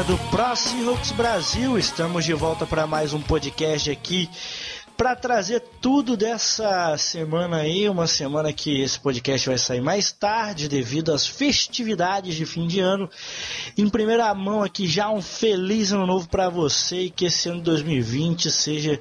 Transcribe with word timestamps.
galera 0.00 0.04
do 0.04 0.18
Pro 0.30 0.56
Seahawks 0.56 1.12
Brasil, 1.12 1.78
estamos 1.78 2.24
de 2.24 2.32
volta 2.32 2.66
para 2.66 2.86
mais 2.86 3.12
um 3.12 3.20
podcast 3.20 3.90
aqui 3.90 4.30
para 4.96 5.16
trazer 5.16 5.60
tudo 5.80 6.16
dessa 6.16 6.96
semana 6.96 7.58
aí, 7.58 7.88
uma 7.88 8.06
semana 8.06 8.52
que 8.52 8.80
esse 8.80 8.98
podcast 8.98 9.48
vai 9.48 9.58
sair 9.58 9.80
mais 9.80 10.12
tarde 10.12 10.68
devido 10.68 11.12
às 11.12 11.26
festividades 11.26 12.34
de 12.34 12.46
fim 12.46 12.66
de 12.66 12.80
ano. 12.80 13.08
Em 13.76 13.88
primeira 13.88 14.32
mão 14.34 14.62
aqui 14.62 14.86
já 14.86 15.10
um 15.10 15.22
feliz 15.22 15.92
ano 15.92 16.06
novo 16.06 16.28
para 16.28 16.48
você 16.48 17.02
e 17.02 17.10
que 17.10 17.26
esse 17.26 17.48
ano 17.48 17.58
de 17.58 17.64
2020 17.64 18.50
seja 18.50 19.00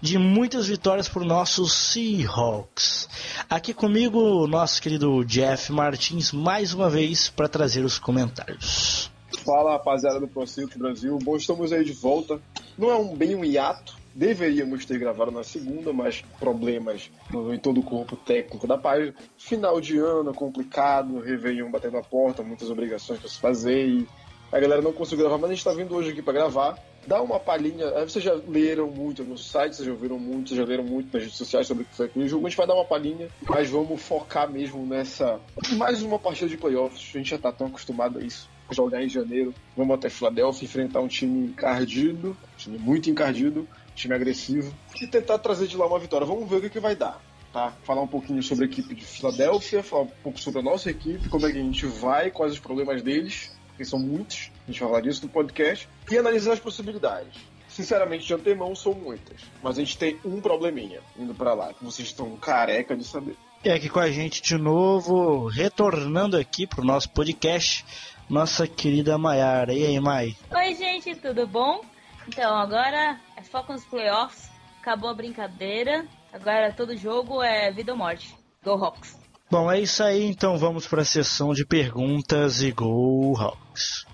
de 0.00 0.18
muitas 0.18 0.66
vitórias 0.66 1.08
para 1.08 1.22
o 1.22 1.26
nosso 1.26 1.68
Seahawks. 1.68 3.08
Aqui 3.48 3.74
comigo 3.74 4.46
nosso 4.46 4.80
querido 4.80 5.24
Jeff 5.24 5.72
Martins 5.72 6.32
mais 6.32 6.72
uma 6.72 6.88
vez 6.88 7.28
para 7.28 7.48
trazer 7.48 7.84
os 7.84 7.98
comentários. 7.98 9.10
Fala 9.38 9.72
rapaziada 9.72 10.20
do 10.20 10.28
ProCircuit 10.28 10.78
Brasil, 10.78 11.18
bom, 11.22 11.36
estamos 11.36 11.72
aí 11.72 11.84
de 11.84 11.92
volta. 11.92 12.40
Não 12.76 12.90
é 12.90 12.96
um 12.96 13.14
bem 13.14 13.34
um 13.34 13.44
hiato, 13.44 13.96
deveríamos 14.14 14.84
ter 14.84 14.98
gravado 14.98 15.30
na 15.30 15.44
segunda, 15.44 15.92
mas 15.92 16.22
problemas 16.38 17.10
em 17.52 17.58
todo 17.58 17.80
o 17.80 17.82
corpo 17.82 18.16
técnico 18.16 18.66
da 18.66 18.76
página. 18.76 19.14
Final 19.38 19.80
de 19.80 19.98
ano 19.98 20.34
complicado, 20.34 21.20
Réveillon 21.20 21.70
batendo 21.70 21.96
a 21.96 22.02
porta, 22.02 22.42
muitas 22.42 22.70
obrigações 22.70 23.20
para 23.20 23.28
se 23.28 23.38
fazer 23.38 23.86
e 23.86 24.08
a 24.52 24.58
galera 24.58 24.82
não 24.82 24.92
conseguiu 24.92 25.24
gravar, 25.24 25.38
mas 25.38 25.50
a 25.50 25.54
gente 25.54 25.58
está 25.58 25.72
vindo 25.72 25.94
hoje 25.94 26.10
aqui 26.10 26.22
para 26.22 26.32
gravar. 26.32 26.78
Dá 27.06 27.22
uma 27.22 27.40
palhinha, 27.40 27.86
aí 27.96 28.02
vocês 28.02 28.22
já 28.22 28.34
leram 28.34 28.90
muito 28.90 29.24
no 29.24 29.38
site, 29.38 29.76
vocês 29.76 29.86
já 29.86 29.92
ouviram 29.92 30.18
muito, 30.18 30.48
vocês 30.48 30.58
já 30.58 30.66
leram 30.66 30.84
muito 30.84 31.14
nas 31.14 31.22
redes 31.22 31.38
sociais 31.38 31.66
sobre 31.66 31.84
o 31.84 31.86
que 31.86 31.94
foi 31.94 32.06
aquele 32.06 32.28
jogo. 32.28 32.46
A 32.46 32.50
gente 32.50 32.58
vai 32.58 32.66
dar 32.66 32.74
uma 32.74 32.84
palhinha, 32.84 33.28
mas 33.48 33.70
vamos 33.70 34.02
focar 34.02 34.50
mesmo 34.50 34.84
nessa. 34.84 35.40
Mais 35.76 36.02
uma 36.02 36.18
partida 36.18 36.50
de 36.50 36.58
playoffs, 36.58 37.10
a 37.14 37.18
gente 37.18 37.30
já 37.30 37.38
tá 37.38 37.50
tão 37.52 37.68
acostumado 37.68 38.18
a 38.18 38.22
isso 38.22 38.50
jogar 38.74 39.02
em 39.02 39.08
janeiro. 39.08 39.54
Vamos 39.76 39.94
até 39.94 40.08
Filadélfia 40.08 40.64
enfrentar 40.64 41.00
um 41.00 41.08
time 41.08 41.48
encardido, 41.48 42.30
um 42.30 42.56
time 42.56 42.78
muito 42.78 43.10
encardido, 43.10 43.60
um 43.60 43.94
time 43.94 44.14
agressivo, 44.14 44.74
e 45.00 45.06
tentar 45.06 45.38
trazer 45.38 45.66
de 45.66 45.76
lá 45.76 45.86
uma 45.86 45.98
vitória. 45.98 46.26
Vamos 46.26 46.48
ver 46.48 46.56
o 46.56 46.60
que, 46.60 46.70
que 46.70 46.80
vai 46.80 46.94
dar. 46.94 47.20
Tá? 47.52 47.72
Falar 47.82 48.02
um 48.02 48.06
pouquinho 48.06 48.42
sobre 48.42 48.64
a 48.64 48.68
equipe 48.68 48.94
de 48.94 49.04
Filadélfia, 49.04 49.82
falar 49.82 50.02
um 50.02 50.10
pouco 50.22 50.38
sobre 50.38 50.60
a 50.60 50.62
nossa 50.62 50.88
equipe, 50.88 51.28
como 51.28 51.46
é 51.46 51.52
que 51.52 51.58
a 51.58 51.62
gente 51.62 51.84
vai, 51.84 52.30
quais 52.30 52.52
os 52.52 52.60
problemas 52.60 53.02
deles, 53.02 53.50
que 53.76 53.84
são 53.84 53.98
muitos, 53.98 54.52
a 54.68 54.70
gente 54.70 54.80
vai 54.80 54.88
falar 54.88 55.00
disso 55.00 55.22
no 55.22 55.28
podcast, 55.28 55.88
e 56.08 56.16
analisar 56.16 56.52
as 56.52 56.60
possibilidades. 56.60 57.40
Sinceramente, 57.66 58.26
de 58.26 58.34
antemão, 58.34 58.74
são 58.74 58.92
muitas. 58.92 59.40
Mas 59.62 59.78
a 59.78 59.80
gente 59.80 59.96
tem 59.96 60.18
um 60.24 60.40
probleminha 60.40 61.00
indo 61.18 61.34
para 61.34 61.54
lá, 61.54 61.72
que 61.72 61.84
vocês 61.84 62.08
estão 62.08 62.36
careca 62.36 62.96
de 62.96 63.04
saber. 63.04 63.36
E 63.64 63.70
aqui 63.70 63.88
com 63.88 64.00
a 64.00 64.10
gente 64.10 64.42
de 64.42 64.56
novo, 64.56 65.46
retornando 65.46 66.36
aqui 66.36 66.66
pro 66.66 66.84
nosso 66.84 67.10
podcast, 67.10 67.84
nossa 68.30 68.66
querida 68.66 69.18
Maiara. 69.18 69.74
E 69.74 69.84
aí, 69.84 70.00
Mai? 70.00 70.36
Oi, 70.54 70.74
gente, 70.76 71.16
tudo 71.16 71.46
bom? 71.46 71.84
Então, 72.28 72.56
agora 72.56 73.20
é 73.36 73.42
foco 73.42 73.72
nos 73.72 73.84
playoffs, 73.84 74.48
acabou 74.80 75.10
a 75.10 75.14
brincadeira, 75.14 76.06
agora 76.32 76.72
todo 76.72 76.96
jogo 76.96 77.42
é 77.42 77.72
vida 77.72 77.90
ou 77.90 77.98
morte. 77.98 78.36
Go 78.64 78.72
Hawks! 78.72 79.18
Bom, 79.50 79.70
é 79.70 79.80
isso 79.80 80.02
aí, 80.04 80.24
então 80.26 80.56
vamos 80.56 80.86
para 80.86 81.02
a 81.02 81.04
sessão 81.04 81.52
de 81.52 81.66
perguntas 81.66 82.62
e 82.62 82.70
Go 82.70 83.36
Hawks. 83.36 84.06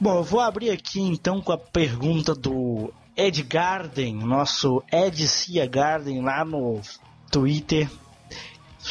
Bom, 0.00 0.16
eu 0.16 0.24
vou 0.24 0.40
abrir 0.40 0.70
aqui 0.70 1.00
então 1.00 1.40
com 1.40 1.52
a 1.52 1.58
pergunta 1.58 2.34
do 2.34 2.92
Ed 3.16 3.40
Garden, 3.44 4.14
nosso 4.16 4.82
Ed 4.90 5.28
Cia 5.28 5.64
Garden 5.64 6.22
lá 6.22 6.44
no 6.44 6.80
Twitter. 7.30 7.88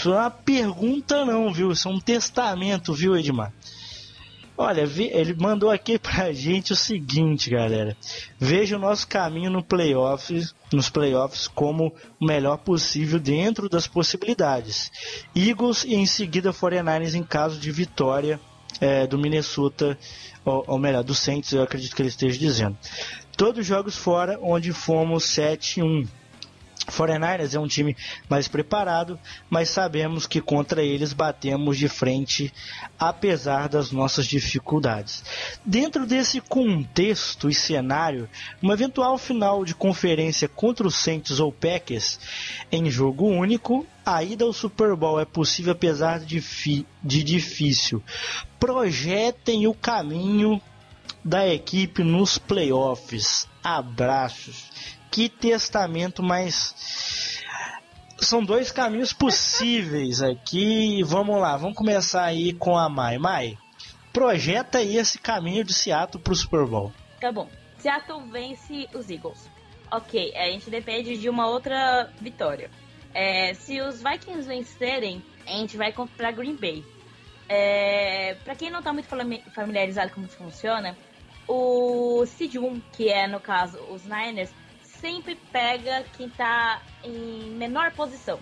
Isso 0.02 0.10
não 0.10 0.18
é 0.18 0.22
uma 0.22 0.32
pergunta 0.32 1.24
não, 1.24 1.54
viu? 1.54 1.72
Isso 1.72 1.88
é 1.88 1.92
um 1.92 2.00
testamento, 2.00 2.92
viu, 2.92 3.16
Edmar? 3.16 3.54
Olha, 4.58 4.82
ele 4.82 5.36
mandou 5.36 5.70
aqui 5.70 5.98
pra 6.02 6.34
gente 6.34 6.74
o 6.74 6.76
seguinte, 6.76 7.52
galera. 7.52 7.96
Veja 8.40 8.78
o 8.78 8.80
nosso 8.80 9.08
caminho 9.08 9.52
no 9.52 9.64
playoffs, 9.64 10.56
nos 10.74 10.90
playoffs 10.90 11.48
como 11.48 11.94
o 12.20 12.26
melhor 12.26 12.58
possível 12.58 13.20
dentro 13.20 13.70
das 13.70 13.86
possibilidades. 13.86 14.92
Eagles 15.36 15.84
e 15.84 15.94
em 15.94 16.08
seguida 16.08 16.52
49ers 16.52 17.14
em 17.14 17.24
caso 17.24 17.60
de 17.60 17.72
vitória 17.72 18.40
é, 18.80 19.06
do 19.06 19.20
Minnesota, 19.20 19.96
ou, 20.44 20.64
ou 20.66 20.80
melhor, 20.80 21.04
do 21.04 21.14
Saints, 21.14 21.52
eu 21.52 21.62
acredito 21.62 21.96
que 21.96 22.02
ele 22.02 22.10
esteja 22.10 22.40
dizendo. 22.40 22.76
Todos 23.38 23.64
jogos 23.68 23.96
fora 23.96 24.40
onde 24.42 24.74
fomos 24.74 25.26
7-1. 25.26 26.08
49ers 26.84 27.54
é 27.54 27.60
um 27.60 27.68
time 27.68 27.96
mais 28.30 28.48
preparado, 28.48 29.20
mas 29.50 29.70
sabemos 29.70 30.26
que 30.26 30.42
contra 30.42 30.84
eles 30.84 31.14
batemos 31.14 31.78
de 31.78 31.88
frente, 31.88 32.54
apesar 33.00 33.70
das 33.70 33.92
nossas 33.92 34.26
dificuldades. 34.26 35.24
Dentro 35.66 36.06
desse 36.06 36.42
contexto 36.42 37.50
e 37.50 37.54
cenário, 37.54 38.30
uma 38.62 38.74
eventual 38.74 39.18
final 39.18 39.64
de 39.66 39.76
conferência 39.76 40.48
contra 40.48 40.88
os 40.88 40.96
Saints 40.96 41.40
ou 41.40 41.52
Packers 41.52 42.20
em 42.72 42.90
jogo 42.90 43.28
único, 43.28 43.86
a 44.06 44.24
ida 44.24 44.46
ao 44.46 44.54
Super 44.54 44.96
Bowl 44.96 45.20
é 45.20 45.26
possível 45.26 45.74
apesar 45.74 46.20
de, 46.20 46.44
de 47.04 47.24
difícil. 47.24 48.02
Projetem 48.60 49.68
o 49.68 49.74
caminho 49.74 50.62
da 51.24 51.48
equipe 51.48 52.04
nos 52.04 52.38
playoffs. 52.38 53.48
Abraços 53.64 55.01
que 55.12 55.28
testamento 55.28 56.24
mais. 56.24 57.44
São 58.18 58.44
dois 58.44 58.72
caminhos 58.72 59.12
possíveis 59.12 60.22
aqui. 60.22 61.04
Vamos 61.04 61.40
lá, 61.40 61.58
vamos 61.58 61.76
começar 61.76 62.24
aí 62.24 62.54
com 62.54 62.78
a 62.78 62.88
Mai. 62.88 63.18
Mai, 63.18 63.58
projeta 64.14 64.78
aí 64.78 64.96
esse 64.96 65.20
caminho 65.20 65.64
de 65.64 65.74
Seattle 65.74 66.24
pro 66.24 66.34
Super 66.34 66.66
Bowl. 66.66 66.94
Tá 67.20 67.32
bom. 67.32 67.50
Seattle 67.78 68.24
vence 68.32 68.88
os 68.94 69.10
Eagles. 69.10 69.50
Ok, 69.92 70.34
a 70.36 70.46
gente 70.52 70.70
depende 70.70 71.18
de 71.18 71.30
uma 71.30 71.48
outra 71.48 72.10
vitória. 72.22 72.70
É, 73.14 73.54
se 73.54 73.82
os 73.82 74.02
Vikings 74.02 74.48
vencerem, 74.48 75.22
a 75.46 75.52
gente 75.52 75.76
vai 75.76 75.92
para 75.92 76.32
Green 76.32 76.56
Bay. 76.56 76.86
É, 77.50 78.36
para 78.46 78.56
quem 78.56 78.70
não 78.70 78.80
está 78.80 78.94
muito 78.94 79.10
familiarizado 79.54 80.12
com 80.12 80.22
como 80.22 80.30
funciona, 80.30 80.96
o 81.48 82.26
Seed 82.26 82.56
1, 82.56 82.80
que 82.94 83.10
é 83.10 83.28
no 83.28 83.42
caso 83.42 83.78
os 83.90 84.06
Niners, 84.06 84.54
sempre 85.02 85.36
pega 85.52 86.06
quem 86.16 86.30
tá 86.30 86.82
em 87.04 87.50
menor 87.56 87.92
posição. 87.92 88.40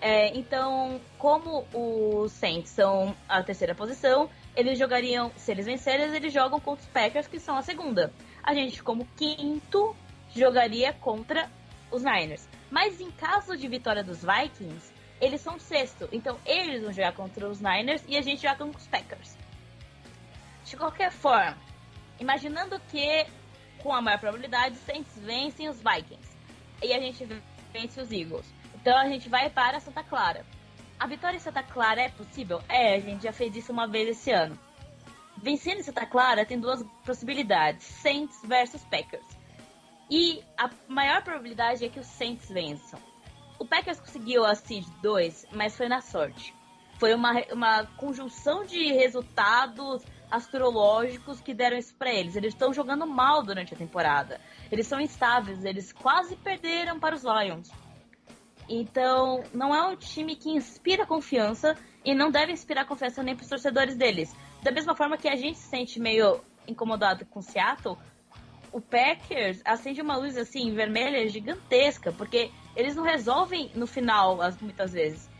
É, 0.00 0.36
então, 0.36 1.00
como 1.18 1.66
os 1.72 2.30
Saints 2.32 2.70
são 2.70 3.16
a 3.26 3.42
terceira 3.42 3.74
posição, 3.74 4.28
eles 4.54 4.78
jogariam, 4.78 5.32
se 5.34 5.50
eles 5.50 5.64
vencerem, 5.64 6.14
eles 6.14 6.32
jogam 6.32 6.60
contra 6.60 6.84
os 6.84 6.90
Packers, 6.90 7.26
que 7.26 7.40
são 7.40 7.56
a 7.56 7.62
segunda. 7.62 8.12
A 8.42 8.52
gente, 8.52 8.82
como 8.82 9.08
quinto, 9.16 9.96
jogaria 10.36 10.92
contra 10.92 11.50
os 11.90 12.02
Niners. 12.02 12.46
Mas 12.70 13.00
em 13.00 13.10
caso 13.10 13.56
de 13.56 13.66
vitória 13.66 14.04
dos 14.04 14.22
Vikings, 14.22 14.92
eles 15.20 15.40
são 15.40 15.58
sexto. 15.58 16.06
Então, 16.12 16.38
eles 16.44 16.82
vão 16.82 16.92
jogar 16.92 17.12
contra 17.12 17.48
os 17.48 17.60
Niners 17.60 18.04
e 18.06 18.18
a 18.18 18.20
gente 18.20 18.42
joga 18.42 18.56
contra 18.56 18.78
os 18.78 18.86
Packers. 18.86 19.38
De 20.66 20.76
qualquer 20.76 21.10
forma, 21.10 21.56
imaginando 22.20 22.78
que 22.90 23.26
com 23.84 23.92
a 23.92 24.00
maior 24.00 24.18
probabilidade, 24.18 24.76
os 24.76 24.80
Saints 24.80 25.12
vencem 25.18 25.68
os 25.68 25.76
Vikings. 25.76 26.34
E 26.82 26.94
a 26.94 26.98
gente 26.98 27.28
vence 27.70 28.00
os 28.00 28.10
Eagles. 28.10 28.46
Então 28.74 28.96
a 28.96 29.06
gente 29.06 29.28
vai 29.28 29.50
para 29.50 29.78
Santa 29.78 30.02
Clara. 30.02 30.44
A 30.98 31.06
vitória 31.06 31.36
em 31.36 31.40
Santa 31.40 31.62
Clara 31.62 32.00
é 32.00 32.08
possível? 32.08 32.62
É, 32.66 32.94
a 32.94 33.00
gente 33.00 33.22
já 33.22 33.32
fez 33.32 33.54
isso 33.54 33.70
uma 33.70 33.86
vez 33.86 34.08
esse 34.08 34.30
ano. 34.30 34.58
Vencendo 35.36 35.80
em 35.80 35.82
Santa 35.82 36.06
Clara 36.06 36.46
tem 36.46 36.58
duas 36.58 36.82
possibilidades: 37.04 37.84
Saints 37.84 38.40
versus 38.44 38.82
Packers. 38.84 39.26
E 40.10 40.42
a 40.56 40.70
maior 40.88 41.22
probabilidade 41.22 41.84
é 41.84 41.88
que 41.90 42.00
os 42.00 42.06
Saints 42.06 42.48
vençam. 42.48 42.98
O 43.58 43.66
Packers 43.66 44.00
conseguiu 44.00 44.46
a 44.46 44.54
Seed 44.54 44.86
2, 45.02 45.46
mas 45.52 45.76
foi 45.76 45.88
na 45.88 46.00
sorte. 46.00 46.54
Foi 46.98 47.12
uma, 47.14 47.32
uma 47.52 47.84
conjunção 47.98 48.64
de 48.64 48.92
resultados 48.92 50.02
astrológicos 50.30 51.40
que 51.40 51.54
deram 51.54 51.76
isso 51.76 51.94
para 51.94 52.12
eles. 52.12 52.36
Eles 52.36 52.54
estão 52.54 52.72
jogando 52.72 53.06
mal 53.06 53.42
durante 53.42 53.74
a 53.74 53.76
temporada. 53.76 54.40
Eles 54.70 54.86
são 54.86 55.00
instáveis, 55.00 55.64
eles 55.64 55.92
quase 55.92 56.36
perderam 56.36 56.98
para 56.98 57.14
os 57.14 57.22
Lions. 57.22 57.70
Então, 58.68 59.44
não 59.52 59.74
é 59.74 59.82
um 59.86 59.96
time 59.96 60.36
que 60.36 60.50
inspira 60.50 61.06
confiança 61.06 61.76
e 62.04 62.14
não 62.14 62.30
deve 62.30 62.52
inspirar 62.52 62.86
confiança 62.86 63.22
nem 63.22 63.34
para 63.36 63.44
os 63.44 63.48
torcedores 63.48 63.96
deles. 63.96 64.34
Da 64.62 64.70
mesma 64.70 64.94
forma 64.96 65.18
que 65.18 65.28
a 65.28 65.36
gente 65.36 65.58
se 65.58 65.68
sente 65.68 66.00
meio 66.00 66.40
incomodado 66.66 67.26
com 67.26 67.42
Seattle, 67.42 67.98
o 68.72 68.80
Packers 68.80 69.60
acende 69.64 70.00
uma 70.00 70.16
luz 70.16 70.36
assim 70.36 70.74
vermelha 70.74 71.28
gigantesca, 71.28 72.10
porque 72.12 72.50
eles 72.74 72.96
não 72.96 73.04
resolvem 73.04 73.70
no 73.74 73.86
final 73.86 74.38
muitas 74.60 74.92
vezes. 74.92 75.30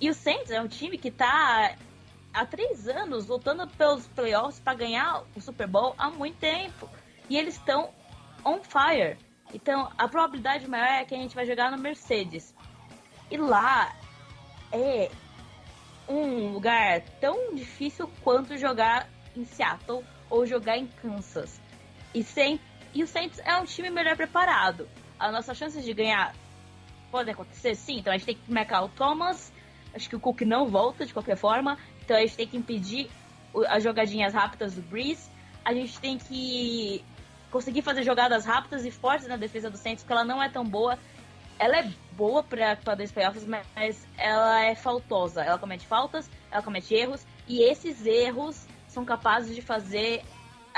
E 0.00 0.10
o 0.10 0.14
Saints 0.14 0.50
é 0.50 0.60
um 0.60 0.68
time 0.68 0.98
que 0.98 1.08
está 1.08 1.74
há 2.34 2.44
três 2.44 2.88
anos 2.88 3.28
lutando 3.28 3.66
pelos 3.68 4.06
playoffs 4.08 4.58
para 4.58 4.74
ganhar 4.74 5.24
o 5.34 5.40
Super 5.40 5.68
Bowl 5.68 5.94
há 5.96 6.10
muito 6.10 6.36
tempo. 6.38 6.90
E 7.30 7.38
eles 7.38 7.54
estão 7.54 7.90
on 8.44 8.60
fire. 8.62 9.16
Então 9.54 9.90
a 9.96 10.08
probabilidade 10.08 10.68
maior 10.68 11.02
é 11.02 11.04
que 11.04 11.14
a 11.14 11.18
gente 11.18 11.34
vai 11.34 11.46
jogar 11.46 11.70
no 11.70 11.78
Mercedes. 11.78 12.54
E 13.30 13.36
lá 13.36 13.94
é 14.72 15.10
um 16.08 16.52
lugar 16.52 17.00
tão 17.20 17.54
difícil 17.54 18.10
quanto 18.22 18.58
jogar 18.58 19.08
em 19.36 19.44
Seattle 19.44 20.04
ou 20.28 20.44
jogar 20.44 20.76
em 20.76 20.86
Kansas. 20.86 21.60
E, 22.12 22.22
sem, 22.22 22.60
e 22.92 23.02
o 23.02 23.06
Saints 23.06 23.40
é 23.44 23.56
um 23.56 23.64
time 23.64 23.90
melhor 23.90 24.16
preparado. 24.16 24.88
As 25.18 25.32
nossas 25.32 25.56
chances 25.56 25.84
de 25.84 25.94
ganhar 25.94 26.34
podem 27.10 27.32
acontecer, 27.32 27.74
sim. 27.74 27.98
Então 27.98 28.12
a 28.12 28.16
gente 28.16 28.26
tem 28.26 28.34
que 28.34 28.52
marcar 28.52 28.82
o 28.82 28.88
Thomas. 28.88 29.52
Acho 29.94 30.08
que 30.08 30.16
o 30.16 30.20
Cook 30.20 30.42
não 30.42 30.66
volta 30.66 31.06
de 31.06 31.12
qualquer 31.12 31.36
forma. 31.36 31.78
Então 32.04 32.16
a 32.16 32.20
gente 32.20 32.36
tem 32.36 32.46
que 32.46 32.56
impedir 32.56 33.10
as 33.68 33.82
jogadinhas 33.82 34.32
rápidas 34.34 34.74
do 34.74 34.82
Breeze. 34.82 35.28
A 35.64 35.72
gente 35.72 35.98
tem 35.98 36.18
que 36.18 37.04
conseguir 37.50 37.82
fazer 37.82 38.02
jogadas 38.02 38.44
rápidas 38.44 38.84
e 38.84 38.90
fortes 38.90 39.26
na 39.26 39.36
defesa 39.36 39.70
do 39.70 39.78
Saints, 39.78 40.02
porque 40.02 40.12
ela 40.12 40.24
não 40.24 40.42
é 40.42 40.48
tão 40.48 40.64
boa. 40.64 40.98
Ela 41.58 41.78
é 41.78 41.90
boa 42.12 42.42
para 42.42 42.94
dois 42.96 43.12
playoffs, 43.12 43.46
mas 43.46 44.06
ela 44.18 44.64
é 44.64 44.74
faltosa. 44.74 45.42
Ela 45.42 45.58
comete 45.58 45.86
faltas, 45.86 46.28
ela 46.50 46.62
comete 46.62 46.94
erros, 46.94 47.24
e 47.46 47.62
esses 47.62 48.04
erros 48.04 48.66
são 48.88 49.04
capazes 49.04 49.54
de 49.54 49.62
fazer 49.62 50.22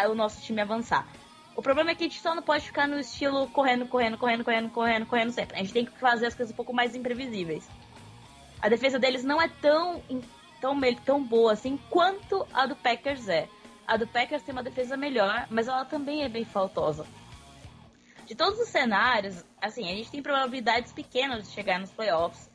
o 0.09 0.15
nosso 0.15 0.43
time 0.43 0.61
avançar. 0.61 1.07
O 1.57 1.63
problema 1.63 1.91
é 1.91 1.95
que 1.95 2.05
a 2.05 2.09
gente 2.09 2.21
só 2.21 2.35
não 2.35 2.43
pode 2.43 2.67
ficar 2.67 2.87
no 2.87 2.99
estilo 2.99 3.49
correndo, 3.49 3.87
correndo, 3.87 4.19
correndo, 4.19 4.45
correndo, 4.45 4.71
correndo, 4.71 5.07
correndo 5.07 5.33
sempre. 5.33 5.57
A 5.57 5.61
gente 5.61 5.73
tem 5.73 5.87
que 5.87 5.99
fazer 5.99 6.27
as 6.27 6.35
coisas 6.35 6.53
um 6.53 6.57
pouco 6.57 6.75
mais 6.75 6.95
imprevisíveis. 6.95 7.67
A 8.61 8.69
defesa 8.69 8.99
deles 8.99 9.25
não 9.25 9.41
é 9.41 9.49
tão, 9.49 10.03
tão, 10.61 10.79
tão 11.05 11.23
boa 11.23 11.53
assim 11.53 11.77
quanto 11.91 12.47
a 12.53 12.67
do 12.67 12.77
Packers 12.77 13.29
é. 13.29 13.49
A 13.87 13.97
do 13.97 14.07
Packers 14.07 14.43
tem 14.43 14.53
uma 14.53 14.63
defesa 14.63 14.97
melhor, 14.97 15.47
mas 15.51 15.69
ela 15.69 15.85
também 15.85 16.25
é 16.25 16.29
bem 16.29 16.45
faltosa. 16.45 17.07
De 18.27 18.35
todos 18.35 18.59
os 18.59 18.69
cenários, 18.69 19.45
assim, 19.61 19.85
a 19.89 19.95
gente 19.95 20.11
tem 20.11 20.23
probabilidades 20.23 20.93
pequenas 20.93 21.47
de 21.47 21.55
chegar 21.55 21.79
nos 21.79 21.93
playoffs. 21.93 22.51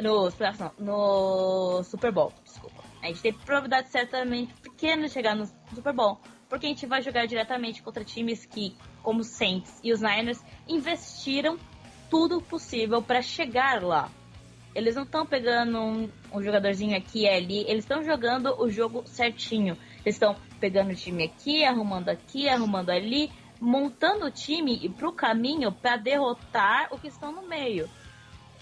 Nos 0.00 0.34
playoffs, 0.34 0.60
não, 0.60 0.72
no 0.78 1.82
Super 1.84 2.10
Bowl, 2.12 2.32
desculpa. 2.42 2.82
A 3.02 3.08
gente 3.08 3.20
tem 3.20 3.32
probabilidade 3.32 3.90
certamente 3.90 4.54
pequena 4.54 5.06
de 5.06 5.12
chegar 5.12 5.34
no 5.34 5.46
Super 5.74 5.92
Bowl 5.92 6.18
porque 6.48 6.66
a 6.66 6.68
gente 6.68 6.86
vai 6.86 7.02
jogar 7.02 7.26
diretamente 7.26 7.82
contra 7.82 8.04
times 8.04 8.44
que, 8.46 8.76
como 9.02 9.20
os 9.20 9.28
Saints 9.28 9.80
e 9.82 9.92
os 9.92 10.00
Niners, 10.00 10.42
investiram 10.68 11.58
tudo 12.08 12.40
possível 12.40 13.02
para 13.02 13.20
chegar 13.20 13.82
lá. 13.82 14.10
Eles 14.74 14.94
não 14.94 15.04
estão 15.04 15.26
pegando 15.26 15.78
um, 15.78 16.10
um, 16.36 16.42
jogadorzinho 16.42 16.96
aqui 16.96 17.22
e 17.22 17.28
ali, 17.28 17.60
eles 17.68 17.84
estão 17.84 18.02
jogando 18.02 18.54
o 18.60 18.70
jogo 18.70 19.02
certinho. 19.06 19.76
Eles 20.04 20.16
estão 20.16 20.36
pegando 20.60 20.92
o 20.92 20.94
time 20.94 21.24
aqui, 21.24 21.64
arrumando 21.64 22.08
aqui, 22.08 22.48
arrumando 22.48 22.90
ali, 22.90 23.30
montando 23.60 24.26
o 24.26 24.30
time 24.30 24.88
para 24.90 25.08
o 25.08 25.12
caminho 25.12 25.72
para 25.72 25.96
derrotar 25.96 26.88
o 26.92 26.98
que 26.98 27.08
estão 27.08 27.32
no 27.32 27.42
meio. 27.42 27.88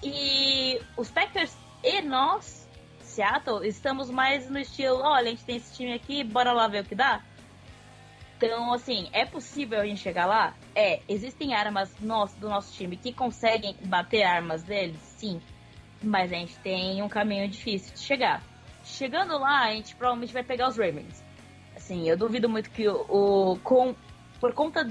E 0.02 0.80
os 0.96 1.10
Packers 1.10 1.56
e 1.82 2.00
nós, 2.02 2.68
Seattle, 3.00 3.66
estamos 3.66 4.10
mais 4.10 4.48
no 4.48 4.58
estilo: 4.58 5.00
olha, 5.02 5.28
a 5.28 5.30
gente 5.30 5.44
tem 5.44 5.56
esse 5.56 5.74
time 5.74 5.92
aqui, 5.92 6.24
bora 6.24 6.52
lá 6.52 6.68
ver 6.68 6.82
o 6.82 6.84
que 6.84 6.94
dá. 6.94 7.22
Então, 8.36 8.72
assim, 8.72 9.08
é 9.12 9.24
possível 9.24 9.80
a 9.80 9.86
gente 9.86 10.00
chegar 10.00 10.26
lá? 10.26 10.54
É. 10.74 11.00
Existem 11.08 11.54
armas 11.54 11.94
nosso, 12.00 12.38
do 12.38 12.48
nosso 12.48 12.72
time 12.74 12.96
que 12.96 13.12
conseguem 13.12 13.76
bater 13.86 14.22
armas 14.22 14.62
deles? 14.62 15.00
Sim. 15.16 15.40
Mas 16.04 16.32
a 16.32 16.36
gente 16.36 16.58
tem 16.58 17.02
um 17.02 17.08
caminho 17.08 17.48
difícil 17.48 17.94
de 17.94 18.00
chegar. 18.00 18.42
Chegando 18.84 19.38
lá, 19.38 19.64
a 19.64 19.72
gente 19.72 19.96
provavelmente 19.96 20.32
vai 20.32 20.44
pegar 20.44 20.68
os 20.68 20.76
Ravens. 20.76 21.24
Assim, 21.74 22.08
eu 22.08 22.16
duvido 22.16 22.48
muito 22.48 22.70
que 22.70 22.86
o, 22.88 23.04
o 23.08 23.58
com, 23.60 23.94
por 24.40 24.52
conta 24.52 24.88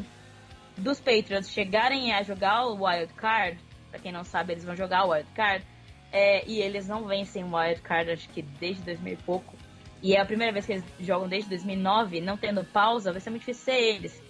dos 0.78 1.00
Patriots 1.00 1.50
chegarem 1.50 2.14
a 2.14 2.24
jogar 2.24 2.66
o 2.66 2.84
Wild 2.84 3.14
Card, 3.14 3.60
pra 3.90 4.00
quem 4.00 4.12
não 4.12 4.24
sabe, 4.24 4.54
eles 4.54 4.66
vão 4.66 4.76
jogar 4.76 5.06
o 5.06 5.12
Wild 5.12 5.30
Card, 5.36 5.64
é, 6.12 6.44
e 6.48 6.60
eles 6.60 6.88
não 6.88 7.06
vencem 7.06 7.44
o 7.44 7.56
Wild 7.56 7.82
Card, 7.82 8.12
acho 8.12 8.30
que 8.30 8.42
desde 8.42 8.82
2000 8.84 9.14
e 9.14 9.18
pouco 9.18 9.56
e 10.04 10.18
é 10.18 10.20
a 10.20 10.26
primeira 10.26 10.52
vez 10.52 10.66
que 10.66 10.74
eles 10.74 10.86
jogam 11.00 11.30
desde 11.30 11.50
2009, 11.50 12.20
não 12.20 12.36
tendo 12.36 12.62
pausa, 12.66 13.14
vai 13.14 13.22
ser 13.22 13.30
muito 13.30 13.44
difícil 13.44 13.64
ser 13.64 13.82
eles. 13.82 14.22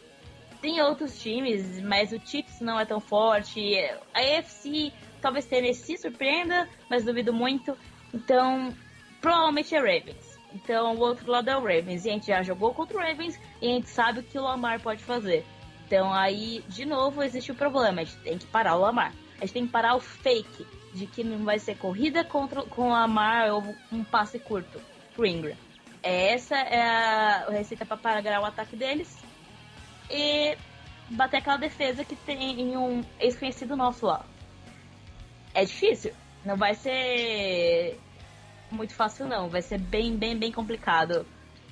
Tem 0.62 0.80
outros 0.80 1.20
times, 1.20 1.82
mas 1.82 2.12
o 2.12 2.20
Chiefs 2.20 2.62
não 2.62 2.80
é 2.80 2.86
tão 2.86 3.00
forte. 3.00 3.76
A 4.14 4.20
AFC 4.20 4.94
talvez 5.24 5.46
tenha 5.46 5.74
se 5.74 5.98
surpreenda, 5.98 6.70
mas 6.90 7.06
duvido 7.06 7.34
muito. 7.34 7.76
Então, 8.14 8.74
provavelmente 9.22 9.74
é 9.74 9.80
Ravens. 9.80 10.38
Então, 10.54 10.96
o 10.96 11.00
outro 11.00 11.32
lado 11.32 11.50
é 11.50 11.58
o 11.58 11.62
Ravens. 11.62 12.06
E 12.06 12.10
a 12.10 12.14
gente 12.14 12.28
já 12.28 12.44
jogou 12.44 12.74
contra 12.74 12.98
o 12.98 13.00
Ravens 13.00 13.40
e 13.62 13.68
a 13.68 13.74
gente 13.74 13.90
sabe 13.90 14.20
o 14.20 14.24
que 14.24 14.38
o 14.38 14.44
Lamar 14.44 14.82
pode 14.82 15.04
fazer. 15.04 15.46
Então, 15.88 16.14
aí, 16.14 16.64
de 16.68 16.86
novo, 16.86 17.24
existe 17.24 17.52
o 17.52 17.56
problema. 17.56 18.02
A 18.02 18.04
gente 18.04 18.18
tem 18.18 18.38
que 18.38 18.46
parar 18.46 18.76
o 18.76 18.82
Lamar. 18.82 19.14
A 19.38 19.46
gente 19.46 19.54
tem 19.54 19.66
que 19.66 19.72
parar 19.72 19.96
o 19.96 20.00
fake 20.00 20.68
de 20.94 21.08
que 21.08 21.24
não 21.24 21.44
vai 21.44 21.58
ser 21.58 21.78
corrida 21.78 22.24
contra, 22.24 22.62
com 22.64 22.90
o 22.90 22.92
Lamar 22.92 23.52
ou 23.52 23.64
um 23.92 24.04
passe 24.04 24.38
curto 24.38 24.80
pro 25.16 25.26
Ingram. 25.26 25.56
Essa 26.04 26.58
é 26.58 26.82
a 26.82 27.50
receita 27.50 27.86
para 27.86 27.98
parar 27.98 28.42
o 28.42 28.46
ataque 28.46 28.76
deles 28.76 29.18
e 30.12 30.56
bater 31.10 31.38
aquela 31.38 31.58
defesa 31.58 32.04
que 32.04 32.16
tem 32.16 32.76
um 32.78 33.02
ex-conhecido 33.20 33.76
nosso 33.76 34.06
lá. 34.06 34.26
É 35.54 35.66
difícil, 35.66 36.14
não 36.46 36.58
vai 36.58 36.74
ser 36.74 38.00
muito 38.72 38.94
fácil 38.94 39.28
não, 39.28 39.50
vai 39.50 39.62
ser 39.62 39.78
bem, 39.78 40.16
bem, 40.16 40.38
bem 40.38 40.52
complicado 40.52 41.26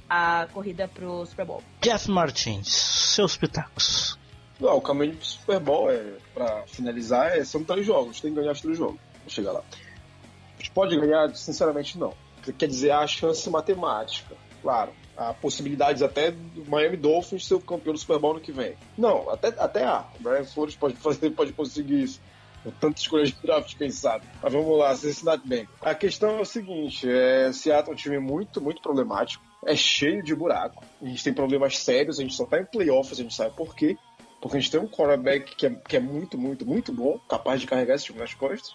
a 0.09 0.47
corrida 0.53 0.87
pro 0.87 1.25
Super 1.25 1.45
Bowl. 1.45 1.63
Jeff 1.81 2.09
Martins, 2.09 2.67
seus 2.67 3.37
pitacos. 3.37 4.17
Não, 4.59 4.77
o 4.77 4.81
caminho 4.81 5.15
pro 5.15 5.25
Super 5.25 5.59
Bowl 5.59 5.91
é, 5.91 6.17
pra 6.33 6.63
finalizar, 6.67 7.37
é, 7.37 7.43
são 7.43 7.63
três 7.63 7.85
jogos, 7.85 8.21
tem 8.21 8.31
que 8.31 8.39
ganhar 8.39 8.51
os 8.51 8.61
três 8.61 8.77
jogos. 8.77 8.99
Vou 9.21 9.29
chegar 9.29 9.53
lá. 9.53 9.61
A 9.61 10.57
gente 10.57 10.71
pode 10.71 10.95
ganhar, 10.99 11.33
sinceramente, 11.35 11.97
não 11.97 12.13
quer 12.57 12.67
dizer 12.67 12.91
a 12.91 13.05
chance 13.05 13.47
matemática, 13.49 14.35
claro. 14.61 14.91
Há 15.15 15.33
possibilidades 15.33 16.01
até 16.01 16.31
do 16.31 16.65
Miami 16.67 16.97
Dolphins 16.97 17.45
ser 17.45 17.53
o 17.53 17.59
campeão 17.59 17.93
do 17.93 17.99
Super 17.99 18.17
Bowl 18.17 18.33
no 18.33 18.39
que 18.39 18.51
vem. 18.51 18.75
Não, 18.97 19.29
até, 19.29 19.49
até 19.49 19.83
há. 19.83 20.05
O 20.19 20.23
Brian 20.23 20.45
Flores 20.45 20.75
pode 20.75 20.95
fazer, 20.97 21.29
pode 21.31 21.53
conseguir 21.53 22.01
isso. 22.01 22.19
Com 22.63 22.71
tantas 22.71 23.01
escolhas 23.01 23.29
de 23.29 23.41
draft, 23.41 23.75
quem 23.75 23.89
sabe. 23.89 24.25
Mas 24.41 24.53
vamos 24.53 24.77
lá, 24.77 24.95
Cincinnati 24.95 25.47
bem. 25.47 25.67
A 25.81 25.95
questão 25.95 26.37
é 26.37 26.41
o 26.41 26.45
seguinte: 26.45 27.09
é, 27.09 27.51
Seattle 27.51 27.91
é 27.91 27.93
um 27.93 27.97
time 27.97 28.19
muito, 28.19 28.61
muito 28.61 28.81
problemático. 28.81 29.43
É 29.65 29.75
cheio 29.75 30.23
de 30.23 30.35
buraco. 30.35 30.83
A 31.01 31.05
gente 31.05 31.23
tem 31.23 31.33
problemas 31.33 31.77
sérios, 31.77 32.19
a 32.19 32.21
gente 32.21 32.35
só 32.35 32.45
tá 32.45 32.59
em 32.59 32.65
playoffs, 32.65 33.19
a 33.19 33.23
gente 33.23 33.33
sabe 33.33 33.55
por 33.55 33.75
quê. 33.75 33.97
Porque 34.41 34.57
a 34.57 34.59
gente 34.59 34.71
tem 34.71 34.79
um 34.79 34.87
quarterback 34.87 35.55
que 35.55 35.67
é, 35.67 35.69
que 35.69 35.97
é 35.97 35.99
muito, 35.99 36.37
muito, 36.37 36.65
muito 36.65 36.91
bom, 36.91 37.19
capaz 37.29 37.61
de 37.61 37.67
carregar 37.67 37.95
esse 37.95 38.05
time 38.05 38.19
nas 38.19 38.33
costas 38.33 38.73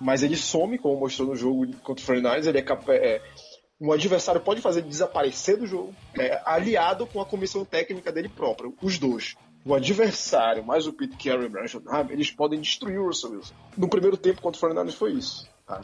mas 0.00 0.22
ele 0.22 0.36
some, 0.36 0.78
como 0.78 0.98
mostrou 0.98 1.28
no 1.28 1.36
jogo 1.36 1.66
contra 1.78 2.04
o 2.04 2.16
49ers, 2.16 2.46
ele 2.46 2.58
é, 2.58 3.06
é 3.06 3.22
um 3.80 3.92
adversário 3.92 4.40
pode 4.40 4.60
fazer 4.60 4.82
desaparecer 4.82 5.56
do 5.56 5.66
jogo, 5.66 5.94
é, 6.18 6.40
aliado 6.44 7.06
com 7.06 7.20
a 7.20 7.26
comissão 7.26 7.64
técnica 7.64 8.12
dele 8.12 8.28
próprio, 8.28 8.74
os 8.82 8.98
dois. 8.98 9.34
O 9.64 9.74
adversário, 9.74 10.64
mais 10.64 10.86
o 10.86 10.92
Pete 10.92 11.16
Carey 11.16 11.48
e 11.48 11.76
o 11.76 12.12
eles 12.12 12.30
podem 12.30 12.60
destruir 12.60 12.98
o 12.98 13.06
Russell 13.06 13.30
Wilson. 13.30 13.54
No 13.76 13.88
primeiro 13.88 14.16
tempo 14.16 14.42
contra 14.42 14.66
o 14.66 14.70
49ers 14.70 14.92
foi 14.92 15.12
isso. 15.12 15.48
Tá? 15.66 15.80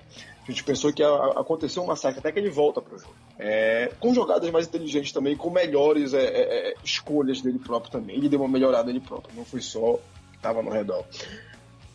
A 0.46 0.50
gente 0.50 0.62
pensou 0.62 0.92
que 0.92 1.02
ia 1.02 1.08
acontecer 1.36 1.80
um 1.80 1.86
massacre 1.86 2.18
até 2.18 2.30
que 2.30 2.38
ele 2.38 2.50
volta 2.50 2.82
para 2.82 2.94
o 2.94 2.98
jogo. 2.98 3.14
É, 3.38 3.90
com 3.98 4.12
jogadas 4.12 4.50
mais 4.50 4.66
inteligentes 4.66 5.12
também, 5.12 5.34
com 5.34 5.48
melhores 5.48 6.12
é, 6.12 6.22
é, 6.22 6.70
é, 6.70 6.74
escolhas 6.84 7.40
dele 7.40 7.58
próprio 7.58 7.90
também. 7.90 8.16
Ele 8.16 8.28
deu 8.28 8.40
uma 8.40 8.48
melhorada 8.48 8.90
ele 8.90 9.00
próprio, 9.00 9.34
não 9.34 9.44
foi 9.44 9.62
só 9.62 9.98
estava 10.34 10.62
no 10.62 10.70
redor. 10.70 11.04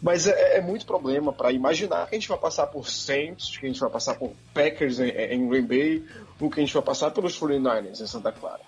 Mas 0.01 0.27
é, 0.27 0.57
é 0.57 0.61
muito 0.61 0.85
problema 0.85 1.33
para 1.33 1.51
imaginar 1.51 2.07
que 2.07 2.15
a 2.15 2.19
gente 2.19 2.29
vai 2.29 2.37
passar 2.37 2.67
por 2.67 2.89
Saints, 2.89 3.57
que 3.57 3.65
a 3.65 3.69
gente 3.69 3.79
vai 3.79 3.89
passar 3.89 4.15
por 4.15 4.31
Packers 4.53 4.99
em, 4.99 5.09
em 5.09 5.47
Green 5.47 5.65
Bay, 5.65 6.05
ou 6.39 6.49
que 6.49 6.59
a 6.59 6.63
gente 6.63 6.73
vai 6.73 6.83
passar 6.83 7.11
pelos 7.11 7.39
49ers 7.39 8.01
em 8.01 8.07
Santa 8.07 8.31
Clara. 8.31 8.61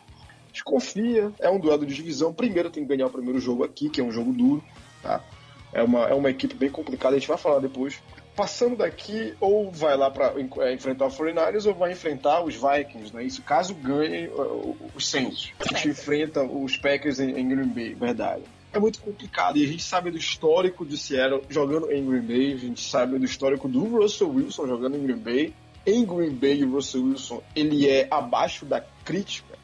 Gente 0.58 0.64
confia, 0.64 1.32
é 1.40 1.48
um 1.52 1.60
duelo 1.60 1.86
de 1.86 1.94
divisão. 1.94 2.34
Primeiro 2.34 2.72
tem 2.72 2.84
que 2.84 2.90
ganhar 2.90 3.06
o 3.06 3.12
primeiro 3.12 3.40
jogo 3.40 3.64
aqui, 3.64 3.90
que 3.90 4.02
é 4.02 4.04
um 4.04 4.12
jogo 4.12 4.34
duro, 4.34 4.64
tá? 5.04 5.24
É 5.72 5.84
uma, 5.84 6.06
é 6.06 6.16
uma 6.16 6.32
equipe 6.32 6.56
bem 6.56 6.70
complicada, 6.70 7.16
a 7.16 7.20
gente 7.20 7.28
vai 7.28 7.38
falar 7.38 7.60
depois. 7.60 8.02
passando 8.36 8.76
daqui, 8.76 9.36
ou 9.40 9.72
vai 9.72 9.96
lá 9.96 10.10
para 10.10 10.34
enfrentar 10.74 11.06
o 11.06 11.10
49ers 11.10 11.68
ou 11.68 11.76
vai 11.76 11.92
enfrentar 11.92 12.44
os 12.44 12.56
Vikings, 12.56 13.16
né? 13.16 13.24
Isso 13.24 13.44
caso 13.44 13.76
ganhe 13.76 14.30
uh, 14.30 14.76
os 14.96 15.08
Saints. 15.08 15.52
A 15.60 15.76
gente 15.76 15.90
enfrenta 15.90 16.42
os 16.42 16.76
Packers 16.76 17.20
em, 17.20 17.38
em 17.40 17.48
Green 17.48 17.68
Bay, 17.68 17.94
verdade. 17.94 18.44
É 18.74 18.80
muito 18.80 19.00
complicado 19.00 19.58
e 19.58 19.64
a 19.64 19.68
gente 19.68 19.84
sabe 19.84 20.10
do 20.10 20.18
histórico 20.18 20.86
de 20.86 20.98
Seattle 20.98 21.44
jogando 21.50 21.92
em 21.92 22.04
Green 22.04 22.22
Bay, 22.22 22.54
a 22.54 22.58
gente 22.58 22.82
sabe 22.82 23.20
do 23.20 23.26
histórico 23.26 23.68
do 23.68 23.84
Russell 23.86 24.30
Wilson 24.30 24.66
jogando 24.66 24.98
em 24.98 25.04
Green 25.04 25.20
Bay. 25.20 25.54
Em 25.86 26.04
Green 26.04 26.34
Bay, 26.34 26.64
o 26.64 26.72
Russell 26.72 27.04
Wilson 27.04 27.44
ele 27.56 27.88
é 27.88 28.08
abaixo 28.10 28.66
da 28.66 28.82
crítica. 29.06 29.57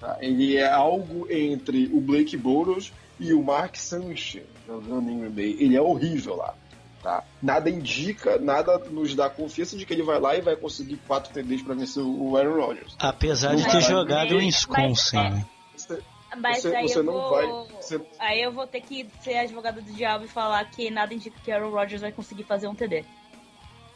Tá? 0.00 0.18
Ele 0.20 0.56
é 0.56 0.70
algo 0.70 1.26
entre 1.30 1.86
o 1.92 2.00
Blake 2.00 2.36
Bortles 2.36 2.92
e 3.18 3.32
o 3.32 3.42
Mark 3.42 3.76
Sanchez 3.76 4.44
jogando 4.66 5.10
em 5.10 5.18
Green 5.18 5.30
Bay. 5.30 5.56
Ele 5.58 5.76
é 5.76 5.82
horrível 5.82 6.36
lá. 6.36 6.54
Tá? 7.02 7.24
Nada 7.42 7.70
indica, 7.70 8.38
nada 8.38 8.78
nos 8.78 9.14
dá 9.14 9.30
confiança 9.30 9.76
de 9.76 9.86
que 9.86 9.92
ele 9.92 10.02
vai 10.02 10.20
lá 10.20 10.36
e 10.36 10.40
vai 10.40 10.56
conseguir 10.56 10.96
quatro 11.06 11.32
TDs 11.32 11.62
para 11.62 11.74
vencer 11.74 12.02
o 12.02 12.36
Aaron 12.36 12.60
Rodgers. 12.60 12.96
Apesar 12.98 13.54
de 13.54 13.64
ter 13.64 13.80
jogado 13.82 14.34
em 14.34 14.46
Wisconsin. 14.46 15.16
Né? 15.16 15.46
Mas 16.36 16.62
você, 16.62 16.76
aí, 16.76 16.88
você 16.88 16.98
eu 16.98 17.04
vou, 17.04 17.30
vai, 17.30 17.46
você... 17.80 18.00
aí 18.18 18.42
eu 18.42 18.52
vou 18.52 18.66
ter 18.66 18.82
que 18.82 19.08
ser 19.22 19.38
advogado 19.38 19.80
do 19.80 19.92
diabo 19.92 20.24
e 20.24 20.28
falar 20.28 20.62
que 20.70 20.90
nada 20.90 21.14
indica 21.14 21.40
que 21.42 21.50
Aaron 21.50 21.70
Rodgers 21.70 22.02
vai 22.02 22.12
conseguir 22.12 22.44
fazer 22.44 22.68
um 22.68 22.74
TD. 22.74 23.04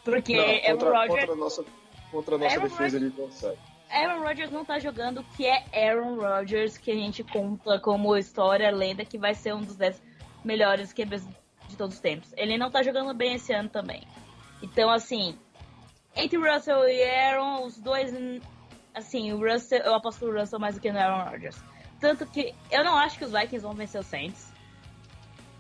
Porque 0.04 0.36
não, 0.36 0.44
contra, 0.44 0.88
Aaron 0.88 0.98
Rodgers... 0.98 1.20
contra 1.20 1.32
a 1.32 1.36
nossa, 1.36 1.64
contra 2.10 2.34
a 2.36 2.38
nossa 2.38 2.54
Aaron 2.54 2.68
defesa 2.68 2.82
Rodgers... 2.82 3.02
ele 3.02 3.10
consegue. 3.10 3.58
Aaron 3.92 4.22
Rodgers 4.22 4.50
não 4.50 4.64
tá 4.64 4.78
jogando 4.78 5.20
o 5.20 5.24
que 5.24 5.46
é 5.46 5.64
Aaron 5.74 6.16
Rodgers, 6.16 6.78
que 6.78 6.90
a 6.90 6.94
gente 6.94 7.22
conta 7.22 7.78
como 7.78 8.16
história, 8.16 8.70
lenda, 8.70 9.04
que 9.04 9.18
vai 9.18 9.34
ser 9.34 9.54
um 9.54 9.60
dos 9.60 9.76
10 9.76 10.02
melhores 10.42 10.94
QBs 10.94 11.28
de 11.68 11.76
todos 11.76 11.96
os 11.96 12.00
tempos. 12.00 12.32
Ele 12.38 12.56
não 12.56 12.70
tá 12.70 12.82
jogando 12.82 13.12
bem 13.12 13.34
esse 13.34 13.52
ano 13.52 13.68
também. 13.68 14.02
Então, 14.62 14.88
assim, 14.88 15.38
entre 16.16 16.38
Russell 16.38 16.88
e 16.88 17.04
Aaron, 17.04 17.66
os 17.66 17.78
dois, 17.78 18.14
assim, 18.94 19.30
o 19.32 19.38
Russell, 19.38 19.80
eu 19.80 19.94
aposto 19.94 20.26
no 20.26 20.40
Russell 20.40 20.58
mais 20.58 20.76
do 20.76 20.80
que 20.80 20.90
no 20.90 20.98
Aaron 20.98 21.30
Rodgers. 21.30 21.62
Tanto 22.00 22.26
que 22.26 22.54
eu 22.70 22.82
não 22.82 22.96
acho 22.96 23.18
que 23.18 23.24
os 23.26 23.30
Vikings 23.30 23.60
vão 23.60 23.74
vencer 23.74 24.00
os 24.00 24.06
Saints. 24.06 24.50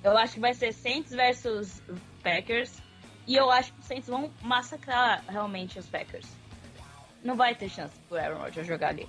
Eu 0.02 0.16
acho 0.16 0.34
que 0.34 0.40
vai 0.40 0.54
ser 0.54 0.72
Saints 0.72 1.12
versus 1.12 1.82
Packers. 2.22 2.82
E 3.26 3.36
eu 3.36 3.50
acho 3.50 3.74
que 3.74 3.80
os 3.80 3.86
Saints 3.86 4.08
vão 4.08 4.32
massacrar 4.40 5.22
realmente 5.28 5.78
os 5.78 5.86
Packers. 5.86 6.41
Não 7.22 7.36
vai 7.36 7.54
ter 7.54 7.68
chance 7.68 7.94
pro 8.08 8.18
Aaron 8.18 8.38
Rodgers 8.38 8.66
jogar 8.66 8.88
ali. 8.88 9.08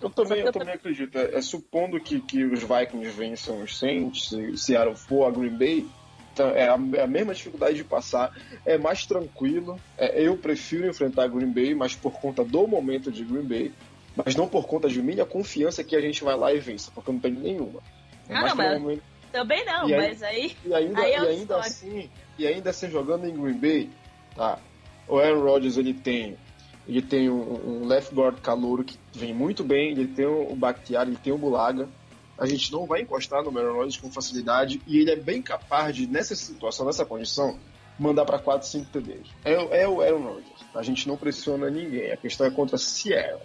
Eu 0.00 0.10
também, 0.10 0.40
eu, 0.40 0.52
também 0.52 0.74
acredito. 0.74 1.16
É, 1.16 1.36
é, 1.36 1.42
supondo 1.42 1.98
que, 1.98 2.20
que 2.20 2.44
os 2.44 2.60
Vikings 2.60 3.10
vençam 3.16 3.62
os 3.62 3.78
Saints, 3.78 4.28
se 4.28 4.56
Seattle 4.58 4.94
for 4.94 5.26
a 5.26 5.30
Green 5.30 5.56
Bay, 5.56 5.86
então 6.32 6.48
é 6.50 6.68
a, 6.68 6.78
é 6.96 7.02
a, 7.02 7.06
mesma 7.06 7.32
dificuldade 7.32 7.76
de 7.76 7.84
passar. 7.84 8.30
É 8.64 8.76
mais 8.76 9.06
tranquilo. 9.06 9.80
É, 9.96 10.20
eu 10.20 10.36
prefiro 10.36 10.86
enfrentar 10.86 11.28
Green 11.28 11.50
Bay, 11.50 11.74
mas 11.74 11.94
por 11.94 12.12
conta 12.12 12.44
do 12.44 12.66
momento 12.66 13.10
de 13.10 13.24
Green 13.24 13.44
Bay, 13.44 13.72
mas 14.14 14.36
não 14.36 14.46
por 14.46 14.66
conta 14.66 14.86
de 14.86 15.00
minha 15.00 15.24
confiança 15.24 15.82
que 15.82 15.96
a 15.96 16.00
gente 16.00 16.22
vai 16.22 16.36
lá 16.36 16.52
e 16.52 16.58
vença, 16.58 16.90
porque 16.94 17.08
eu 17.08 17.14
não 17.14 17.20
tenho 17.20 17.40
nenhuma. 17.40 17.80
É 18.28 18.34
ah, 18.34 18.48
não, 18.48 18.54
mas 18.54 18.80
momento... 18.80 19.02
também 19.32 19.64
não, 19.64 19.88
e 19.88 19.96
mas 19.96 20.22
aí. 20.22 20.54
E 20.62 20.74
ainda, 20.74 21.00
aí 21.00 21.12
é 21.12 21.22
e 21.22 21.26
ainda 21.26 21.56
assim, 21.56 22.10
e 22.38 22.46
ainda 22.46 22.70
assim 22.70 22.90
jogando 22.90 23.26
em 23.26 23.34
Green 23.34 23.58
Bay, 23.58 23.90
tá? 24.34 24.58
O 25.08 25.18
Aaron 25.18 25.42
Rodgers 25.42 25.78
ele 25.78 25.94
tem 25.94 26.36
ele 26.88 27.02
tem 27.02 27.28
um, 27.28 27.82
um 27.82 27.86
left 27.86 28.14
guard 28.14 28.38
calouro 28.40 28.84
que 28.84 28.96
vem 29.12 29.34
muito 29.34 29.64
bem, 29.64 29.90
ele 29.90 30.06
tem 30.06 30.26
o 30.26 30.54
Bakhtiari, 30.54 31.10
ele 31.10 31.18
tem 31.22 31.32
o 31.32 31.38
Bulaga. 31.38 31.88
A 32.38 32.46
gente 32.46 32.70
não 32.70 32.86
vai 32.86 33.00
encostar 33.00 33.42
no 33.42 33.58
Aaron 33.58 33.74
Rodgers 33.74 33.96
com 33.96 34.10
facilidade 34.10 34.80
e 34.86 34.98
ele 34.98 35.10
é 35.10 35.16
bem 35.16 35.42
capaz 35.42 35.96
de, 35.96 36.06
nessa 36.06 36.36
situação, 36.36 36.86
nessa 36.86 37.04
condição, 37.04 37.58
mandar 37.98 38.24
para 38.24 38.38
4, 38.38 38.68
5 38.68 38.86
TDs. 38.92 39.26
É, 39.44 39.82
é 39.82 39.88
o 39.88 40.00
Aaron 40.00 40.22
Rodgers. 40.22 40.64
A 40.74 40.82
gente 40.82 41.08
não 41.08 41.16
pressiona 41.16 41.70
ninguém. 41.70 42.12
A 42.12 42.16
questão 42.16 42.46
é 42.46 42.50
contra 42.50 42.76
Sierra. 42.76 43.40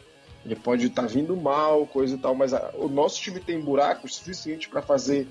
Ele 0.46 0.56
pode 0.56 0.88
estar 0.88 1.04
tá 1.04 1.08
vindo 1.08 1.36
mal, 1.36 1.86
coisa 1.88 2.16
e 2.16 2.18
tal, 2.18 2.36
mas 2.36 2.54
a, 2.54 2.72
o 2.76 2.90
nosso 2.90 3.22
time 3.22 3.40
tem 3.40 3.60
buracos 3.60 4.16
suficientes 4.16 4.68
para 4.68 4.82
fazer. 4.82 5.28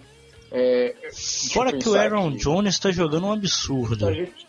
É, 0.51 0.97
Fora 1.53 1.77
que 1.77 1.89
o 1.89 1.95
Aaron 1.95 2.33
Jones 2.33 2.75
está 2.75 2.91
jogando 2.91 3.27
um 3.27 3.33
absurdo. 3.33 4.13
Gente, 4.13 4.47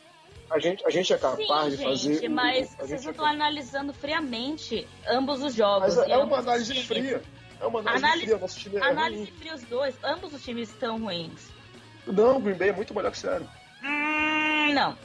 a 0.51 0.60
gente, 0.60 0.86
a 0.86 0.89
gente 0.89 1.13
é 1.13 1.17
capaz 1.17 1.74
Sim, 1.74 1.77
de 1.77 1.84
fazer. 1.84 2.13
Gente, 2.15 2.27
mas 2.27 2.75
vocês 2.75 3.03
não 3.03 3.12
estão 3.12 3.25
é 3.25 3.29
analisando 3.31 3.93
friamente 3.93 4.86
ambos 5.08 5.41
os 5.41 5.55
jogos. 5.55 5.96
Mas 5.96 6.10
é 6.10 6.17
uma 6.17 6.39
análise 6.39 6.84
fria. 6.84 7.22
É 7.60 7.65
uma 7.65 7.79
análise, 7.79 8.05
análise 8.05 8.25
fria. 8.25 8.38
Nosso 8.38 8.60
time 8.60 8.77
é 8.77 8.84
análise 8.84 9.24
ruim. 9.24 9.39
fria 9.39 9.55
os 9.55 9.63
dois. 9.63 9.96
Ambos 10.03 10.34
os 10.34 10.43
times 10.43 10.70
estão 10.70 11.00
ruins. 11.00 11.50
Não, 12.05 12.38
o 12.38 12.39
Green 12.41 12.55
Bay 12.55 12.70
é 12.70 12.74
muito 12.74 12.93
melhor 12.93 13.12
que 13.12 13.17
o 13.17 13.22
Seattle. 13.22 13.48
Hum, 13.84 14.74
não. 14.74 14.98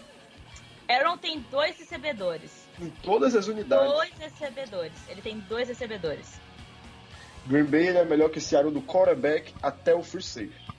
Aaron 0.88 1.16
tem 1.16 1.40
dois 1.50 1.78
recebedores. 1.78 2.66
Em 2.80 2.90
todas 3.02 3.36
as 3.36 3.46
unidades. 3.46 3.92
Dois 3.92 4.12
recebedores. 4.18 4.98
Ele 5.08 5.22
tem 5.22 5.38
dois 5.40 5.68
recebedores. 5.68 6.40
Green 7.46 7.64
Bay 7.64 7.88
é 7.88 8.04
melhor 8.04 8.30
que 8.30 8.38
o 8.38 8.40
Seattle 8.40 8.72
do 8.72 8.82
quarterback 8.82 9.54
até 9.62 9.94
o 9.94 10.02
free 10.02 10.22
safety. 10.22 10.75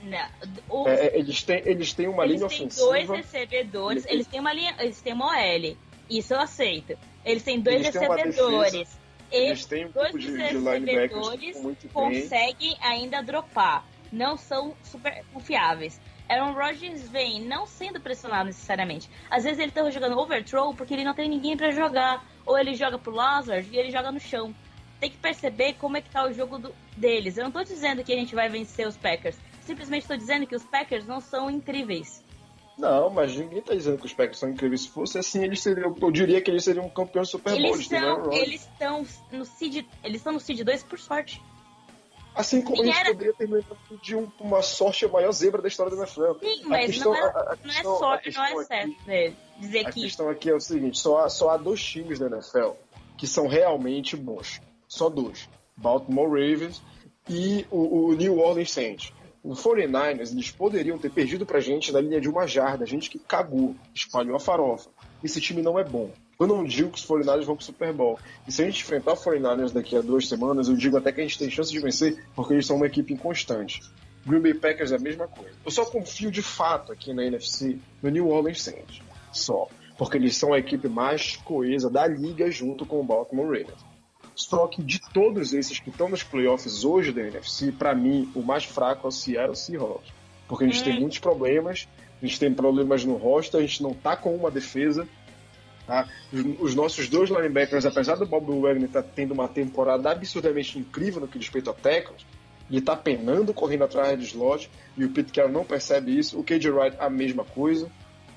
Não, 0.00 0.28
o, 0.68 0.88
é, 0.88 1.06
é, 1.06 1.18
eles, 1.18 1.42
têm, 1.42 1.62
eles 1.64 1.92
têm 1.92 2.06
uma 2.06 2.24
eles 2.24 2.36
linha 2.36 2.48
têm 2.48 2.58
ofensiva. 2.58 2.86
dois 2.86 3.08
recebedores, 3.08 4.04
eles, 4.04 4.14
eles 4.14 4.26
têm 4.28 4.40
uma 4.40 4.52
linha, 4.52 4.74
eles 4.78 5.00
têm 5.00 5.12
uma 5.12 5.26
OL. 5.26 5.76
Isso 6.08 6.34
eu 6.34 6.40
aceito. 6.40 6.96
Eles 7.24 7.42
têm 7.42 7.60
dois 7.60 7.76
eles 7.76 7.94
recebedores. 7.94 8.72
Têm 8.72 9.08
eles 9.30 9.66
têm 9.66 9.86
um 9.86 9.90
dois 9.90 10.12
tipo 10.12 10.18
de, 10.18 10.36
recebedores 10.36 11.56
conseguem 11.92 12.76
ainda 12.80 13.22
dropar. 13.22 13.86
Não 14.10 14.36
são 14.36 14.74
super 14.82 15.22
confiáveis. 15.32 16.00
Aaron 16.28 16.52
Rodgers 16.52 17.08
vem 17.08 17.42
não 17.42 17.66
sendo 17.66 18.00
pressionado 18.00 18.46
necessariamente. 18.46 19.10
Às 19.30 19.44
vezes 19.44 19.58
ele 19.58 19.72
tá 19.72 19.88
jogando 19.90 20.18
overthrow 20.18 20.74
porque 20.74 20.94
ele 20.94 21.04
não 21.04 21.14
tem 21.14 21.28
ninguém 21.28 21.56
para 21.56 21.70
jogar. 21.70 22.24
Ou 22.46 22.58
ele 22.58 22.74
joga 22.74 22.98
pro 22.98 23.12
Lazard 23.12 23.68
e 23.70 23.76
ele 23.76 23.90
joga 23.90 24.10
no 24.10 24.20
chão. 24.20 24.54
Tem 24.98 25.10
que 25.10 25.18
perceber 25.18 25.74
como 25.74 25.96
é 25.96 26.00
que 26.00 26.10
tá 26.10 26.24
o 26.24 26.32
jogo 26.32 26.58
do, 26.58 26.74
deles. 26.96 27.36
Eu 27.36 27.44
não 27.44 27.50
tô 27.50 27.62
dizendo 27.62 28.02
que 28.02 28.12
a 28.12 28.16
gente 28.16 28.34
vai 28.34 28.48
vencer 28.48 28.86
os 28.86 28.96
Packers 28.96 29.38
simplesmente 29.68 30.02
estou 30.02 30.16
dizendo 30.16 30.46
que 30.46 30.56
os 30.56 30.64
Packers 30.64 31.06
não 31.06 31.20
são 31.20 31.50
incríveis. 31.50 32.24
Não, 32.76 33.10
mas 33.10 33.36
ninguém 33.36 33.58
está 33.58 33.74
dizendo 33.74 33.98
que 33.98 34.06
os 34.06 34.14
Packers 34.14 34.38
são 34.38 34.48
incríveis. 34.48 34.82
Se 34.82 34.88
fosse 34.88 35.18
assim, 35.18 35.42
eles 35.42 35.60
seriam, 35.60 35.94
eu 36.00 36.10
diria 36.10 36.40
que 36.40 36.50
eles 36.50 36.64
seriam 36.64 36.88
campeões 36.88 37.28
Super 37.28 37.52
Bowl. 37.52 37.60
Eles 37.60 37.80
estão, 37.80 38.32
eles 38.32 38.60
estão 38.62 39.06
no 39.32 39.44
seed, 39.44 39.84
eles 40.02 40.16
estão 40.18 40.32
no 40.32 40.40
seed 40.40 40.62
2 40.62 40.82
por 40.84 40.98
sorte. 40.98 41.42
Assim 42.34 42.62
como 42.62 42.80
eles 42.82 42.96
era... 42.96 43.10
poderiam 43.10 43.34
terminar 43.34 43.64
de 44.00 44.14
um, 44.14 44.30
uma 44.38 44.62
sorte 44.62 45.04
a 45.04 45.08
maior 45.08 45.32
zebra 45.32 45.60
da 45.60 45.66
história 45.66 45.90
do 45.90 46.00
NFL. 46.00 46.38
Sim, 46.40 46.62
mas 46.66 46.86
questão, 46.86 47.12
não, 47.12 47.18
é, 47.18 47.22
a, 47.24 47.26
a 47.26 47.58
não 47.64 47.74
é 47.74 47.82
sorte, 47.82 48.30
não 48.32 48.44
é 48.44 48.64
certo 48.64 48.96
aqui, 49.00 49.36
dizer 49.58 49.78
a 49.80 49.90
que... 49.90 50.00
A 50.00 50.02
questão 50.04 50.28
aqui 50.28 50.50
é 50.50 50.54
o 50.54 50.60
seguinte, 50.60 50.98
só 50.98 51.24
há, 51.24 51.28
só 51.28 51.50
há 51.50 51.56
dois 51.56 51.82
times 51.82 52.20
da 52.20 52.26
NFL 52.26 52.74
que 53.16 53.26
são 53.26 53.48
realmente 53.48 54.16
bons. 54.16 54.60
Só 54.86 55.10
dois. 55.10 55.48
Baltimore 55.76 56.28
Ravens 56.28 56.80
e 57.28 57.66
o, 57.70 58.06
o 58.06 58.14
New 58.14 58.38
Orleans 58.38 58.70
Saints. 58.70 59.12
O 59.42 59.52
49ers, 59.52 60.32
eles 60.32 60.50
poderiam 60.50 60.98
ter 60.98 61.10
perdido 61.10 61.46
pra 61.46 61.60
gente 61.60 61.92
na 61.92 62.00
linha 62.00 62.20
de 62.20 62.28
uma 62.28 62.46
jarda, 62.46 62.84
gente 62.84 63.08
que 63.08 63.18
cagou, 63.18 63.74
espalhou 63.94 64.36
a 64.36 64.40
farofa. 64.40 64.90
Esse 65.22 65.40
time 65.40 65.62
não 65.62 65.78
é 65.78 65.84
bom. 65.84 66.10
Eu 66.38 66.46
não 66.46 66.64
digo 66.64 66.90
que 66.90 66.98
os 66.98 67.06
49ers 67.06 67.44
vão 67.44 67.56
pro 67.56 67.64
Super 67.64 67.92
Bowl. 67.92 68.18
E 68.46 68.52
se 68.52 68.62
a 68.62 68.64
gente 68.64 68.82
enfrentar 68.82 69.12
o 69.12 69.16
49ers 69.16 69.72
daqui 69.72 69.96
a 69.96 70.00
duas 70.00 70.28
semanas, 70.28 70.68
eu 70.68 70.76
digo 70.76 70.96
até 70.96 71.10
que 71.12 71.20
a 71.20 71.24
gente 71.24 71.38
tem 71.38 71.50
chance 71.50 71.72
de 71.72 71.80
vencer, 71.80 72.24
porque 72.34 72.52
eles 72.52 72.66
são 72.66 72.76
uma 72.76 72.86
equipe 72.86 73.12
inconstante. 73.12 73.80
Green 74.24 74.40
Bay 74.40 74.54
Packers 74.54 74.92
é 74.92 74.96
a 74.96 75.00
mesma 75.00 75.26
coisa. 75.26 75.52
Eu 75.64 75.70
só 75.70 75.84
confio 75.84 76.30
de 76.30 76.42
fato 76.42 76.92
aqui 76.92 77.12
na 77.12 77.24
NFC 77.24 77.78
no 78.02 78.10
New 78.10 78.28
Orleans 78.28 78.62
Saints. 78.62 79.00
Só. 79.32 79.68
Porque 79.96 80.16
eles 80.16 80.36
são 80.36 80.52
a 80.52 80.58
equipe 80.58 80.88
mais 80.88 81.36
coesa 81.38 81.90
da 81.90 82.06
liga 82.06 82.50
junto 82.50 82.86
com 82.86 83.00
o 83.00 83.04
Baltimore 83.04 83.46
Ravens. 83.46 83.87
Só 84.38 84.68
que 84.68 84.80
de 84.80 85.00
todos 85.12 85.52
esses 85.52 85.80
que 85.80 85.90
estão 85.90 86.08
nos 86.08 86.22
playoffs 86.22 86.84
hoje 86.84 87.10
da 87.10 87.22
NFC, 87.22 87.72
para 87.72 87.92
mim, 87.92 88.30
o 88.36 88.40
mais 88.40 88.64
fraco 88.64 89.04
é 89.04 89.08
o 89.08 89.10
Seattle 89.10 89.56
Seahawks. 89.56 90.12
Porque 90.46 90.64
a 90.64 90.68
gente 90.68 90.84
tem 90.84 91.00
muitos 91.00 91.18
problemas, 91.18 91.88
a 92.22 92.24
gente 92.24 92.38
tem 92.38 92.54
problemas 92.54 93.04
no 93.04 93.16
roster, 93.16 93.58
a 93.58 93.66
gente 93.66 93.82
não 93.82 93.92
tá 93.92 94.16
com 94.16 94.32
uma 94.36 94.48
defesa. 94.48 95.08
Tá? 95.84 96.08
Os, 96.32 96.44
os 96.60 96.74
nossos 96.76 97.08
dois 97.08 97.30
linebackers, 97.30 97.84
apesar 97.84 98.14
do 98.14 98.26
Bob 98.26 98.46
Wagner 98.60 98.84
estar 98.84 99.02
tá 99.02 99.08
tendo 99.12 99.34
uma 99.34 99.48
temporada 99.48 100.12
absurdamente 100.12 100.78
incrível 100.78 101.20
no 101.20 101.26
que 101.26 101.36
diz 101.36 101.48
respeito 101.48 101.70
a 101.70 101.74
tackles, 101.74 102.24
ele 102.70 102.80
tá 102.80 102.94
penando 102.94 103.52
correndo 103.52 103.82
atrás 103.82 104.16
de 104.16 104.24
slot, 104.24 104.70
e 104.96 105.04
o 105.04 105.10
Pete 105.10 105.32
Carroll 105.32 105.52
não 105.52 105.64
percebe 105.64 106.16
isso. 106.16 106.38
O 106.38 106.44
KJ 106.44 106.70
Wright, 106.70 106.96
a 107.00 107.10
mesma 107.10 107.44
coisa. 107.44 107.90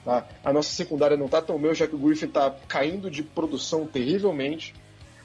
Tá? 0.03 0.27
A 0.43 0.51
nossa 0.51 0.73
secundária 0.73 1.15
não 1.15 1.27
tá 1.27 1.43
tão 1.43 1.59
bem, 1.59 1.75
já 1.75 1.85
que 1.85 1.95
o 1.95 1.99
Griffin 1.99 2.27
tá 2.27 2.55
caindo 2.67 3.11
de 3.11 3.21
produção 3.21 3.85
terrivelmente. 3.85 4.73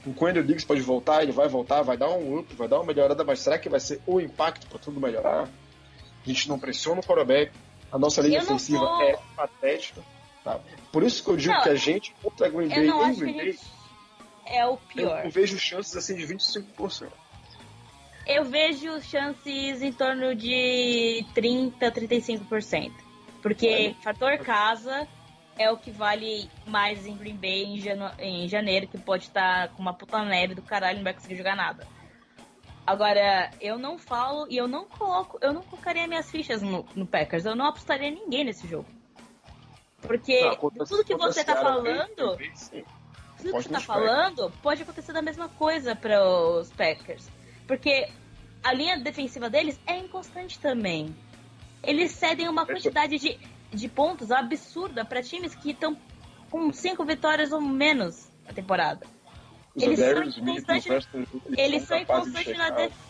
O 0.05 0.13
Quentin 0.13 0.43
Diggs 0.43 0.65
pode 0.65 0.81
voltar, 0.81 1.23
ele 1.23 1.31
vai 1.31 1.47
voltar, 1.47 1.81
vai 1.81 1.97
dar 1.97 2.09
um 2.09 2.39
up, 2.39 2.55
vai 2.55 2.67
dar 2.67 2.77
uma 2.77 2.85
melhorada, 2.85 3.23
mas 3.23 3.39
será 3.39 3.57
que 3.57 3.69
vai 3.69 3.79
ser 3.79 4.01
o 4.05 4.19
impacto 4.19 4.67
para 4.67 4.79
tudo 4.79 5.01
melhorar? 5.01 5.43
A 5.43 6.27
gente 6.27 6.47
não 6.47 6.59
pressiona 6.59 7.01
o 7.01 7.03
quarterback, 7.03 7.51
a 7.91 7.97
nossa 7.97 8.21
linha 8.21 8.41
ofensiva 8.41 8.79
vou... 8.79 9.01
é 9.01 9.17
patética. 9.35 10.01
Tá? 10.43 10.59
Por 10.91 11.03
isso 11.03 11.23
que 11.23 11.29
eu 11.29 11.37
digo 11.37 11.53
não, 11.53 11.61
que 11.61 11.69
a 11.69 11.75
gente 11.75 12.13
contra 12.21 12.47
a 12.47 12.49
Green 12.49 12.69
Bay 12.69 12.87
em 12.87 13.15
Green 13.15 13.37
Bay 13.37 13.59
é 14.45 14.65
o 14.65 14.77
pior. 14.77 15.25
Eu 15.25 15.31
vejo 15.31 15.59
chances 15.59 15.95
assim 15.95 16.15
de 16.15 16.25
25%. 16.25 17.09
Eu 18.25 18.43
vejo 18.45 19.01
chances 19.01 19.81
em 19.81 19.91
torno 19.91 20.35
de 20.35 21.25
30, 21.33 21.91
35%. 21.91 22.91
Porque 23.41 23.67
é. 23.67 23.93
fator 24.03 24.37
casa, 24.39 25.07
é 25.57 25.71
o 25.71 25.77
que 25.77 25.91
vale 25.91 26.49
mais 26.65 27.05
em 27.05 27.15
Green 27.15 27.35
Bay 27.35 27.63
em, 27.63 27.79
janu 27.79 28.11
em 28.19 28.47
janeiro, 28.47 28.87
que 28.87 28.97
pode 28.97 29.23
estar 29.23 29.69
com 29.69 29.81
uma 29.81 29.93
puta 29.93 30.23
neve 30.23 30.55
do 30.55 30.61
caralho 30.61 30.95
e 30.95 30.97
não 30.97 31.03
vai 31.03 31.13
conseguir 31.13 31.35
jogar 31.35 31.55
nada. 31.55 31.87
Agora, 32.85 33.51
eu 33.59 33.77
não 33.77 33.97
falo 33.97 34.47
e 34.49 34.55
eu 34.55 34.67
não 34.67 34.85
coloco, 34.85 35.37
eu 35.41 35.51
não 35.51 35.61
colocaria 35.61 36.07
minhas 36.07 36.29
fichas 36.31 36.61
no, 36.61 36.85
no 36.95 37.05
Packers, 37.05 37.45
eu 37.45 37.55
não 37.55 37.65
apostaria 37.65 38.09
ninguém 38.09 38.45
nesse 38.45 38.67
jogo. 38.67 38.87
Porque 40.01 40.39
Não, 40.41 40.55
tudo 40.85 41.03
que 41.03 41.15
você 41.15 41.43
tá 41.43 41.55
falando, 41.55 42.37
bem- 42.37 42.51
tudo 43.37 43.51
que 43.51 43.63
você 43.63 43.69
tá 43.69 43.79
falando 43.81 44.51
pode 44.61 44.83
acontecer 44.83 45.11
da 45.11 45.21
mesma 45.21 45.49
coisa 45.49 45.95
para 45.95 46.23
os 46.23 46.71
Packers. 46.71 47.27
Porque 47.67 48.07
a 48.63 48.71
linha 48.73 48.97
defensiva 48.99 49.49
deles 49.49 49.79
é 49.85 49.97
inconstante 49.97 50.57
também. 50.59 51.13
Eles 51.83 52.11
cedem 52.11 52.47
uma 52.47 52.65
quantidade 52.65 53.17
de, 53.17 53.37
de 53.71 53.87
pontos 53.87 54.31
absurda 54.31 55.03
para 55.05 55.21
times 55.21 55.53
que 55.55 55.71
estão 55.71 55.97
com 56.49 56.71
cinco 56.71 57.03
vitórias 57.05 57.51
ou 57.51 57.61
menos 57.61 58.29
na 58.45 58.53
temporada. 58.53 59.05
Os 59.75 59.83
Eles 59.83 59.99
são 59.99 60.23
inconstantes- 60.23 61.07
Eles 61.57 61.83
são 61.83 61.97
de 61.97 62.03
inconstantes 62.03 62.57
na 62.57 62.69
defesa. 62.69 63.07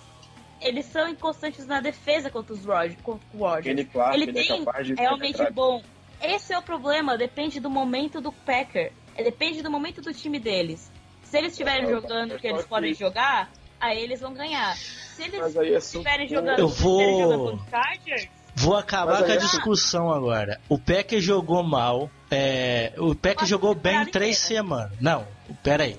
Eles 0.59 0.85
são 0.87 1.07
inconstantes 1.07 1.67
na 1.67 1.79
defesa 1.79 2.29
contra 2.31 2.53
os 2.53 2.65
Rod- 2.65 2.95
contra 3.03 3.27
o 3.33 3.39
Warriors. 3.39 3.63
Kenny 3.63 3.85
Clark, 3.85 4.15
Ele 4.15 4.23
ele, 4.23 4.39
é 4.39 4.43
tem 4.43 4.83
de 4.83 4.93
realmente 4.95 5.51
bom. 5.51 5.83
Esse 6.19 6.51
é 6.51 6.57
o 6.57 6.63
problema, 6.63 7.15
depende 7.15 7.59
do 7.59 7.69
momento 7.69 8.19
do 8.19 8.31
Packer. 8.31 8.91
É, 9.15 9.23
Depende 9.23 9.61
do 9.61 9.69
momento 9.69 10.01
do 10.01 10.11
time 10.13 10.39
deles. 10.39 10.91
Se 11.23 11.37
eles 11.37 11.51
estiverem 11.51 11.85
É, 11.85 11.89
jogando 11.89 12.31
é 12.33 12.35
o 12.35 12.39
que 12.39 12.47
eles 12.47 12.65
podem 12.65 12.91
que- 12.93 12.99
jogar, 12.99 13.51
aí 13.79 13.99
eles 14.01 14.19
vão 14.19 14.33
ganhar. 14.33 14.75
Se 14.75 15.23
eles 15.23 15.55
é 15.55 15.77
estiverem 15.77 16.27
jogando 16.27 16.59
Eu 16.59 16.67
vou- 16.69 17.01
jogando 17.21 17.51
contra 17.51 17.65
o 17.65 17.69
Chargers, 17.69 18.29
Vou 18.59 18.75
acabar 18.75 19.19
com 19.19 19.29
a 19.31 19.33
aí- 19.33 19.37
discussão 19.37 20.11
agora. 20.11 20.59
O 20.67 20.79
Packers 20.79 21.23
jogou 21.23 21.63
mal. 21.63 22.09
é, 22.29 22.91
o 22.97 23.15
Uma 23.15 23.45
jogou 23.45 23.73
bem 23.73 24.05
três 24.05 24.37
semanas. 24.37 24.91
Não, 24.99 25.25
pera 25.63 25.83
aí. 25.83 25.97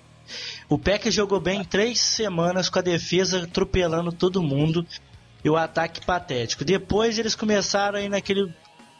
O 0.68 0.78
Packers 0.78 1.14
jogou 1.14 1.40
bem 1.40 1.60
em 1.60 1.64
três 1.64 2.00
semanas 2.00 2.68
com 2.68 2.78
a 2.78 2.82
defesa 2.82 3.44
atropelando 3.44 4.12
todo 4.12 4.42
mundo 4.42 4.86
e 5.42 5.48
o 5.48 5.56
ataque 5.56 6.04
patético. 6.04 6.64
Depois 6.64 7.18
eles 7.18 7.34
começaram 7.34 7.98
aí 7.98 8.08
naquele 8.08 8.52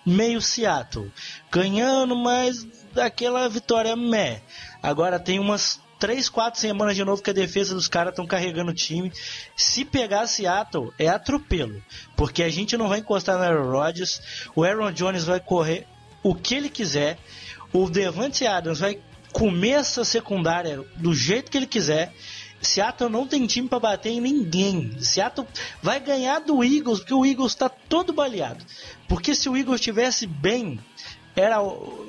meio 0.07 0.41
Seattle, 0.41 1.13
ganhando, 1.51 2.17
mas 2.17 2.67
daquela 2.95 3.47
vitória 3.49 3.95
meh. 3.95 4.41
Agora 4.83 5.19
tem 5.19 5.39
umas 5.39 5.79
três, 5.99 6.29
quatro 6.29 6.61
semanas 6.61 6.97
de 6.97 7.05
novo 7.05 7.23
que 7.23 7.31
a 7.31 7.35
defesa 7.35 7.75
dos 7.75 7.89
caras 7.89 8.13
estão 8.13 8.27
carregando 8.27 8.71
o 8.71 8.75
time. 8.75 9.13
Se 9.57 9.85
pegar 9.85 10.27
Seattle, 10.27 10.93
é 10.99 11.09
atropelo. 11.09 11.83
Porque 12.17 12.43
a 12.43 12.49
gente 12.49 12.77
não 12.77 12.89
vai 12.89 13.01
encostar 13.01 13.37
no 13.37 13.45
Aaron 13.45 13.71
Rodgers. 13.71 14.49
O 14.55 14.65
Aaron 14.65 14.93
Jones 14.93 15.25
vai 15.25 15.41
correr 15.41 15.87
o 16.23 16.35
que 16.35 16.55
ele 16.55 16.69
quiser. 16.69 17.19
O 17.73 17.89
Devante 17.91 18.47
Adams 18.47 18.81
vai 18.81 19.01
comer 19.33 19.71
essa 19.71 20.05
secundária 20.05 20.85
do 20.97 21.15
jeito 21.15 21.51
que 21.51 21.59
ele 21.59 21.67
quiser. 21.67 22.13
Seattle 22.61 23.11
não 23.11 23.27
tem 23.27 23.47
time 23.47 23.69
para 23.69 23.79
bater 23.79 24.11
em 24.11 24.21
ninguém. 24.21 25.01
Seattle 25.01 25.47
vai 25.83 26.01
ganhar 26.01 26.41
do 26.41 26.65
Eagles, 26.65 27.01
porque 27.01 27.15
o 27.15 27.25
Eagles 27.25 27.53
está 27.53 27.69
todo 27.69 28.13
baleado. 28.13 28.65
Porque 29.07 29.35
se 29.35 29.49
o 29.49 29.57
Eagles 29.57 29.81
estivesse 29.81 30.27
bem, 30.27 30.81
era 31.41 31.57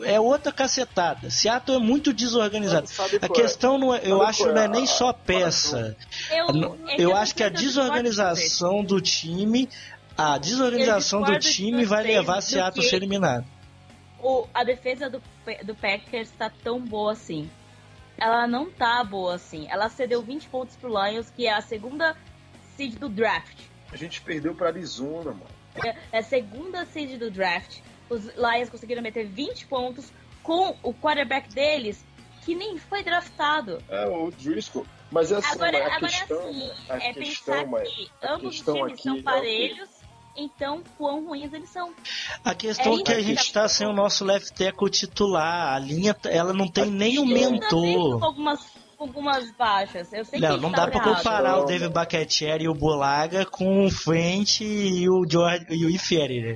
é 0.03 0.19
outra 0.19 0.51
cacetada. 0.51 1.29
Seattle 1.29 1.77
é 1.77 1.79
muito 1.79 2.11
desorganizado. 2.13 2.87
Sabe 2.87 3.19
A 3.21 3.25
é? 3.25 3.29
questão 3.29 3.77
não 3.77 3.93
é, 3.93 4.01
eu 4.03 4.17
Sabe 4.17 4.29
acho 4.29 4.45
não 4.47 4.61
é 4.61 4.67
nem 4.67 4.85
só 4.85 5.09
a 5.09 5.13
peça. 5.13 5.95
eu, 6.31 6.45
é 6.87 6.95
Eu 6.95 7.09
eu 7.09 7.15
acho 7.15 7.35
que 7.35 7.43
a 7.43 7.49
desorganização 7.49 8.83
do 8.83 8.99
time, 9.01 9.69
a 10.17 10.37
desorganização 10.37 11.21
do 11.21 11.37
time 11.39 11.85
vai 11.85 12.03
levar 12.03 12.41
Seattle 12.41 12.85
a 12.85 12.89
ser 12.89 12.95
eliminado. 12.97 13.45
o, 14.21 14.47
a 14.53 14.63
defesa 14.63 15.09
do, 15.09 15.21
do 15.63 15.75
Packers 15.75 16.31
tá 16.31 16.49
tão 16.63 16.79
boa 16.79 17.11
assim. 17.13 17.49
Ela 18.17 18.47
não 18.47 18.69
tá 18.69 19.03
boa 19.03 19.35
assim. 19.35 19.67
Ela 19.69 19.89
cedeu 19.89 20.21
20 20.21 20.49
pontos 20.49 20.75
pro 20.75 20.89
Lions, 20.89 21.29
que 21.29 21.47
é 21.47 21.53
a 21.53 21.61
segunda 21.61 22.17
seed 22.75 22.95
do 22.95 23.07
draft. 23.07 23.57
A 23.91 23.95
gente 23.95 24.21
perdeu 24.21 24.53
pra 24.53 24.67
Arizona, 24.67 25.31
mano. 25.31 25.45
É 25.85 25.95
é 26.11 26.17
a 26.19 26.23
segunda 26.23 26.85
seed 26.85 27.17
do 27.17 27.31
draft. 27.31 27.79
Os 28.09 28.25
Lions 28.35 28.69
conseguiram 28.69 29.01
meter 29.01 29.25
20 29.27 29.67
pontos 29.67 30.11
com 30.43 30.75
o 30.81 30.93
quarterback 30.93 31.53
deles, 31.53 32.03
que 32.43 32.55
nem 32.55 32.77
foi 32.77 33.03
draftado. 33.03 33.81
É 33.89 34.07
o 34.07 34.31
Driscoll. 34.31 34.85
Mas 35.11 35.31
é 35.31 35.37
assim, 35.37 35.49
Agora, 35.53 35.77
a 35.77 35.95
agora 35.95 35.99
questão, 36.07 36.39
assim, 36.49 36.71
a 36.89 36.95
é 36.97 37.13
questão, 37.13 37.53
pensar 37.55 37.67
mas 37.67 37.89
que 37.89 38.09
ambos 38.23 38.55
os 38.59 38.61
times 38.65 38.93
aqui 38.93 39.01
são 39.01 39.15
é 39.15 39.19
o 39.19 39.23
parelhos, 39.23 39.89
então 40.37 40.83
quão 40.97 41.25
ruins 41.25 41.51
eles 41.51 41.69
são. 41.69 41.93
A 42.45 42.53
questão 42.53 42.93
É 42.93 42.99
é 42.99 43.03
que 43.03 43.11
a 43.13 43.21
gente 43.21 43.51
tá 43.51 43.67
sem 43.67 43.87
o 43.87 43.93
nosso 43.93 44.23
left 44.23 44.53
tackle 44.53 44.89
titular. 44.89 45.73
A 45.73 45.79
linha, 45.79 46.15
ela 46.25 46.53
não 46.53 46.67
tem 46.67 46.85
nem 46.91 47.17
o 47.19 47.25
vêm 47.25 47.45
com 47.45 47.51
mentor. 47.81 48.23
algumas, 48.23 48.59
algumas 48.99 49.51
baixas. 49.57 50.13
Eu 50.13 50.23
sei 50.25 50.39
que 50.39 50.45
Não, 50.45 50.51
eles 50.53 50.61
não 50.61 50.71
dá 50.71 50.87
pra 50.87 50.99
estavam 50.99 51.07
errados. 51.09 51.23
comparar 51.23 51.55
o 51.55 51.59
Não, 51.61 51.65
David 51.65 51.85
não. 51.85 51.91
Bacchetieri 51.91 52.63
e 52.65 52.69
o 52.69 52.73
Bolaga 52.75 53.45
com 53.47 53.85
o 53.85 53.89
French 53.91 54.63
e 54.63 55.09
o 55.09 55.25
George 55.27 55.65
e 55.71 55.85
o 55.85 55.89
Ifieri, 55.89 56.41
né? 56.41 56.55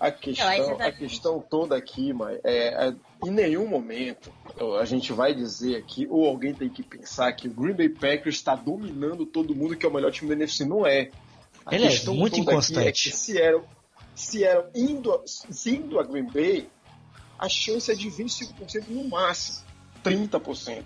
A 0.00 0.10
questão, 0.10 0.76
tá- 0.78 0.86
a 0.86 0.92
questão 0.92 1.40
toda 1.40 1.76
aqui, 1.76 2.10
mas 2.14 2.40
é, 2.42 2.88
é, 2.88 2.94
em 3.22 3.30
nenhum 3.30 3.68
momento 3.68 4.32
a 4.80 4.84
gente 4.86 5.12
vai 5.12 5.34
dizer 5.34 5.76
aqui, 5.76 6.06
ou 6.08 6.26
alguém 6.26 6.54
tem 6.54 6.70
que 6.70 6.82
pensar 6.82 7.30
que 7.34 7.48
o 7.48 7.52
Green 7.52 7.74
Bay 7.74 7.90
Packers 7.90 8.36
está 8.36 8.54
dominando 8.56 9.26
todo 9.26 9.54
mundo, 9.54 9.76
que 9.76 9.84
é 9.84 9.88
o 9.88 9.92
melhor 9.92 10.10
time 10.10 10.30
da 10.30 10.34
NFC. 10.36 10.64
Não 10.64 10.86
é. 10.86 11.10
A 11.66 11.74
Ele 11.74 11.84
é 11.84 11.88
questão 11.88 12.14
muito 12.14 12.32
toda 12.36 12.42
aqui 12.42 12.50
inconstante. 12.52 12.88
É 12.88 12.92
que 12.92 13.16
se 13.16 13.38
eram, 13.38 13.62
se 14.14 14.42
eram 14.42 14.64
indo, 14.74 15.20
se 15.26 15.76
indo 15.76 16.00
a 16.00 16.02
Green 16.02 16.24
Bay, 16.26 16.66
a 17.38 17.48
chance 17.48 17.90
é 17.92 17.94
de 17.94 18.08
25% 18.10 18.88
no 18.88 19.04
máximo, 19.06 19.66
30%. 20.02 20.82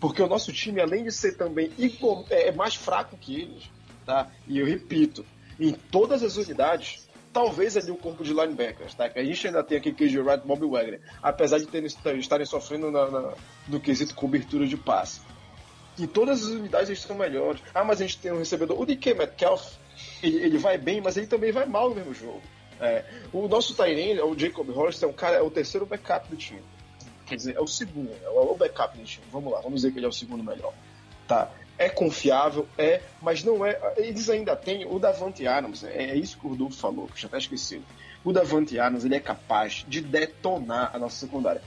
Porque 0.00 0.22
o 0.22 0.28
nosso 0.28 0.52
time, 0.52 0.80
além 0.80 1.02
de 1.02 1.10
ser 1.10 1.36
também 1.36 1.72
igual- 1.76 2.24
é 2.30 2.48
é 2.48 2.52
mais 2.52 2.76
fraco 2.76 3.16
que 3.16 3.40
eles, 3.40 3.64
tá? 4.04 4.30
E 4.46 4.58
eu 4.58 4.66
repito, 4.66 5.24
em 5.58 5.72
todas 5.72 6.22
as 6.22 6.36
unidades, 6.36 7.05
talvez 7.36 7.76
ali 7.76 7.90
o 7.90 7.96
corpo 7.96 8.24
de 8.24 8.32
linebackers, 8.32 8.94
tá? 8.94 9.10
Que 9.10 9.18
a 9.18 9.24
gente 9.24 9.46
ainda 9.46 9.62
tem 9.62 9.76
aqui 9.76 9.92
KJ 9.92 10.20
Wright 10.20 10.42
e 10.42 10.48
Bob 10.48 10.66
Wagner, 10.66 11.02
apesar 11.22 11.58
de 11.58 11.66
terem, 11.66 11.86
estarem 12.18 12.46
sofrendo 12.46 12.90
na, 12.90 13.10
na- 13.10 13.34
no 13.68 13.78
quesito 13.78 14.14
cobertura 14.14 14.66
de 14.66 14.74
passe. 14.74 15.20
Em 15.98 16.06
todas 16.06 16.42
as 16.42 16.48
unidades 16.48 16.88
eles 16.88 17.02
são 17.02 17.14
melhores. 17.14 17.60
Ah, 17.74 17.84
mas 17.84 18.00
a 18.00 18.04
gente 18.06 18.18
tem 18.18 18.32
um 18.32 18.38
recebedor. 18.38 18.80
O 18.80 18.86
DK 18.86 19.12
Metcalf, 19.12 19.74
ele, 20.22 20.36
ele 20.38 20.56
vai 20.56 20.78
bem, 20.78 21.02
mas 21.02 21.18
ele 21.18 21.26
também 21.26 21.52
vai 21.52 21.66
mal 21.66 21.90
no 21.90 21.94
mesmo 21.96 22.14
jogo. 22.14 22.40
É, 22.80 23.04
o 23.34 23.46
nosso 23.48 23.74
Tyrene, 23.74 24.18
o 24.20 24.38
Jacob 24.38 24.70
Horst, 24.70 25.02
é 25.02 25.06
um 25.06 25.12
cara, 25.12 25.36
é 25.36 25.42
o 25.42 25.50
terceiro 25.50 25.84
backup 25.84 26.28
do 26.30 26.36
time. 26.36 26.62
Quer 27.26 27.36
dizer, 27.36 27.54
é 27.56 27.60
o 27.60 27.66
segundo, 27.66 28.10
é 28.24 28.28
o 28.30 28.54
backup 28.54 28.96
do 28.96 29.04
time. 29.04 29.26
Vamos 29.30 29.52
lá, 29.52 29.60
vamos 29.60 29.82
dizer 29.82 29.92
que 29.92 29.98
ele 29.98 30.06
é 30.06 30.08
o 30.08 30.12
segundo 30.12 30.42
melhor. 30.42 30.72
Tá. 31.28 31.50
É 31.78 31.88
confiável, 31.88 32.66
é, 32.78 33.02
mas 33.20 33.44
não 33.44 33.64
é. 33.64 33.78
Eles 33.96 34.30
ainda 34.30 34.56
têm 34.56 34.86
o 34.86 34.98
Davante 34.98 35.46
Adams, 35.46 35.84
é, 35.84 36.10
é 36.10 36.16
isso 36.16 36.38
que 36.38 36.46
o 36.46 36.50
Rodolfo 36.50 36.76
falou, 36.76 37.06
que 37.06 37.20
já 37.20 37.28
até 37.28 37.38
esqueci. 37.38 37.82
O 38.24 38.32
Davante 38.32 38.78
Adams, 38.78 39.04
ele 39.04 39.14
é 39.14 39.20
capaz 39.20 39.84
de 39.86 40.00
detonar 40.00 40.90
a 40.94 40.98
nossa 40.98 41.16
secundária. 41.16 41.62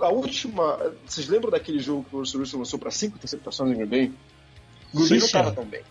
A 0.00 0.08
última. 0.08 0.94
Vocês 1.06 1.28
lembram 1.28 1.50
daquele 1.50 1.78
jogo 1.78 2.04
que 2.08 2.16
o 2.16 2.20
Russell 2.20 2.40
Wilson 2.40 2.58
lançou 2.58 2.78
para 2.78 2.90
cinco 2.90 3.16
interceptações 3.16 3.70
em 3.70 3.74
Green 3.74 3.86
Bay? 3.86 4.12
O 4.92 4.98
Green 4.98 5.08
Bay 5.08 5.18
não 5.18 5.26
estava 5.26 5.52
tão 5.52 5.64
bem. 5.64 5.82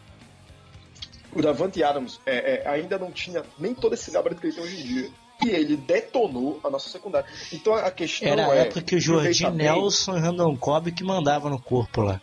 O 1.34 1.42
Davante 1.42 1.84
Adams 1.84 2.20
é, 2.26 2.64
é, 2.64 2.68
ainda 2.68 2.98
não 2.98 3.12
tinha 3.12 3.44
nem 3.60 3.74
todo 3.74 3.94
esse 3.94 4.10
gabarito 4.10 4.42
que 4.42 4.48
ele 4.48 4.56
tem 4.56 4.64
hoje 4.64 4.82
em 4.82 4.84
dia. 4.84 5.12
E 5.46 5.50
ele 5.50 5.78
detonou 5.78 6.60
a 6.64 6.70
nossa 6.70 6.90
secundária. 6.90 7.30
Então 7.54 7.76
a 7.76 7.92
questão 7.92 8.28
Era 8.28 8.48
a 8.48 8.56
é. 8.56 8.62
época 8.62 8.82
que 8.82 8.96
o 8.96 9.00
Jordi 9.00 9.48
Nelson 9.52 10.18
e 10.18 10.20
Randall 10.20 10.58
Cobb 10.58 10.92
que 10.92 11.04
mandava 11.04 11.50
no 11.50 11.62
corpo 11.62 12.02
lá. 12.02 12.20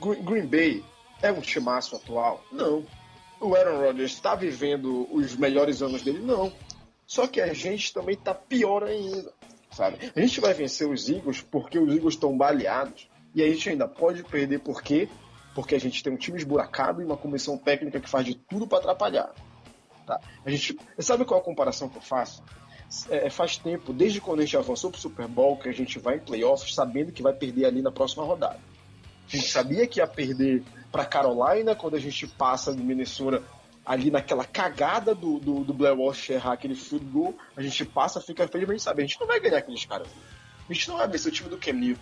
Green 0.00 0.46
Bay 0.46 0.84
é 1.22 1.32
um 1.32 1.40
timaço 1.40 1.96
atual? 1.96 2.44
Não. 2.52 2.84
O 3.40 3.54
Aaron 3.54 3.78
Rodgers 3.78 4.12
está 4.12 4.34
vivendo 4.34 5.08
os 5.10 5.36
melhores 5.36 5.82
anos 5.82 6.02
dele? 6.02 6.20
Não. 6.20 6.52
Só 7.06 7.26
que 7.26 7.40
a 7.40 7.52
gente 7.52 7.92
também 7.92 8.14
está 8.14 8.34
pior 8.34 8.84
ainda, 8.84 9.32
sabe? 9.70 9.98
A 10.14 10.20
gente 10.20 10.40
vai 10.40 10.54
vencer 10.54 10.88
os 10.88 11.08
Eagles 11.08 11.42
porque 11.42 11.78
os 11.78 11.94
Eagles 11.94 12.14
estão 12.14 12.36
baleados 12.36 13.08
e 13.34 13.42
a 13.42 13.46
gente 13.46 13.68
ainda 13.68 13.86
pode 13.86 14.22
perder 14.22 14.60
por 14.60 14.82
quê? 14.82 15.08
Porque 15.54 15.74
a 15.74 15.80
gente 15.80 16.02
tem 16.02 16.12
um 16.12 16.16
time 16.16 16.38
esburacado 16.38 17.02
e 17.02 17.04
uma 17.04 17.16
comissão 17.16 17.58
técnica 17.58 18.00
que 18.00 18.08
faz 18.08 18.24
de 18.24 18.34
tudo 18.34 18.66
para 18.66 18.78
atrapalhar. 18.78 19.34
Tá? 20.06 20.20
A 20.44 20.50
gente, 20.50 20.78
sabe 20.98 21.24
qual 21.24 21.38
é 21.38 21.42
a 21.42 21.44
comparação 21.44 21.88
que 21.88 21.96
eu 21.96 22.02
faço? 22.02 22.42
É, 23.08 23.28
faz 23.30 23.56
tempo, 23.56 23.92
desde 23.92 24.20
quando 24.20 24.40
a 24.40 24.44
gente 24.44 24.56
avançou 24.56 24.90
para 24.90 24.98
o 24.98 25.00
Super 25.00 25.26
Bowl, 25.26 25.56
que 25.56 25.68
a 25.68 25.72
gente 25.72 25.98
vai 25.98 26.16
em 26.16 26.20
playoffs 26.20 26.74
sabendo 26.74 27.12
que 27.12 27.22
vai 27.22 27.32
perder 27.32 27.66
ali 27.66 27.82
na 27.82 27.90
próxima 27.90 28.24
rodada. 28.24 28.60
A 29.26 29.36
gente 29.36 29.48
sabia 29.48 29.86
que 29.86 30.00
ia 30.00 30.06
perder 30.06 30.62
para 30.92 31.04
Carolina 31.04 31.74
quando 31.74 31.96
a 31.96 32.00
gente 32.00 32.26
passa 32.26 32.74
de 32.74 32.82
Minnesota 32.82 33.42
ali 33.84 34.10
naquela 34.10 34.44
cagada 34.44 35.14
do, 35.14 35.38
do, 35.38 35.64
do 35.64 35.74
Blair 35.74 35.98
Walsh 35.98 36.30
errar 36.30 36.52
aquele 36.52 36.74
field 36.74 37.04
goal. 37.06 37.34
A 37.56 37.62
gente 37.62 37.84
passa, 37.84 38.20
fica 38.20 38.48
feliz, 38.48 38.66
mas 38.66 38.74
a 38.74 38.76
gente 38.76 38.84
sabe, 38.84 39.02
a 39.02 39.06
gente 39.06 39.20
não 39.20 39.26
vai 39.26 39.40
ganhar 39.40 39.58
aqueles 39.58 39.84
caras. 39.84 40.08
A 40.68 40.72
gente 40.72 40.88
não 40.88 40.96
vai 40.96 41.08
vencer 41.08 41.30
o 41.30 41.34
time 41.34 41.50
do 41.50 41.58
Cam. 41.58 41.96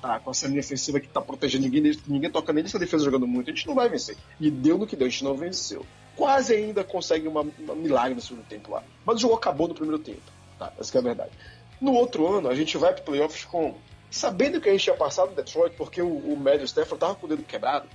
Tá, 0.00 0.18
com 0.18 0.30
essa 0.30 0.46
linha 0.46 0.62
defensiva 0.62 0.98
que 0.98 1.08
tá 1.08 1.20
protegendo 1.20 1.64
ninguém, 1.64 1.92
ninguém 2.06 2.30
toca 2.30 2.54
nele, 2.54 2.68
essa 2.68 2.78
defesa 2.78 3.04
jogando 3.04 3.26
muito, 3.26 3.50
a 3.50 3.54
gente 3.54 3.66
não 3.66 3.74
vai 3.74 3.86
vencer. 3.86 4.16
E 4.40 4.50
deu 4.50 4.78
no 4.78 4.86
que 4.86 4.96
deu, 4.96 5.06
a 5.06 5.10
gente 5.10 5.22
não 5.22 5.36
venceu. 5.36 5.84
Quase 6.16 6.54
ainda 6.54 6.82
consegue 6.82 7.28
uma, 7.28 7.42
uma 7.58 7.74
milagre 7.74 8.14
no 8.14 8.20
segundo 8.22 8.42
tempo 8.46 8.70
lá. 8.70 8.82
Mas 9.04 9.16
o 9.16 9.18
jogo 9.20 9.34
acabou 9.34 9.68
no 9.68 9.74
primeiro 9.74 9.98
tempo. 9.98 10.22
Tá, 10.58 10.72
essa 10.78 10.96
é 10.96 11.00
a 11.00 11.02
verdade. 11.02 11.32
No 11.78 11.92
outro 11.92 12.26
ano, 12.26 12.48
a 12.48 12.54
gente 12.54 12.78
vai 12.78 12.94
para 12.94 13.02
playoffs 13.02 13.44
com. 13.44 13.74
Sabendo 14.10 14.60
que 14.60 14.68
a 14.68 14.72
gente 14.72 14.82
tinha 14.82 14.96
passado 14.96 15.34
Detroit, 15.34 15.76
porque 15.76 16.02
o, 16.02 16.08
o 16.08 16.36
Matthew 16.36 16.64
Stafford 16.64 16.98
tava 16.98 17.14
com 17.14 17.26
o 17.26 17.28
dedo 17.28 17.42
quebrado, 17.44 17.88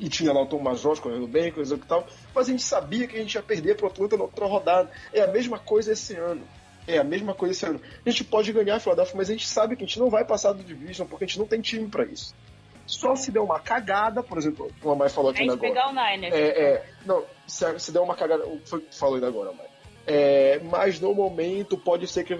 e 0.00 0.08
tinha 0.08 0.32
lá 0.32 0.42
o 0.42 0.46
Thomas 0.46 0.80
Jones 0.80 0.98
correndo 0.98 1.26
bem, 1.26 1.52
coisa 1.52 1.74
e 1.74 1.78
tal, 1.78 2.06
mas 2.34 2.48
a 2.48 2.50
gente 2.50 2.62
sabia 2.62 3.06
que 3.06 3.16
a 3.16 3.20
gente 3.20 3.34
ia 3.34 3.42
perder 3.42 3.76
para 3.76 3.86
o 3.86 3.88
Atlanta 3.88 4.16
na 4.16 4.24
outra 4.24 4.46
rodada. 4.46 4.90
É 5.12 5.20
a 5.20 5.26
mesma 5.26 5.58
coisa 5.58 5.92
esse 5.92 6.16
ano. 6.16 6.42
É 6.88 6.96
a 6.98 7.04
mesma 7.04 7.34
coisa 7.34 7.52
esse 7.52 7.66
ano. 7.66 7.80
A 8.04 8.10
gente 8.10 8.24
pode 8.24 8.50
ganhar 8.50 8.76
a 8.76 8.80
Philadelphia, 8.80 9.14
mas 9.14 9.28
a 9.28 9.32
gente 9.32 9.46
sabe 9.46 9.76
que 9.76 9.84
a 9.84 9.86
gente 9.86 9.98
não 10.00 10.08
vai 10.08 10.24
passar 10.24 10.52
do 10.52 10.64
Division 10.64 11.06
porque 11.06 11.24
a 11.24 11.26
gente 11.26 11.38
não 11.38 11.46
tem 11.46 11.60
time 11.60 11.86
para 11.86 12.04
isso. 12.04 12.34
Só 12.86 13.14
se 13.14 13.30
der 13.30 13.40
uma 13.40 13.60
cagada, 13.60 14.22
por 14.22 14.38
exemplo, 14.38 14.68
como 14.80 14.94
a 14.94 14.96
Mai 14.96 15.08
falou 15.08 15.30
aqui 15.30 15.40
A 15.40 15.42
gente 15.44 15.52
agora. 15.52 15.68
pegar 15.68 15.88
o 15.88 15.92
Niners. 15.92 16.34
É, 16.34 16.48
é, 16.48 16.86
não, 17.04 17.22
se, 17.46 17.78
se 17.78 17.92
der 17.92 18.00
uma 18.00 18.16
cagada, 18.16 18.44
foi 18.64 18.80
o 18.80 18.82
que 18.82 18.98
falou 18.98 19.14
ainda 19.14 19.28
agora, 19.28 19.52
Mai. 19.52 19.66
É, 20.06 20.58
mas 20.64 20.98
no 20.98 21.14
momento 21.14 21.76
pode 21.76 22.08
ser 22.08 22.24
que. 22.24 22.34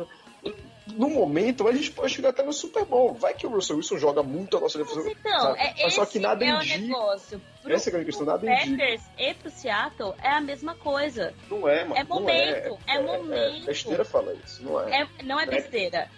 No 0.97 1.11
momento 1.11 1.67
a 1.67 1.73
gente 1.73 1.91
pode 1.91 2.13
chegar 2.15 2.31
até 2.31 2.43
no 2.43 2.53
Super 2.53 2.85
Bowl. 2.85 3.15
Vai 3.15 3.35
que 3.35 3.47
o 3.47 3.51
Russell 3.51 3.77
Wilson 3.77 3.99
joga 3.99 4.23
muito 4.23 4.57
a 4.57 4.61
nossa 4.61 4.79
defesa. 4.79 5.03
Mas 5.03 5.13
então, 5.13 5.41
sabe? 5.41 5.61
é, 5.61 5.75
Mas 5.83 5.95
só 5.95 6.07
que 6.07 6.19
nada 6.19 6.45
é 6.45 6.49
indica. 6.49 6.79
negócio. 6.79 7.41
Pro, 7.63 7.73
Essa 7.73 7.89
é 7.89 7.91
a 7.91 7.93
grande 7.93 8.07
questão, 8.07 8.27
nada 8.27 8.51
indica. 8.51 8.77
Packers 8.77 9.03
e 9.19 9.35
pro 9.35 9.51
Seattle 9.51 10.15
é 10.23 10.29
a 10.29 10.41
mesma 10.41 10.75
coisa. 10.75 11.35
Não 11.51 11.69
é, 11.69 11.85
mano. 11.85 11.97
É 11.97 12.05
não 12.05 12.17
momento, 12.17 12.79
é 12.87 12.95
É, 12.95 13.03
momento. 13.03 13.67
besteira 13.67 14.05
falar 14.05 14.35
isso, 14.35 14.63
não 14.63 14.81
é. 14.81 15.03
É, 15.03 15.09
não 15.25 15.41
é 15.41 15.47
besteira. 15.47 16.09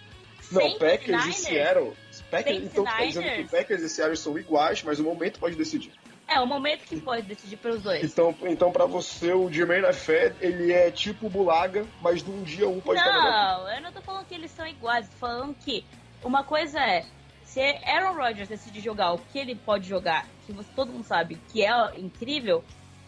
Não, 0.51 0.61
Saints 0.61 0.77
Packers 0.79 1.25
e 1.25 1.33
Seattle. 1.33 1.93
Packers, 2.29 2.63
então 2.63 2.83
tá 2.83 3.05
dizendo 3.05 3.27
que. 3.27 3.43
Packers 3.45 3.81
e 3.81 3.89
Seattle 3.89 4.17
são 4.17 4.37
iguais, 4.37 4.83
mas 4.83 4.99
o 4.99 5.03
momento 5.03 5.39
pode 5.39 5.55
decidir. 5.55 5.91
É 6.33 6.39
o 6.39 6.47
momento 6.47 6.85
que 6.85 6.99
pode 6.99 7.23
decidir 7.23 7.57
pelos 7.57 7.83
dois. 7.83 8.03
Então, 8.03 8.35
então 8.43 8.71
para 8.71 8.85
você, 8.85 9.33
o 9.33 9.51
Jermaine 9.51 9.91
Fed, 9.93 10.35
ele 10.41 10.71
é 10.71 10.89
tipo 10.89 11.27
o 11.27 11.29
Bulaga, 11.29 11.85
mas 12.01 12.23
de 12.23 12.31
um 12.31 12.41
dia 12.43 12.67
um 12.67 12.79
pode 12.79 12.99
estar 12.99 13.13
melhor. 13.13 13.31
Não, 13.31 13.75
eu 13.75 13.81
não 13.81 13.91
tô 13.91 14.01
falando 14.01 14.25
que 14.25 14.33
eles 14.33 14.51
são 14.51 14.65
iguais, 14.65 15.07
tô 15.09 15.17
falando 15.17 15.53
que 15.55 15.85
uma 16.23 16.43
coisa 16.43 16.79
é, 16.79 17.05
se 17.43 17.61
Aaron 17.85 18.15
Rodgers 18.15 18.49
decidir 18.49 18.81
jogar 18.81 19.13
o 19.13 19.19
que 19.19 19.37
ele 19.37 19.53
pode 19.53 19.87
jogar, 19.87 20.25
que 20.45 20.51
você, 20.51 20.69
todo 20.75 20.91
mundo 20.91 21.03
sabe 21.03 21.39
que 21.49 21.63
é 21.63 21.99
incrível, 21.99 22.63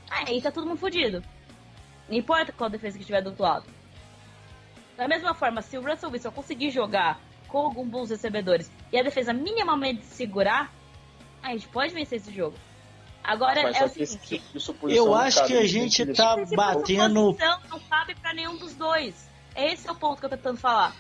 aí 0.09 0.41
tá 0.41 0.51
todo 0.51 0.67
mundo 0.67 0.77
fodido. 0.77 1.23
Não 2.07 2.15
importa 2.15 2.51
qual 2.51 2.69
defesa 2.69 2.95
que 2.97 3.01
estiver 3.01 3.21
do 3.21 3.29
outro 3.29 3.43
lado. 3.43 3.65
Da 4.95 5.07
mesma 5.07 5.33
forma, 5.33 5.61
se 5.61 5.77
o 5.77 5.81
Russell 5.81 6.11
Wilson 6.11 6.31
conseguir 6.31 6.69
jogar 6.69 7.19
com 7.47 7.57
alguns 7.57 7.87
bons 7.87 8.09
recebedores 8.09 8.71
e 8.91 8.99
a 8.99 9.03
defesa 9.03 9.33
minimamente 9.33 10.05
segurar, 10.05 10.71
a 11.41 11.49
gente 11.49 11.67
pode 11.67 11.93
vencer 11.93 12.17
esse 12.19 12.31
jogo. 12.31 12.55
Agora 13.27 13.59
é 13.59 13.85
o 13.85 13.89
seguinte, 13.89 14.41
tipo 14.57 14.89
Eu 14.89 15.13
acho 15.15 15.45
que 15.45 15.57
a 15.57 15.65
gente 15.65 16.05
tá 16.13 16.35
batendo. 16.55 17.35
não 17.69 17.79
cabe 17.89 18.15
pra 18.15 18.33
nenhum 18.33 18.57
dos 18.57 18.73
dois. 18.75 19.29
Esse 19.55 19.87
é 19.87 19.91
o 19.91 19.95
ponto 19.95 20.19
que 20.19 20.25
eu 20.25 20.29
tô 20.29 20.37
tentando 20.37 20.57
falar. 20.57 20.95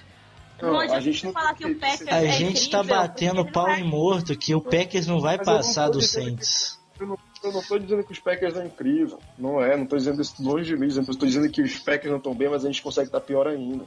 Não, 0.61 0.71
Não, 0.71 0.79
a 0.79 0.99
gente 0.99 1.25
não 1.25 1.33
falar 1.33 1.53
que 1.53 1.65
o 1.65 1.77
Packers 1.77 2.07
A 2.09 2.23
é 2.23 2.31
gente 2.31 2.69
tá 2.69 2.79
incrível, 2.79 3.01
batendo 3.01 3.35
porque 3.43 3.51
pau 3.51 3.69
ele 3.69 3.81
em 3.81 3.89
morto 3.89 4.37
que 4.37 4.55
o 4.55 4.61
Packers 4.61 5.05
não 5.05 5.19
vai 5.19 5.37
Mas 5.37 5.45
não 5.45 5.55
passar 5.55 5.89
do 5.89 6.01
Saints. 6.01 6.79
Eu 6.97 7.07
não, 7.07 7.19
eu 7.43 7.51
não 7.51 7.61
tô 7.61 7.77
dizendo 7.77 8.03
que 8.05 8.13
os 8.13 8.19
Packers 8.19 8.55
é 8.55 8.65
incrível. 8.65 9.19
Não 9.37 9.61
é, 9.61 9.75
não 9.75 9.85
tô 9.85 9.97
dizendo 9.97 10.21
isso 10.21 10.41
longe 10.41 10.73
de 10.73 10.77
mim. 10.77 10.87
Eu 10.95 11.17
tô 11.17 11.25
dizendo 11.25 11.49
que 11.49 11.61
os 11.61 11.77
Packers 11.77 12.09
não 12.09 12.17
estão 12.17 12.33
bem, 12.33 12.49
mas 12.49 12.63
a 12.63 12.67
gente 12.67 12.81
consegue 12.81 13.07
estar 13.07 13.19
pior 13.19 13.47
ainda. 13.47 13.85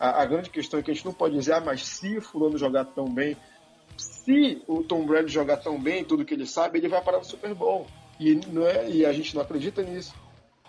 A, 0.00 0.22
a 0.22 0.26
grande 0.26 0.50
questão 0.50 0.80
é 0.80 0.82
que 0.82 0.90
a 0.90 0.94
gente 0.94 1.06
não 1.06 1.12
pode 1.12 1.36
dizer, 1.36 1.52
ah, 1.52 1.60
mas 1.60 1.86
se 1.86 2.18
o 2.18 2.22
fulano 2.22 2.58
jogar 2.58 2.84
tão 2.84 3.04
bem, 3.08 3.36
se 3.98 4.62
o 4.66 4.82
Tom 4.82 5.04
Brady 5.04 5.30
jogar 5.30 5.58
tão 5.58 5.78
bem, 5.80 6.04
tudo 6.04 6.24
que 6.24 6.34
ele 6.34 6.46
sabe, 6.46 6.78
ele 6.78 6.88
vai 6.88 7.02
parar 7.02 7.18
no 7.18 7.24
Super 7.24 7.54
Bowl. 7.54 7.86
E, 8.18 8.34
não 8.34 8.66
é, 8.66 8.88
e 8.88 9.04
a 9.06 9.12
gente 9.12 9.34
não 9.34 9.42
acredita 9.42 9.82
nisso. 9.82 10.14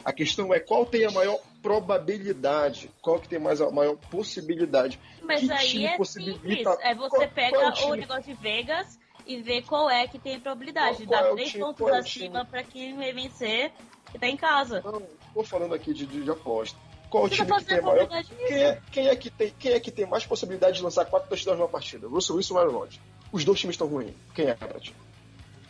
A 0.03 0.13
questão 0.13 0.53
é 0.53 0.59
qual 0.59 0.85
tem 0.85 1.05
a 1.05 1.11
maior 1.11 1.39
probabilidade, 1.61 2.89
qual 3.01 3.19
que 3.19 3.27
tem 3.27 3.39
mais 3.39 3.59
a 3.61 3.69
maior 3.69 3.95
possibilidade. 3.97 4.99
Mas 5.21 5.41
Que 5.41 5.51
aí 5.51 5.85
é 5.85 6.03
simples. 6.03 6.65
É 6.81 6.95
você 6.95 7.17
Qual- 7.17 7.29
pega 7.29 7.57
qual 7.57 7.73
é 7.73 7.85
o 7.85 7.95
negócio 7.95 8.23
de 8.23 8.33
Vegas 8.33 8.99
e 9.25 9.41
vê 9.41 9.61
qual 9.61 9.89
é 9.89 10.07
que 10.07 10.17
tem 10.17 10.39
probabilidade. 10.39 11.05
Qual- 11.05 11.07
qual 11.07 11.23
Dá 11.23 11.29
é 11.29 11.33
três 11.33 11.53
pontos 11.53 11.87
é 11.87 11.97
acima 11.97 12.45
pra 12.45 12.63
quem 12.63 12.95
vai 12.95 13.11
vencer 13.11 13.71
e 14.13 14.19
tá 14.19 14.27
em 14.27 14.37
casa. 14.37 14.81
Não, 14.85 15.01
tô 15.33 15.43
falando 15.43 15.73
aqui 15.73 15.93
de, 15.93 16.05
de, 16.05 16.23
de 16.23 16.31
aposta. 16.31 16.77
Qual 17.09 17.25
o 17.25 17.27
Você 17.27 17.43
tá 17.43 17.45
time 17.45 17.59
que 17.59 17.65
tem 17.65 17.79
a 17.79 17.81
maior 17.81 18.07
Quem 18.07 18.63
é, 18.63 18.81
quem, 18.91 19.07
é 19.07 19.15
que 19.15 19.29
tem, 19.31 19.53
quem 19.57 19.71
é 19.73 19.79
que 19.79 19.91
tem 19.91 20.05
mais 20.05 20.25
possibilidade 20.25 20.77
de 20.77 20.83
lançar 20.83 21.05
quatro 21.05 21.27
touchdowns 21.27 21.57
numa 21.59 21.67
partida? 21.67 22.07
Russell 22.07 22.35
Wilson 22.37 22.53
ou 22.53 22.59
Aaron 22.59 22.71
Rodgers? 22.71 23.01
Os 23.31 23.45
dois 23.45 23.59
times 23.59 23.75
estão 23.75 23.87
ruins. 23.87 24.13
Quem 24.33 24.47
é, 24.47 24.53
pra 24.53 24.79
ti? 24.79 24.95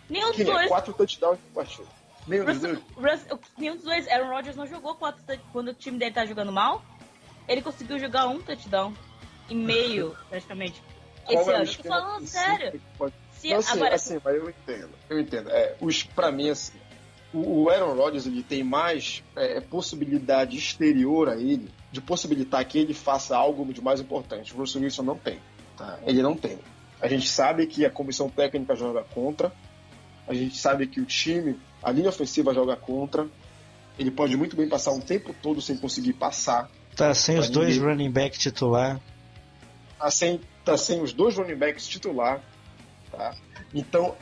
Nenhum 0.09 0.27
dos 0.27 0.35
Quem 0.37 0.49
é? 0.49 0.53
dois. 0.53 0.67
Quatro 0.67 0.93
touchdowns 0.93 1.39
numa 1.39 1.53
partida. 1.63 1.87
Nenhum 2.27 2.45
dos 2.45 2.59
dois? 2.59 2.79
Russell, 2.95 3.39
nenhum 3.57 3.75
dos 3.75 3.83
dois. 3.83 4.07
Aaron 4.07 4.29
Rodgers 4.29 4.55
não 4.55 4.67
jogou 4.67 4.95
quatro 4.95 5.23
quando 5.51 5.69
o 5.69 5.73
time 5.73 5.97
dele 5.97 6.11
tá 6.13 6.25
jogando 6.25 6.51
mal. 6.51 6.83
Ele 7.47 7.61
conseguiu 7.61 7.97
jogar 7.99 8.27
um 8.27 8.39
touchdown 8.41 8.93
e 9.49 9.55
meio, 9.55 10.15
praticamente. 10.29 10.81
Qual 11.25 11.41
Esse 11.41 11.49
é 11.51 11.55
ano. 11.55 11.75
Tô 11.75 11.83
falando 11.83 12.27
sério. 12.27 12.81
pode- 12.97 13.13
Se, 13.31 13.49
Não, 13.49 13.57
assim, 13.57 13.71
agora, 13.77 13.95
assim, 13.95 14.19
mas 14.23 14.35
eu 14.35 14.49
entendo. 14.49 14.89
Eu 15.09 15.19
entendo. 15.19 15.49
É, 15.49 15.75
os, 15.79 16.03
pra 16.03 16.31
mim, 16.31 16.49
assim, 16.49 16.77
o, 17.33 17.63
o 17.63 17.69
Aaron 17.69 17.93
Rodgers 17.95 18.25
ele 18.25 18.43
tem 18.43 18.63
mais 18.63 19.23
é, 19.35 19.59
possibilidade 19.61 20.57
exterior 20.57 21.29
a 21.29 21.35
ele 21.35 21.69
de 21.91 22.01
possibilitar 22.01 22.63
que 22.65 22.77
ele 22.77 22.93
faça 22.93 23.35
algo 23.35 23.71
de 23.73 23.81
mais 23.81 23.99
importante. 23.99 24.53
O 24.53 24.57
Russell 24.57 24.81
Wilson 24.81 25.03
não 25.03 25.17
tem. 25.17 25.39
Tá? 25.77 25.99
Ele 26.05 26.21
não 26.21 26.35
tem. 26.35 26.59
A 27.01 27.07
gente 27.07 27.27
sabe 27.29 27.65
que 27.65 27.85
a 27.85 27.89
comissão 27.89 28.29
técnica 28.29 28.75
joga 28.75 29.03
contra. 29.03 29.51
A 30.27 30.33
gente 30.33 30.57
sabe 30.57 30.85
que 30.87 30.99
o 30.99 31.05
time, 31.05 31.59
a 31.81 31.91
linha 31.91 32.09
ofensiva 32.09 32.53
joga 32.53 32.75
contra. 32.75 33.27
Ele 33.97 34.11
pode 34.11 34.35
muito 34.37 34.55
bem 34.55 34.67
passar 34.67 34.91
um 34.91 34.99
tempo 34.99 35.33
todo 35.41 35.61
sem 35.61 35.77
conseguir 35.77 36.13
passar. 36.13 36.69
Tá 36.95 37.13
sem 37.13 37.37
os 37.37 37.45
Pra 37.47 37.53
dois 37.55 37.75
ninguém. 37.77 37.89
running 37.89 38.11
back 38.11 38.37
titular. 38.37 38.99
Tá 39.97 40.09
sem, 40.11 40.39
tá 40.63 40.77
sem 40.77 41.01
os 41.01 41.13
dois 41.13 41.35
running 41.37 41.55
backs 41.55 41.87
titular. 41.87 42.41
Tá? 43.11 43.35
Então, 43.73 44.15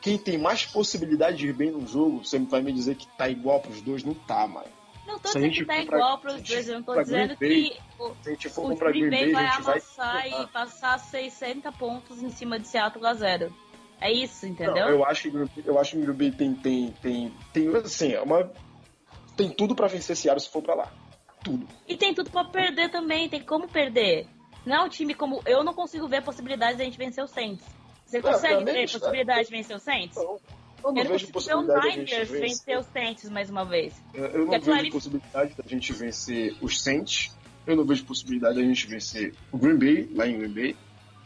quem 0.00 0.16
tem 0.16 0.38
mais 0.38 0.64
possibilidade 0.64 1.38
de 1.38 1.48
ir 1.48 1.52
bem 1.52 1.70
no 1.70 1.86
jogo, 1.86 2.24
você 2.24 2.38
vai 2.38 2.62
me 2.62 2.72
dizer 2.72 2.94
que 2.96 3.06
tá 3.16 3.28
igual 3.28 3.60
pros 3.60 3.80
dois? 3.82 4.02
Não 4.02 4.14
tá, 4.14 4.46
mano. 4.46 4.66
Não 5.12 5.18
tô 5.18 5.28
a 5.28 5.32
dizendo 5.32 5.52
que 5.52 5.64
tá 5.64 5.74
for 5.76 5.86
pra- 5.86 5.96
igual 5.98 6.12
a 6.12 6.18
pros 6.18 6.34
gente 6.36 6.52
dois. 6.52 6.68
Eu 6.68 6.74
não 6.74 6.82
tô 6.82 7.02
dizendo 7.02 7.36
que 7.36 7.76
o, 7.98 8.14
Se 8.22 8.28
a 8.28 8.30
gente 8.30 8.48
for 8.48 8.64
o 8.64 8.68
comprar 8.68 8.90
Green 8.92 9.10
Bay 9.10 9.32
vai 9.32 9.46
a 9.46 9.50
gente 9.50 9.62
vai. 9.62 9.74
amassar 9.74 10.26
e 10.28 10.46
passar 10.48 10.98
60 10.98 11.72
pontos 11.72 12.22
em 12.22 12.30
cima 12.30 12.58
de 12.58 12.68
Seattle 12.68 13.06
a 13.06 13.14
zero. 13.14 13.54
É 14.00 14.10
isso, 14.10 14.46
entendeu? 14.46 14.74
Não, 14.74 14.88
eu 14.88 15.04
acho 15.04 15.30
que 15.30 15.60
eu 15.66 15.78
acho 15.78 15.96
que 15.96 16.10
o 16.10 16.14
Bay 16.14 16.30
tem 16.30 16.54
tem 16.54 16.90
tem 17.02 17.34
tem 17.52 17.76
assim, 17.76 18.12
é 18.12 18.20
uma 18.22 18.50
tem 19.36 19.50
tudo 19.50 19.74
pra 19.74 19.86
vencer 19.86 20.16
Seattle 20.16 20.40
se 20.40 20.50
for 20.50 20.62
pra 20.62 20.74
lá. 20.74 20.92
Tudo. 21.42 21.66
E 21.88 21.96
tem 21.96 22.12
tudo 22.14 22.30
pra 22.30 22.44
perder 22.44 22.90
também, 22.90 23.28
tem 23.28 23.42
como 23.42 23.66
perder. 23.68 24.26
Não 24.64 24.76
é 24.76 24.82
um 24.84 24.88
time 24.88 25.14
como. 25.14 25.42
Eu 25.46 25.64
não 25.64 25.72
consigo 25.72 26.06
ver 26.06 26.22
possibilidades 26.22 26.76
de 26.76 26.82
a 26.82 26.84
gente 26.84 26.98
vencer 26.98 27.24
o 27.24 27.26
Saints. 27.26 27.64
Você 28.04 28.20
consegue 28.20 28.64
ver 28.64 28.82
é. 28.82 28.86
possibilidade 28.86 29.44
de 29.44 29.50
vencer 29.50 29.76
o 29.76 29.78
Saints? 29.78 30.16
Então, 30.16 30.38
eu 30.82 30.88
Eu 30.90 30.94
não 30.94 31.02
não 31.04 31.10
vejo 31.10 31.28
possibilidade 31.28 31.82
de 31.82 31.88
a 31.88 31.92
gente 31.92 32.14
vencer 32.14 32.40
vencer. 32.40 32.78
os 32.78 32.86
Saints 32.86 33.30
mais 33.30 33.50
uma 33.50 33.64
vez. 33.64 33.94
Eu 34.14 34.44
não 34.44 34.50
vejo 34.50 34.64
clarifica- 34.64 34.92
possibilidade 34.96 35.54
da 35.56 35.64
gente 35.68 35.92
vencer 35.92 36.56
os 36.60 36.82
Saints. 36.82 37.36
Eu 37.66 37.76
não 37.76 37.84
vejo 37.84 38.04
possibilidade 38.04 38.56
da 38.56 38.62
gente 38.62 38.86
vencer 38.86 39.34
o 39.52 39.58
Green 39.58 39.76
Bay, 39.78 40.08
lá 40.14 40.26
em 40.26 40.38
Green 40.38 40.52
Bay. 40.52 40.76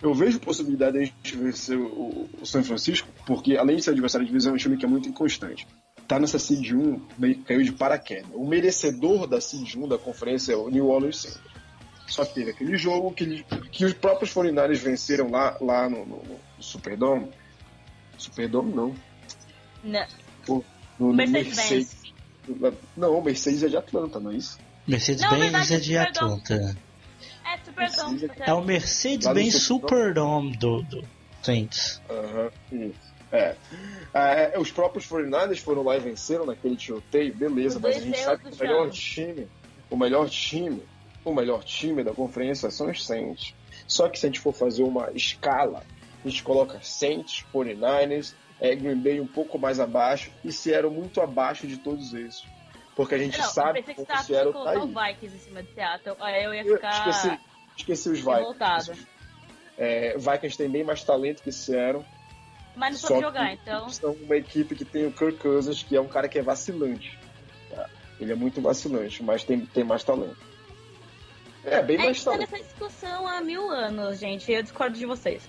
Eu 0.03 0.13
vejo 0.13 0.39
possibilidade 0.41 0.99
da 0.99 1.05
gente 1.05 1.37
vencer 1.37 1.79
o, 1.79 2.29
o 2.41 2.45
San 2.47 2.63
Francisco, 2.63 3.09
porque 3.27 3.57
além 3.57 3.77
de 3.77 3.83
ser 3.85 3.91
adversário 3.93 4.27
de 4.27 4.31
divisão, 4.33 4.53
é 4.53 4.55
um 4.55 4.59
time 4.59 4.77
que 4.77 4.85
é 4.85 4.89
muito 4.89 5.09
inconstante. 5.09 5.67
Tá 6.07 6.19
nessa 6.19 6.39
Seed 6.39 6.73
1, 6.73 7.01
meio 7.17 7.37
que 7.37 7.45
caiu 7.45 7.63
de 7.63 7.73
paraquedas. 7.73 8.27
O 8.35 8.47
merecedor 8.47 9.27
da 9.27 9.41
Seed 9.41 9.77
1 9.77 9.89
da 9.89 9.97
conferência 9.97 10.53
é 10.53 10.57
o 10.57 10.69
New 10.69 10.89
Orleans 10.89 11.17
Saints. 11.23 11.41
Só 12.07 12.23
que 12.27 12.35
teve 12.35 12.51
aquele 12.51 12.77
jogo 12.77 13.11
que, 13.13 13.25
ele- 13.25 13.47
que 13.73 13.87
os 13.87 13.95
próprios 13.95 14.31
49ers 14.35 14.77
venceram 14.83 15.31
lá, 15.31 15.57
lá 15.61 15.89
no, 15.89 16.05
no, 16.05 16.17
no 16.19 16.39
Superdome. 16.63 17.31
Superdome 18.19 18.75
não. 18.75 18.95
Não. 19.85 20.07
No, 20.49 20.65
no 20.99 21.13
Mercedes-Benz. 21.13 22.03
Não, 22.97 23.19
o 23.19 23.23
Mercedes 23.23 23.63
é 23.63 23.69
de 23.69 23.77
Atlanta, 23.77 24.19
não 24.21 24.31
é 24.31 24.35
isso? 24.37 24.59
Não, 24.87 24.93
Mercedes-Benz 24.93 25.71
é 25.71 25.79
de. 25.79 25.97
Atlanta. 25.99 26.77
É 27.47 27.59
Superdome. 27.65 28.19
Precisa- 28.19 28.45
É 28.45 28.53
o 28.55 28.65
Mercedes-Benz 28.65 29.63
Superdome 29.63 30.57
do, 30.57 30.83
do 30.83 31.05
Saints. 31.43 32.01
Aham, 32.11 32.51
isso. 32.73 33.15
É. 33.33 33.57
Ah, 34.13 34.29
é, 34.31 34.59
Os 34.59 34.71
próprios 34.71 35.07
49ers 35.07 35.59
foram 35.59 35.83
lá 35.83 35.97
e 35.97 36.01
venceram 36.01 36.47
naquele 36.47 36.77
tiroteio, 36.77 37.35
beleza, 37.35 37.81
mas 37.81 37.97
a 37.97 38.01
gente 38.01 38.19
sabe 38.19 38.45
que 38.45 38.55
o 38.55 38.59
melhor 38.59 38.93
Chão. 38.93 39.25
time, 39.27 39.49
o 39.91 39.97
melhor 39.97 40.29
time, 40.29 40.83
o 41.25 41.35
melhor 41.35 41.65
time 41.65 42.05
da 42.05 42.13
conferência 42.13 42.71
são 42.71 42.91
os 42.91 43.05
Saints. 43.05 43.55
Só 43.89 44.09
que 44.09 44.19
se 44.19 44.27
a 44.27 44.29
gente 44.29 44.41
for 44.41 44.53
fazer 44.55 44.83
uma 44.85 45.11
escala, 45.15 45.83
a 46.25 46.29
gente 46.29 46.43
coloca 46.45 46.79
Saints, 46.83 47.45
49ers, 47.53 48.35
é, 48.65 48.75
Green 48.75 48.97
Bay 48.97 49.21
um 49.21 49.27
pouco 49.27 49.59
mais 49.59 49.79
abaixo 49.79 50.31
e 50.43 50.51
Seattle 50.51 50.91
muito 50.91 51.21
abaixo 51.21 51.67
de 51.67 51.77
todos 51.77 52.15
esses. 52.15 52.43
Porque 52.97 53.15
a 53.15 53.19
gente 53.19 53.37
Não, 53.37 53.45
eu 53.45 53.51
sabe 53.51 53.81
pensei 53.81 53.95
que 53.95 54.01
você 54.01 54.07
tava 54.07 54.23
Seattle 54.23 54.53
tá 54.55 54.71
aí. 54.71 54.79
Vikings 54.79 55.37
em 55.37 55.39
cima 55.39 55.63
de 55.63 55.75
Seattle. 55.75 56.17
Aí 56.21 56.45
eu 56.45 56.55
ia 56.55 56.63
Eu 56.63 56.77
ficar 56.77 57.09
esqueci, 57.09 57.41
esqueci 57.77 58.09
os 58.09 58.21
Vikings. 58.21 59.07
É, 59.77 60.17
Vikings 60.17 60.57
tem 60.57 60.71
bem 60.71 60.83
mais 60.83 61.05
talento 61.05 61.43
que 61.43 61.53
Seattle. 61.53 62.05
Mas 62.75 63.03
não 63.03 63.09
que 63.09 63.21
jogar, 63.21 63.53
então. 63.53 63.89
são 63.91 64.13
uma 64.13 64.37
equipe 64.37 64.75
que 64.75 64.85
tem 64.85 65.07
o 65.07 65.13
Kirk 65.13 65.39
Cousins, 65.39 65.83
que 65.83 65.95
é 65.95 66.01
um 66.01 66.09
cara 66.09 66.27
que 66.27 66.39
é 66.39 66.43
vacilante. 66.43 67.19
tá? 67.71 67.89
Ele 68.19 68.33
é 68.33 68.35
muito 68.35 68.63
vacilante, 68.63 69.23
mas 69.23 69.45
tem, 69.45 69.61
tem 69.67 69.85
mais 69.85 70.03
talento. 70.03 70.39
É, 71.65 71.83
bem 71.83 71.97
A 71.97 72.05
mais 72.05 72.17
gente 72.17 72.25
tá 72.25 72.37
nessa 72.37 72.59
discussão 72.59 73.27
há 73.29 73.41
mil 73.43 73.71
anos, 73.71 74.19
gente. 74.19 74.51
Eu 74.51 74.63
discordo 74.63 74.97
de 74.97 75.05
vocês. 75.05 75.49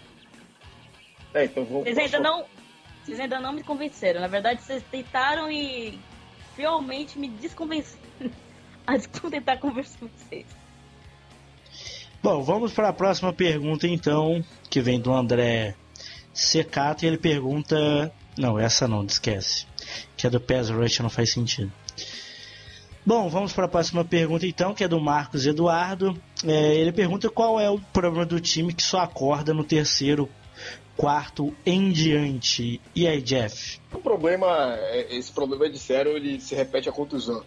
É, 1.34 1.46
então 1.46 1.64
vamos. 1.66 1.84
Vocês 1.84 1.98
ainda 1.98 2.20
não. 2.20 2.46
Vocês 3.06 3.20
ainda 3.20 3.40
não 3.40 3.54
me 3.54 3.62
convenceram. 3.62 4.20
Na 4.20 4.28
verdade, 4.28 4.64
vocês 4.64 4.84
tentaram 4.90 5.52
e 5.52 6.00
realmente 6.58 7.20
me 7.20 7.30
desconvenceram 7.30 8.02
a 8.88 8.98
tentar 9.30 9.58
conversar 9.58 10.00
com 10.00 10.08
vocês. 10.08 10.48
Bom, 12.24 12.42
vamos 12.42 12.74
para 12.74 12.90
a 12.90 12.94
próxima 12.94 13.32
pergunta 13.32 13.88
então, 13.88 14.44
que 14.72 14.82
vem 14.82 15.00
do 15.00 15.14
André 15.14 15.76
Secato 16.34 17.06
e 17.06 17.08
ele 17.08 17.20
pergunta. 17.20 18.12
Não, 18.36 18.58
essa 18.58 18.88
não, 18.88 19.06
esquece. 19.06 19.68
Que 20.18 20.26
é 20.26 20.30
do 20.30 20.42
Pass 20.42 20.72
Rush, 20.72 21.00
não 21.00 21.10
faz 21.10 21.32
sentido. 21.32 21.72
Bom, 23.06 23.30
vamos 23.30 23.54
para 23.54 23.66
a 23.66 23.70
próxima 23.70 24.04
pergunta 24.04 24.48
então, 24.48 24.74
que 24.74 24.84
é 24.84 24.88
do 24.88 25.00
Marcos 25.00 25.46
Eduardo. 25.46 26.20
É, 26.44 26.74
ele 26.74 26.92
pergunta 26.92 27.30
qual 27.30 27.60
é 27.60 27.70
o 27.70 27.80
problema 27.80 28.26
do 28.26 28.40
time 28.40 28.74
que 28.74 28.82
só 28.82 29.02
acorda 29.02 29.54
no 29.54 29.64
terceiro, 29.64 30.28
quarto 30.98 31.54
em 31.66 31.92
diante. 31.92 32.82
E 32.96 33.08
aí, 33.08 33.22
Jeff? 33.22 33.80
O 33.94 34.00
problema, 34.00 34.76
é- 34.78 35.16
esse 35.16 35.32
problema 35.32 35.70
de 35.70 35.80
sério, 35.80 36.16
ele 36.16 36.40
se 36.40 36.56
repete 36.56 36.90
há 36.90 36.92
quantos 36.92 37.30
anos? 37.30 37.46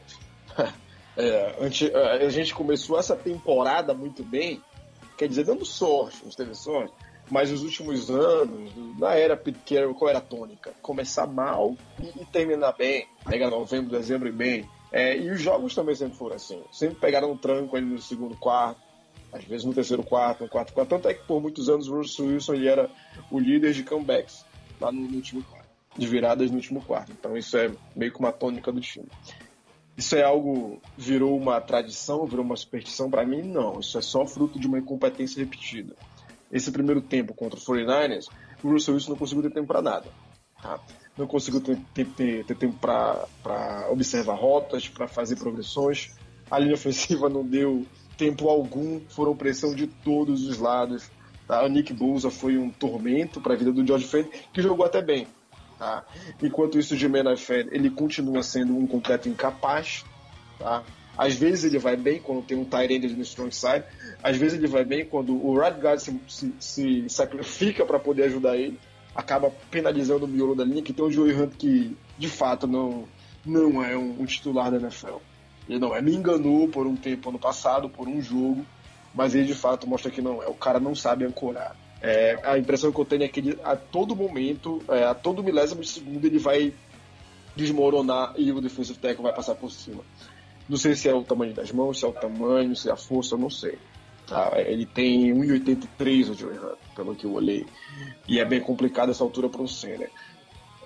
É, 1.21 1.57
ante- 1.61 1.93
a 1.93 2.29
gente 2.29 2.55
começou 2.55 2.97
essa 2.97 3.17
temporada 3.17 3.93
muito 3.93 4.23
bem, 4.23 4.63
quer 5.17 5.27
dizer, 5.27 5.43
dando 5.43 5.65
sorte, 5.65 6.25
não 6.25 6.31
teve 6.31 6.55
mas 7.31 7.51
os 7.51 7.63
últimos 7.63 8.09
anos, 8.09 8.71
na 8.99 9.15
era 9.15 9.37
Pete 9.37 9.59
Carroll, 9.67 9.95
qual 9.95 10.09
era 10.09 10.19
a 10.19 10.23
tônica? 10.23 10.73
Começar 10.81 11.27
mal 11.27 11.75
e, 12.01 12.23
e 12.23 12.25
terminar 12.25 12.73
bem, 12.73 13.07
pegar 13.25 13.51
novembro, 13.51 13.91
dezembro 13.91 14.29
e 14.29 14.33
bem. 14.33 14.65
É, 14.91 15.19
e 15.19 15.31
os 15.31 15.41
jogos 15.41 15.75
também 15.75 15.95
sempre 15.95 16.17
foram 16.17 16.37
assim, 16.37 16.63
sempre 16.71 16.97
pegaram 16.97 17.33
um 17.33 17.37
tranco 17.37 17.77
ali 17.77 17.85
no 17.85 18.01
segundo 18.01 18.37
quarto, 18.37 18.81
às 19.33 19.45
vezes 19.45 19.64
no 19.64 19.75
terceiro 19.75 20.03
quarto, 20.03 20.45
no 20.45 20.49
quarto 20.51 20.73
quarto, 20.73 20.88
tanto 20.88 21.09
é 21.09 21.14
que 21.14 21.25
por 21.27 21.41
muitos 21.41 21.69
anos 21.69 21.88
o 21.88 21.97
Russell 21.97 22.27
Wilson 22.27 22.55
ele 22.55 22.69
era 22.69 22.91
o 23.31 23.38
líder 23.38 23.73
de 23.73 23.83
comebacks 23.85 24.45
lá 24.81 24.91
no, 24.93 25.03
último 25.14 25.43
quarto, 25.43 25.69
de 25.97 26.07
viradas 26.07 26.51
no 26.51 26.57
último 26.57 26.81
quarto. 26.83 27.12
Então 27.12 27.37
isso 27.37 27.57
é 27.57 27.71
meio 27.95 28.12
que 28.12 28.19
uma 28.19 28.33
tônica 28.33 28.71
do 28.73 28.81
time. 28.81 29.07
Isso 29.97 30.14
é 30.14 30.23
algo 30.23 30.81
virou 30.97 31.37
uma 31.37 31.61
tradição, 31.61 32.25
virou 32.25 32.45
uma 32.45 32.57
superstição 32.57 33.11
para 33.11 33.27
mim? 33.27 33.43
Não, 33.43 33.81
isso 33.81 33.99
é 33.99 34.01
só 34.01 34.25
fruto 34.25 34.59
de 34.59 34.67
uma 34.67 34.79
incompetência 34.79 35.41
repetida. 35.43 35.95
Esse 36.53 36.71
primeiro 36.71 37.01
tempo 37.03 37.35
contra 37.35 37.59
o 37.59 37.62
49ers, 37.62 38.27
o 38.62 38.71
Russell 38.71 38.95
Wilson 38.95 39.11
não 39.11 39.19
conseguiu 39.19 39.43
ter 39.43 39.51
tempo 39.53 39.67
para 39.67 39.83
nada. 39.83 40.07
tá? 40.62 40.81
Não 41.17 41.27
conseguiu 41.27 41.61
ter- 41.61 41.79
ter- 41.95 42.45
ter 42.45 42.57
tempo 42.57 42.77
para 42.79 43.88
observar 43.91 44.35
rotas, 44.37 44.88
para 44.88 45.09
fazer 45.09 45.37
progressões. 45.37 46.14
A 46.51 46.59
linha 46.59 46.75
ofensiva 46.75 47.29
não 47.29 47.45
deu 47.45 47.85
tempo 48.19 48.49
algum, 48.49 49.01
foram 49.09 49.35
pressão 49.35 49.75
de 49.75 49.87
todos 49.87 50.47
os 50.47 50.59
lados. 50.59 51.09
tá? 51.47 51.65
O 51.65 51.69
Nick 51.69 51.95
Bosa 51.95 52.31
foi 52.31 52.59
um 52.59 52.69
tormento 52.69 53.41
para 53.41 53.55
a 53.55 53.57
vida 53.57 53.73
do 53.73 53.87
George 53.87 54.07
Fent, 54.07 54.27
que 54.53 54.61
jogou 54.61 54.85
até 54.85 55.01
bem. 55.01 55.27
Tá? 55.79 56.05
Enquanto 56.43 56.79
isso, 56.79 56.95
o 56.95 56.97
Jimmy 56.97 57.37
Fed, 57.37 57.69
ele 57.73 57.89
continua 57.89 58.43
sendo 58.43 58.77
um 58.77 58.87
completo 58.87 59.29
incapaz. 59.29 60.05
Tá? 60.59 60.83
Às 61.17 61.35
vezes 61.35 61.65
ele 61.65 61.79
vai 61.79 61.97
bem 61.97 62.21
quando 62.21 62.43
tem 62.43 62.59
um 62.59 62.67
end 62.91 63.15
no 63.15 63.23
strong 63.23 63.55
side. 63.55 63.85
Às 64.23 64.37
vezes 64.37 64.59
ele 64.59 64.67
vai 64.67 64.85
bem 64.85 65.05
quando 65.05 65.35
o 65.35 65.59
right 65.59 65.81
guard 65.81 66.01
se, 66.01 66.21
se, 66.29 66.55
se 66.59 67.09
sacrifica 67.09 67.87
para 67.87 67.99
poder 67.99 68.25
ajudar 68.25 68.57
ele. 68.57 68.79
Acaba 69.15 69.51
penalizando 69.71 70.27
o 70.27 70.29
miolo 70.29 70.55
da 70.55 70.65
linha, 70.65 70.83
que 70.83 70.93
tem 70.93 71.05
o 71.05 71.11
Joey 71.11 71.33
Hunt 71.35 71.55
que, 71.57 71.97
de 72.19 72.29
fato, 72.29 72.67
não, 72.67 73.05
não 73.45 73.83
é 73.83 73.97
um, 73.97 74.21
um 74.21 74.27
titular 74.27 74.71
da 74.71 74.77
NFL. 74.77 75.17
Ele 75.69 75.79
não 75.79 75.95
é. 75.95 76.01
Me 76.01 76.15
enganou 76.15 76.69
por 76.69 76.87
um 76.87 76.97
tempo 76.97 77.29
ano 77.29 77.39
passado, 77.39 77.89
por 77.89 78.09
um 78.09 78.21
jogo, 78.21 78.65
mas 79.15 79.35
ele 79.35 79.47
de 79.47 79.55
fato 79.55 79.87
mostra 79.87 80.11
que 80.11 80.23
não 80.23 80.43
é. 80.43 80.49
O 80.49 80.55
cara 80.55 80.81
não 80.81 80.95
sabe 80.95 81.25
ancorar. 81.25 81.77
É, 82.01 82.39
a 82.45 82.57
impressão 82.57 82.93
que 82.93 83.01
eu 83.01 83.05
tenho 83.05 83.25
é 83.25 83.29
que 83.29 83.41
ele, 83.41 83.59
a 83.65 83.75
todo 83.77 84.15
momento, 84.15 84.81
é, 84.89 85.05
a 85.05 85.15
todo 85.15 85.43
milésimo 85.43 85.81
de 85.81 85.89
segundo, 85.89 86.25
ele 86.25 86.39
vai 86.39 86.73
desmoronar 87.57 88.35
e 88.37 88.53
o 88.53 88.61
defensive 88.61 88.99
tackle 88.99 89.25
vai 89.25 89.35
passar 89.35 89.57
por 89.57 89.71
cima. 89.71 90.03
Não 90.69 90.77
sei 90.77 90.95
se 90.95 91.09
é 91.09 91.15
o 91.15 91.25
tamanho 91.25 91.55
das 91.55 91.73
mãos, 91.73 91.99
se 91.99 92.05
é 92.05 92.09
o 92.09 92.13
tamanho, 92.13 92.77
se 92.77 92.89
é 92.89 92.93
a 92.93 92.97
força, 92.97 93.35
eu 93.35 93.39
não 93.39 93.51
sei. 93.51 93.79
Tá? 94.27 94.53
Ele 94.57 94.85
tem 94.85 95.33
1,83 95.33 96.31
o 96.31 96.35
Joey 96.35 96.59
Hunt, 96.59 96.79
pelo 96.95 97.17
que 97.17 97.25
eu 97.25 97.33
olhei. 97.33 97.67
E 98.29 98.39
é 98.39 98.45
bem 98.45 98.61
complicado 98.61 99.11
essa 99.11 99.25
altura 99.25 99.49
para 99.49 99.63
um 99.63 99.67
center. 99.67 100.11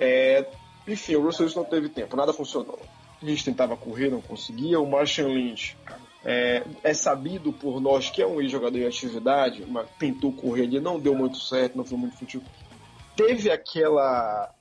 É, 0.00 0.46
enfim, 0.86 1.16
o 1.16 1.22
Russell 1.22 1.50
não 1.56 1.64
teve 1.64 1.88
tempo, 1.88 2.16
nada 2.16 2.32
funcionou. 2.32 2.78
Gente 3.22 3.44
tentava 3.44 3.76
correr, 3.76 4.10
não 4.10 4.20
conseguia. 4.20 4.80
O 4.80 4.86
Marshall 4.86 5.28
Lynch 5.28 5.76
é, 6.24 6.64
é 6.82 6.94
sabido 6.94 7.52
por 7.52 7.80
nós 7.80 8.10
que 8.10 8.22
é 8.22 8.26
um 8.26 8.46
jogador 8.48 8.78
em 8.78 8.86
atividade, 8.86 9.64
mas 9.68 9.88
tentou 9.98 10.32
correr 10.32 10.64
ali, 10.64 10.80
não 10.80 10.98
deu 10.98 11.14
muito 11.14 11.38
certo, 11.38 11.76
não 11.76 11.84
foi 11.84 11.98
muito 11.98 12.16
futebol. 12.16 12.48
Teve 13.16 13.50
aquela. 13.50 14.52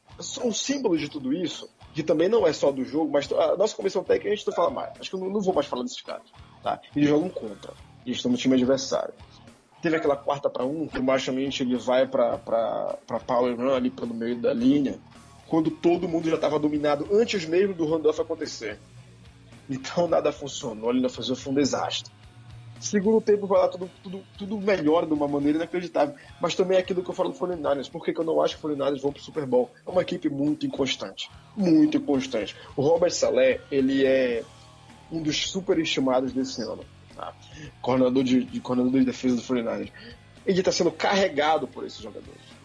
Um 0.43 0.53
símbolo 0.53 0.97
de 0.97 1.09
tudo 1.09 1.33
isso, 1.33 1.67
que 1.93 2.03
também 2.03 2.29
não 2.29 2.45
é 2.45 2.53
só 2.53 2.71
do 2.71 2.83
jogo, 2.83 3.11
mas 3.11 3.31
a 3.31 3.55
nossa 3.57 3.75
comissão 3.75 4.03
técnica 4.03 4.29
a 4.29 4.35
gente 4.35 4.47
não 4.47 4.53
fala 4.53 4.69
mais. 4.69 4.91
Acho 4.99 5.09
que 5.09 5.15
eu 5.15 5.19
não, 5.19 5.29
não 5.29 5.41
vou 5.41 5.53
mais 5.53 5.65
falar 5.65 5.83
desses 5.83 6.01
caras. 6.01 6.27
Tá? 6.61 6.79
Eles 6.95 7.09
jogam 7.09 7.29
contra. 7.29 7.73
Eles 8.05 8.17
estão 8.17 8.31
no 8.31 8.37
time 8.37 8.55
adversário. 8.55 9.13
Teve 9.81 9.95
aquela 9.95 10.15
quarta 10.15 10.47
para 10.47 10.63
um, 10.63 10.87
que 10.87 10.99
o 10.99 11.03
Marshall 11.03 11.37
Lynch 11.37 11.63
ele 11.63 11.75
vai 11.75 12.07
para 12.07 12.37
Power 13.25 13.55
Run 13.57 13.73
ali 13.73 13.89
pelo 13.89 14.13
meio 14.13 14.35
da 14.39 14.53
linha, 14.53 14.99
quando 15.51 15.69
todo 15.69 16.07
mundo 16.07 16.29
já 16.29 16.35
estava 16.35 16.57
dominado 16.57 17.09
antes 17.11 17.43
mesmo 17.43 17.73
do 17.73 17.85
handoff 17.85 18.21
acontecer. 18.21 18.79
Então 19.69 20.07
nada 20.07 20.31
funcionou, 20.31 20.89
ali 20.89 21.01
na 21.01 21.09
foi 21.09 21.25
um 21.51 21.53
desastre. 21.53 22.09
Segundo 22.79 23.19
tempo 23.19 23.45
vai 23.45 23.59
lá 23.59 23.67
tudo, 23.67 23.91
tudo, 24.01 24.23
tudo 24.37 24.57
melhor 24.57 25.05
de 25.05 25.13
uma 25.13 25.27
maneira 25.27 25.57
inacreditável. 25.57 26.15
Mas 26.39 26.55
também 26.55 26.77
é 26.77 26.79
aquilo 26.79 27.03
que 27.03 27.09
eu 27.09 27.13
falo 27.13 27.31
do 27.31 27.37
49ers. 27.37 27.91
Por 27.91 28.01
que, 28.03 28.13
que 28.13 28.21
eu 28.21 28.23
não 28.23 28.41
acho 28.41 28.57
que 28.57 28.65
o 28.65 28.69
49ers 28.69 29.01
vão 29.01 29.11
pro 29.11 29.21
Super 29.21 29.45
Bowl? 29.45 29.69
É 29.85 29.89
uma 29.89 30.01
equipe 30.01 30.29
muito 30.29 30.65
inconstante. 30.65 31.29
Muito 31.55 31.97
inconstante. 31.97 32.55
O 32.77 32.81
Robert 32.81 33.11
Saleh, 33.11 33.59
ele 33.69 34.05
é 34.05 34.45
um 35.11 35.21
dos 35.21 35.51
super 35.51 35.77
estimados 35.79 36.31
desse 36.31 36.61
ano. 36.61 36.85
Tá? 37.13 37.33
Coordenador, 37.81 38.23
de, 38.23 38.45
de, 38.45 38.59
coordenador 38.61 39.01
de 39.01 39.05
defesa 39.05 39.35
do 39.35 39.41
49ers. 39.41 39.91
Ele 40.45 40.59
está 40.59 40.71
sendo 40.71 40.91
carregado 40.91 41.67
por 41.67 41.85
esses 41.85 41.99
jogadores. 41.99 42.60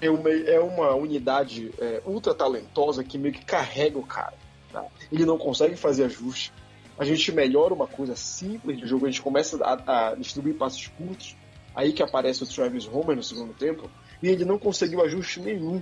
É 0.00 0.10
uma, 0.10 0.30
é 0.30 0.60
uma 0.60 0.94
unidade 0.94 1.72
é, 1.78 2.02
ultra 2.04 2.34
talentosa 2.34 3.02
que 3.02 3.18
meio 3.18 3.34
que 3.34 3.44
carrega 3.44 3.98
o 3.98 4.06
cara. 4.06 4.34
Tá? 4.72 4.84
Ele 5.10 5.24
não 5.24 5.38
consegue 5.38 5.76
fazer 5.76 6.04
ajuste 6.04 6.52
a 6.98 7.04
gente 7.04 7.30
melhora 7.30 7.72
uma 7.72 7.86
coisa 7.86 8.16
simples 8.16 8.76
de 8.78 8.86
jogo, 8.86 9.06
a 9.06 9.10
gente 9.10 9.22
começa 9.22 9.56
a, 9.64 10.08
a, 10.08 10.14
distribuir 10.16 10.56
passos 10.56 10.88
curtos, 10.88 11.36
aí 11.74 11.92
que 11.92 12.02
aparece 12.02 12.42
o 12.42 12.46
Travis 12.46 12.88
Homer 12.88 13.16
no 13.16 13.22
segundo 13.22 13.54
tempo, 13.54 13.88
e 14.20 14.28
ele 14.28 14.44
não 14.44 14.58
conseguiu 14.58 15.02
ajuste 15.04 15.40
nenhum. 15.40 15.80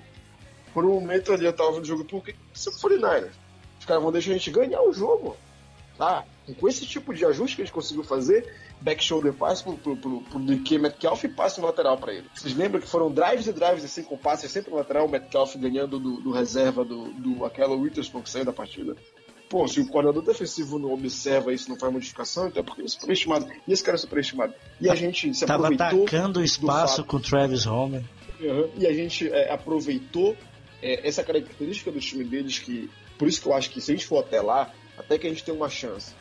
Por 0.74 0.84
um 0.84 1.00
momento 1.00 1.32
ali 1.32 1.46
eu 1.46 1.54
tava 1.54 1.72
vendo 1.72 1.84
o 1.84 1.86
jogo, 1.86 2.04
porque 2.04 2.34
se 2.52 2.70
for 2.70 2.92
49ers, 2.92 3.30
os 3.78 3.86
caras 3.86 4.02
vão 4.02 4.12
deixar 4.12 4.32
a 4.32 4.34
gente 4.34 4.50
ganhar 4.50 4.82
o 4.82 4.92
jogo. 4.92 5.34
Tá? 5.96 6.22
Com 6.54 6.68
esse 6.68 6.86
tipo 6.86 7.12
de 7.12 7.24
ajuste 7.24 7.56
que 7.56 7.62
a 7.62 7.64
gente 7.64 7.74
conseguiu 7.74 8.04
fazer, 8.04 8.52
back 8.80 9.02
shoulder 9.02 9.32
pass 9.32 9.62
pro, 9.62 9.76
pro, 9.76 9.96
pro, 9.96 10.20
pro 10.20 10.38
DK 10.38 10.78
Metcalf 10.78 11.24
e 11.24 11.28
passe 11.28 11.60
no 11.60 11.66
lateral 11.66 11.98
para 11.98 12.14
ele. 12.14 12.26
Vocês 12.32 12.54
lembram 12.54 12.80
que 12.80 12.88
foram 12.88 13.10
drives 13.10 13.46
e 13.46 13.52
drives 13.52 13.84
assim 13.84 14.02
com 14.04 14.16
passes 14.16 14.50
sempre 14.50 14.70
no 14.70 14.76
lateral, 14.76 15.06
o 15.06 15.10
Metcalf 15.10 15.56
ganhando 15.56 15.98
do, 15.98 16.20
do 16.20 16.30
reserva 16.30 16.84
do, 16.84 17.10
do 17.12 17.44
aquela 17.44 17.74
Witherspoon 17.74 18.22
que 18.22 18.30
saiu 18.30 18.44
da 18.44 18.52
partida? 18.52 18.96
Pô, 19.48 19.66
se 19.68 19.80
o 19.80 19.86
coordenador 19.86 20.24
defensivo 20.24 20.78
não 20.78 20.92
observa 20.92 21.52
isso, 21.52 21.68
não 21.68 21.78
faz 21.78 21.92
modificação, 21.92 22.48
então 22.48 22.60
é 22.60 22.64
porque 22.64 22.80
ele 22.80 22.88
é 22.88 22.90
superestimado. 22.90 23.46
E 23.66 23.72
esse 23.72 23.82
cara 23.82 23.96
é 23.96 23.98
superestimado. 23.98 24.54
E 24.80 24.90
a 24.90 24.94
gente 24.94 25.32
se 25.34 25.46
Tava 25.46 25.68
aproveitou. 25.68 26.02
atacando 26.02 26.40
o 26.40 26.44
espaço 26.44 27.04
com 27.04 27.16
o 27.16 27.20
Travis 27.20 27.64
Homer. 27.64 28.02
Uhum. 28.40 28.70
E 28.76 28.86
a 28.86 28.92
gente 28.92 29.28
é, 29.28 29.52
aproveitou 29.52 30.36
é, 30.82 31.06
essa 31.06 31.22
característica 31.22 31.92
do 31.92 32.00
time 32.00 32.24
deles, 32.24 32.58
que 32.58 32.90
por 33.16 33.28
isso 33.28 33.40
que 33.40 33.46
eu 33.46 33.54
acho 33.54 33.70
que 33.70 33.80
se 33.80 33.92
a 33.92 33.94
gente 33.94 34.06
for 34.06 34.18
até 34.18 34.40
lá, 34.40 34.72
até 34.98 35.16
que 35.16 35.26
a 35.26 35.30
gente 35.30 35.44
tem 35.44 35.54
uma 35.54 35.68
chance. 35.68 36.12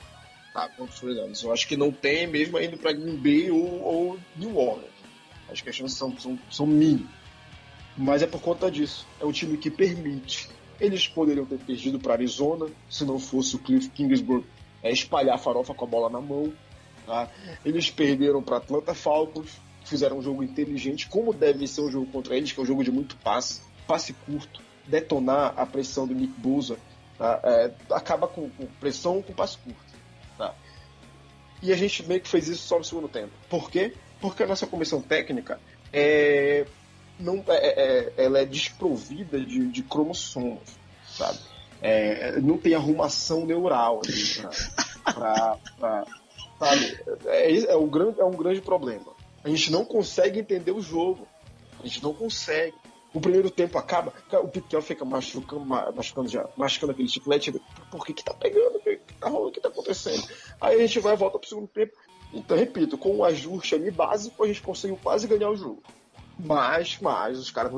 Tá, 0.55 0.71
os 0.79 0.97
Fernandes. 0.97 1.43
Eu 1.43 1.51
acho 1.51 1.67
que 1.67 1.75
não 1.75 1.91
tem 1.91 2.25
mesmo 2.27 2.57
indo 2.57 2.77
para 2.77 2.93
Green 2.93 3.17
Bay 3.17 3.51
ou, 3.51 3.83
ou 3.83 4.19
New 4.37 4.55
Orleans. 4.55 4.89
Acho 5.49 5.61
que 5.61 5.69
as 5.69 5.75
chances 5.75 5.97
são, 5.97 6.17
são, 6.17 6.39
são 6.49 6.65
mínimas. 6.65 7.11
Mas 7.97 8.21
é 8.21 8.27
por 8.27 8.39
conta 8.39 8.71
disso. 8.71 9.05
É 9.19 9.25
um 9.25 9.33
time 9.33 9.57
que 9.57 9.69
permite 9.69 10.47
eles 10.79 11.09
poderiam 11.09 11.45
ter 11.45 11.59
perdido 11.59 11.99
para 11.99 12.13
Arizona 12.13 12.67
se 12.89 13.03
não 13.03 13.19
fosse 13.19 13.57
o 13.57 13.59
Cliff 13.59 13.89
Kingsbury 13.89 14.45
é, 14.81 14.89
espalhar 14.89 15.35
a 15.35 15.37
farofa 15.37 15.73
com 15.73 15.83
a 15.83 15.87
bola 15.89 16.09
na 16.09 16.21
mão. 16.21 16.53
Tá? 17.05 17.29
Eles 17.65 17.89
perderam 17.89 18.41
para 18.41 18.55
Atlanta 18.55 18.93
Falcons, 18.93 19.59
fizeram 19.83 20.19
um 20.19 20.21
jogo 20.21 20.41
inteligente, 20.41 21.09
como 21.09 21.33
deve 21.33 21.67
ser 21.67 21.81
um 21.81 21.91
jogo 21.91 22.05
contra 22.07 22.33
eles, 22.37 22.53
que 22.53 22.59
é 22.61 22.63
um 22.63 22.65
jogo 22.65 22.81
de 22.81 22.93
muito 22.93 23.17
passe, 23.17 23.61
passe 23.85 24.13
curto, 24.13 24.61
detonar 24.87 25.53
a 25.57 25.65
pressão 25.65 26.07
do 26.07 26.15
Nick 26.15 26.33
Bosa. 26.39 26.77
Tá? 27.17 27.41
É, 27.43 27.71
acaba 27.91 28.25
com, 28.25 28.49
com, 28.49 28.65
pressão 28.79 29.21
com 29.21 29.33
passe 29.33 29.57
curto. 29.57 29.84
E 31.61 31.71
a 31.71 31.75
gente 31.75 32.03
meio 32.03 32.21
que 32.21 32.27
fez 32.27 32.47
isso 32.47 32.67
só 32.67 32.77
no 32.77 32.83
segundo 32.83 33.07
tempo. 33.07 33.31
Por 33.49 33.69
quê? 33.69 33.93
Porque 34.19 34.43
a 34.43 34.47
nossa 34.47 34.67
comissão 34.67 35.01
técnica 35.01 35.59
é, 35.91 36.65
não, 37.19 37.43
é, 37.47 37.53
é, 37.53 38.13
ela 38.17 38.39
é 38.39 38.45
desprovida 38.45 39.39
de, 39.39 39.67
de 39.67 39.83
cromossomos, 39.83 40.77
sabe? 41.07 41.39
É, 41.81 42.39
não 42.39 42.57
tem 42.57 42.73
arrumação 42.73 43.45
neural 43.45 44.01
para 45.03 45.57
Sabe? 46.59 46.97
É, 47.25 47.71
é, 47.71 47.77
um 47.77 47.87
grande, 47.87 48.19
é 48.19 48.23
um 48.23 48.31
grande 48.31 48.61
problema. 48.61 49.13
A 49.43 49.49
gente 49.49 49.71
não 49.71 49.85
consegue 49.85 50.39
entender 50.39 50.71
o 50.71 50.81
jogo. 50.81 51.27
A 51.79 51.85
gente 51.85 52.01
não 52.01 52.13
consegue. 52.13 52.73
O 53.15 53.21
primeiro 53.21 53.49
tempo 53.49 53.77
acaba, 53.77 54.11
o 54.43 54.47
Piquel 54.49 54.81
fica 54.81 55.05
machucando, 55.05 55.63
machucando 55.63 56.27
já, 56.27 56.49
machucando 56.57 56.91
aquele 56.91 57.07
chiclete. 57.07 57.49
Por 57.89 58.05
que 58.05 58.13
que 58.13 58.25
tá 58.25 58.33
pegando? 58.33 58.75
O 58.75 58.79
que, 58.81 58.97
que 58.97 59.13
tá 59.13 59.29
rolando? 59.29 59.47
O 59.47 59.51
que 59.53 59.61
tá 59.61 59.69
acontecendo? 59.69 60.21
Aí 60.59 60.75
a 60.75 60.85
gente 60.85 60.99
vai 60.99 61.15
volta 61.15 61.39
pro 61.39 61.47
segundo 61.47 61.67
tempo. 61.67 61.93
Então, 62.33 62.57
repito, 62.57 62.97
com 62.97 63.11
o 63.11 63.17
um 63.19 63.23
ajuste 63.23 63.73
ali 63.73 63.89
básico, 63.89 64.43
a 64.43 64.47
gente 64.47 64.61
conseguiu 64.61 64.99
quase 65.01 65.27
ganhar 65.27 65.49
o 65.49 65.55
jogo. 65.55 65.81
Mas, 66.37 66.99
mas, 66.99 67.39
os 67.39 67.49
caras 67.49 67.71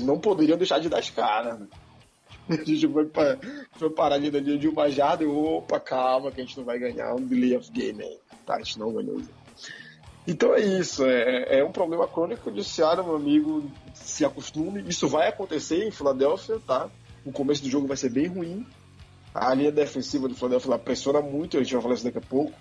não 0.00 0.18
poderiam 0.18 0.58
deixar 0.58 0.80
de 0.80 0.88
dar 0.88 0.98
as 0.98 1.08
caras. 1.08 1.60
Né? 1.60 1.68
A 2.50 2.64
gente 2.64 2.88
foi, 2.88 3.06
pra, 3.06 3.38
foi 3.78 3.90
parar 3.90 4.18
de, 4.18 4.28
de, 4.28 4.58
de 4.58 4.68
uma 4.68 4.90
jarda 4.90 5.22
e 5.22 5.26
opa, 5.28 5.78
calma, 5.78 6.32
que 6.32 6.40
a 6.40 6.44
gente 6.44 6.58
não 6.58 6.64
vai 6.64 6.80
ganhar 6.80 7.14
um 7.14 7.24
delay 7.24 7.56
of 7.56 7.70
game 7.70 8.02
aí. 8.02 8.18
Tá, 8.44 8.56
a 8.56 8.58
gente 8.58 8.76
não 8.76 8.92
ganhou 8.92 9.14
o 9.14 9.20
jogo. 9.20 9.32
Então 10.30 10.54
é 10.54 10.60
isso, 10.60 11.04
é, 11.04 11.58
é 11.58 11.64
um 11.64 11.72
problema 11.72 12.06
crônico 12.06 12.52
de 12.52 12.62
Seattle, 12.62 13.04
meu 13.04 13.16
amigo, 13.16 13.68
se 13.92 14.24
acostume. 14.24 14.84
Isso 14.88 15.08
vai 15.08 15.26
acontecer 15.26 15.84
em 15.84 15.90
Filadélfia, 15.90 16.60
tá? 16.64 16.88
O 17.24 17.32
começo 17.32 17.60
do 17.64 17.68
jogo 17.68 17.88
vai 17.88 17.96
ser 17.96 18.10
bem 18.10 18.28
ruim. 18.28 18.64
A 19.34 19.52
linha 19.52 19.72
defensiva 19.72 20.28
do 20.28 20.36
Philadelphia 20.36 20.78
pressiona 20.78 21.20
muito, 21.20 21.56
a 21.56 21.62
gente 21.64 21.72
vai 21.72 21.82
falar 21.82 21.94
isso 21.94 22.04
daqui 22.04 22.18
a 22.18 22.20
pouco. 22.20 22.52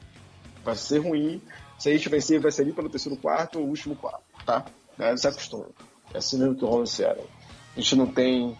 Vai 0.65 0.75
ser 0.75 0.97
ruim. 0.97 1.39
Se 1.77 1.89
a 1.89 1.91
gente 1.91 2.09
vencer, 2.09 2.39
vai 2.39 2.51
ser 2.51 2.63
ali 2.63 2.73
pelo 2.73 2.89
terceiro 2.89 3.15
quarto 3.15 3.59
ou 3.59 3.67
último 3.67 3.95
quarto, 3.95 4.23
tá? 4.43 4.65
É, 4.97 5.15
se 5.15 5.27
acostume. 5.27 5.67
É 6.11 6.17
assim 6.17 6.39
mesmo 6.39 6.55
que 6.55 6.65
rola 6.65 6.81
em 6.81 6.87
Seattle. 6.87 7.27
A 7.77 7.79
gente 7.79 7.95
não 7.95 8.07
tem. 8.07 8.57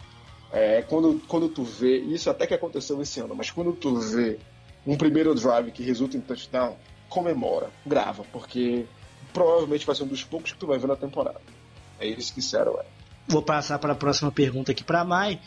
É, 0.53 0.83
quando, 0.83 1.19
quando 1.27 1.49
tu 1.49 1.63
vê, 1.63 1.97
isso 1.97 2.29
até 2.29 2.45
que 2.45 2.53
aconteceu 2.53 3.01
esse 3.01 3.19
ano, 3.19 3.33
mas 3.33 3.49
quando 3.49 3.73
tu 3.73 3.95
vê 3.95 4.37
um 4.85 4.95
primeiro 4.95 5.33
drive 5.33 5.71
que 5.71 5.81
resulta 5.81 6.15
em 6.15 6.21
touchdown, 6.21 6.77
comemora, 7.09 7.71
grava, 7.83 8.23
porque 8.31 8.85
provavelmente 9.33 9.85
vai 9.85 9.95
ser 9.95 10.03
um 10.03 10.07
dos 10.07 10.23
poucos 10.23 10.51
que 10.51 10.57
tu 10.57 10.67
vai 10.67 10.77
ver 10.77 10.87
na 10.87 10.95
temporada. 10.95 11.39
É 11.99 12.07
isso 12.07 12.33
que 12.33 12.41
Seattle 12.41 12.77
é. 12.79 12.85
Vou 13.27 13.41
passar 13.41 13.77
para 13.77 13.93
a 13.93 13.95
próxima 13.95 14.31
pergunta 14.31 14.71
aqui 14.71 14.83
para 14.83 15.03
Mai. 15.03 15.39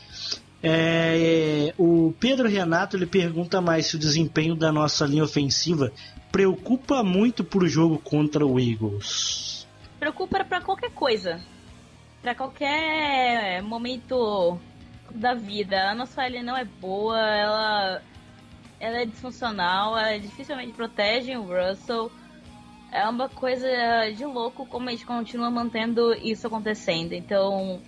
É, 0.62 1.75
o 1.77 2.14
Pedro 2.21 2.49
Renato 2.49 2.97
ele 2.97 3.07
pergunta 3.07 3.61
mais 3.61 3.87
se 3.87 3.97
o 3.97 3.99
desempenho 3.99 4.55
da 4.55 4.71
nossa 4.71 5.05
linha 5.05 5.25
ofensiva 5.25 5.92
preocupa 6.31 7.03
muito 7.03 7.42
pro 7.42 7.66
jogo 7.66 7.99
contra 7.99 8.47
o 8.47 8.61
Eagles. 8.61 9.66
Preocupa 9.99 10.45
para 10.45 10.61
qualquer 10.61 10.92
coisa, 10.92 11.40
para 12.23 12.35
qualquer 12.35 13.61
momento 13.62 14.59
da 15.11 15.35
vida. 15.35 15.90
A 15.90 15.95
nossa 15.95 16.27
linha 16.29 16.45
não 16.45 16.57
é 16.57 16.64
boa, 16.64 17.18
ela, 17.18 18.03
ela 18.79 19.03
é 19.03 19.05
disfuncional, 19.05 19.99
ela 19.99 20.18
dificilmente 20.18 20.73
protege 20.73 21.37
o 21.37 21.42
Russell 21.42 22.11
é 22.92 23.09
uma 23.09 23.28
coisa 23.28 23.66
de 24.14 24.24
louco 24.24 24.66
como 24.66 24.88
a 24.88 24.92
gente 24.92 25.07
continua 25.07 25.50
mantendo 25.50 26.12
isso 26.14 26.46
acontecendo. 26.46 27.14
Então, 27.14 27.81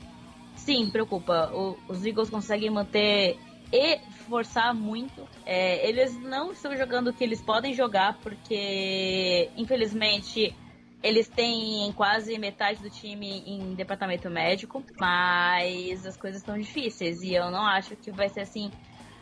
sim, 0.56 0.90
preocupa. 0.90 1.50
O, 1.52 1.76
os 1.86 2.04
Eagles 2.04 2.30
conseguem 2.30 2.70
manter 2.70 3.38
e 3.70 3.98
forçar 4.26 4.74
muito. 4.74 5.28
É, 5.44 5.86
eles 5.86 6.18
não 6.20 6.52
estão 6.52 6.74
jogando 6.74 7.08
o 7.08 7.12
que 7.12 7.22
eles 7.22 7.42
podem 7.42 7.74
jogar, 7.74 8.18
porque, 8.22 9.50
infelizmente, 9.56 10.54
eles 11.02 11.28
têm 11.28 11.92
quase 11.92 12.38
metade 12.38 12.80
do 12.80 12.88
time 12.88 13.42
em 13.46 13.74
departamento 13.74 14.30
médico, 14.30 14.82
mas 14.98 16.06
as 16.06 16.16
coisas 16.16 16.40
estão 16.40 16.56
difíceis 16.56 17.22
e 17.22 17.34
eu 17.34 17.50
não 17.50 17.66
acho 17.66 17.94
que 17.94 18.10
vai 18.10 18.30
ser 18.30 18.40
assim 18.40 18.70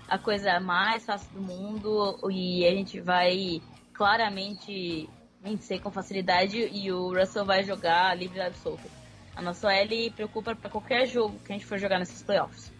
a 0.08 0.16
coisa 0.16 0.60
mais 0.60 1.04
fácil 1.04 1.32
do 1.32 1.42
mundo 1.42 2.20
e 2.30 2.64
a 2.64 2.70
gente 2.70 3.00
vai 3.00 3.60
claramente 3.92 5.08
vencer 5.42 5.80
com 5.80 5.90
facilidade 5.90 6.56
e 6.72 6.92
o 6.92 7.12
Russell 7.12 7.44
vai 7.44 7.64
jogar 7.64 8.16
livre 8.16 8.38
e 8.38 8.52
solto. 8.54 8.88
A 9.34 9.42
nossa 9.42 9.72
L 9.72 10.10
preocupa 10.10 10.54
para 10.54 10.70
qualquer 10.70 11.06
jogo 11.06 11.38
que 11.44 11.52
a 11.52 11.56
gente 11.56 11.66
for 11.66 11.78
jogar 11.78 11.98
nesses 11.98 12.22
playoffs. 12.22 12.72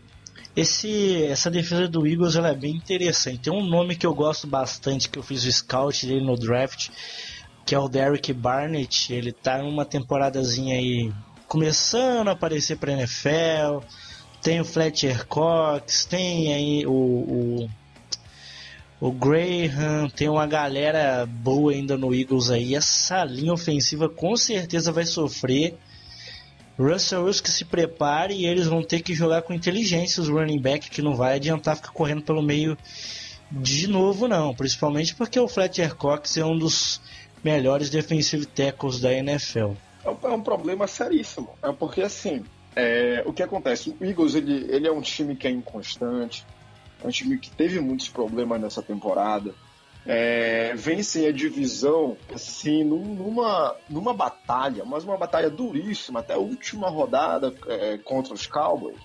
Esse, 0.55 1.25
essa 1.25 1.51
defesa 1.51 1.89
do 1.89 2.07
Eagles 2.07 2.37
ela 2.37 2.51
é 2.51 2.55
bem 2.55 2.77
interessante. 2.77 3.39
Tem 3.39 3.53
um 3.53 3.67
nome 3.67 3.97
que 3.97 4.07
eu 4.07 4.15
gosto 4.15 4.47
bastante, 4.47 5.09
que 5.09 5.19
eu 5.19 5.23
fiz 5.23 5.45
o 5.45 5.53
scout 5.53 6.07
dele 6.07 6.25
no 6.25 6.37
draft, 6.37 6.91
que 7.65 7.75
é 7.75 7.79
o 7.79 7.89
Derek 7.89 8.33
Barnett. 8.35 9.13
Ele 9.13 9.33
tá 9.33 9.59
numa 9.59 9.85
temporadazinha 9.85 10.77
aí 10.77 11.11
começando 11.49 12.29
a 12.29 12.33
aparecer 12.33 12.77
para 12.77 12.93
NFL. 12.93 13.85
Tem 14.43 14.61
o 14.61 14.65
Fletcher 14.65 15.27
Cox, 15.27 16.05
tem 16.05 16.53
aí 16.53 16.87
o, 16.87 16.93
o 16.93 17.71
o 19.03 19.11
Graham, 19.11 20.09
tem 20.09 20.29
uma 20.29 20.47
galera 20.47 21.27
boa 21.27 21.73
ainda 21.73 21.97
no 21.97 22.15
Eagles 22.15 22.53
aí. 22.53 22.77
Essa 22.77 23.25
linha 23.25 23.53
ofensiva 23.53 24.09
com 24.09 24.37
certeza 24.37 24.93
vai 24.93 25.05
sofrer. 25.05 25.77
Russell 26.79 27.25
Wilson 27.25 27.43
que 27.43 27.51
se 27.51 27.65
prepare 27.65 28.33
e 28.33 28.47
eles 28.47 28.69
vão 28.69 28.81
ter 28.81 29.01
que 29.01 29.13
jogar 29.13 29.43
com 29.43 29.53
inteligência 29.53 30.23
os 30.23 30.29
running 30.29 30.61
back, 30.61 30.89
que 30.89 31.03
não 31.03 31.17
vai 31.17 31.35
adiantar 31.35 31.75
ficar 31.75 31.91
correndo 31.91 32.23
pelo 32.23 32.41
meio 32.41 32.79
de 33.51 33.89
novo 33.89 34.29
não, 34.29 34.55
principalmente 34.55 35.17
porque 35.17 35.39
o 35.39 35.49
Fletcher 35.49 35.97
Cox 35.97 36.37
é 36.37 36.45
um 36.45 36.57
dos 36.57 37.01
melhores 37.43 37.91
defensive 37.91 38.47
tackles 38.47 39.01
da 39.01 39.13
NFL. 39.13 39.73
É 40.05 40.11
um, 40.11 40.19
é 40.23 40.29
um 40.29 40.43
problema 40.43 40.87
seríssimo, 40.87 41.51
é 41.61 41.73
porque 41.73 42.03
assim, 42.03 42.45
é, 42.77 43.25
o 43.27 43.33
que 43.33 43.43
acontece? 43.43 43.97
O 44.01 44.05
Eagles 44.05 44.37
ele, 44.37 44.65
ele 44.71 44.87
é 44.87 44.93
um 44.93 45.01
time 45.01 45.35
que 45.35 45.49
é 45.49 45.51
inconstante, 45.51 46.47
é 47.03 47.07
um 47.07 47.11
time 47.11 47.39
que 47.39 47.51
teve 47.51 47.81
muitos 47.81 48.09
problemas 48.09 48.61
nessa 48.61 48.83
temporada. 48.83 49.55
É, 50.05 50.75
vence 50.75 51.25
a 51.27 51.33
divisão 51.33 52.17
assim 52.35 52.83
numa, 52.83 53.77
numa 53.89 54.13
batalha, 54.13 54.85
mas 54.85 55.05
uma 55.05 55.17
batalha 55.17 55.49
duríssima 55.49 56.21
até 56.21 56.35
a 56.35 56.39
última 56.39 56.89
rodada 56.89 57.55
é, 57.69 57.99
contra 57.99 58.35
os 58.35 58.47
Cowboys. 58.47 58.99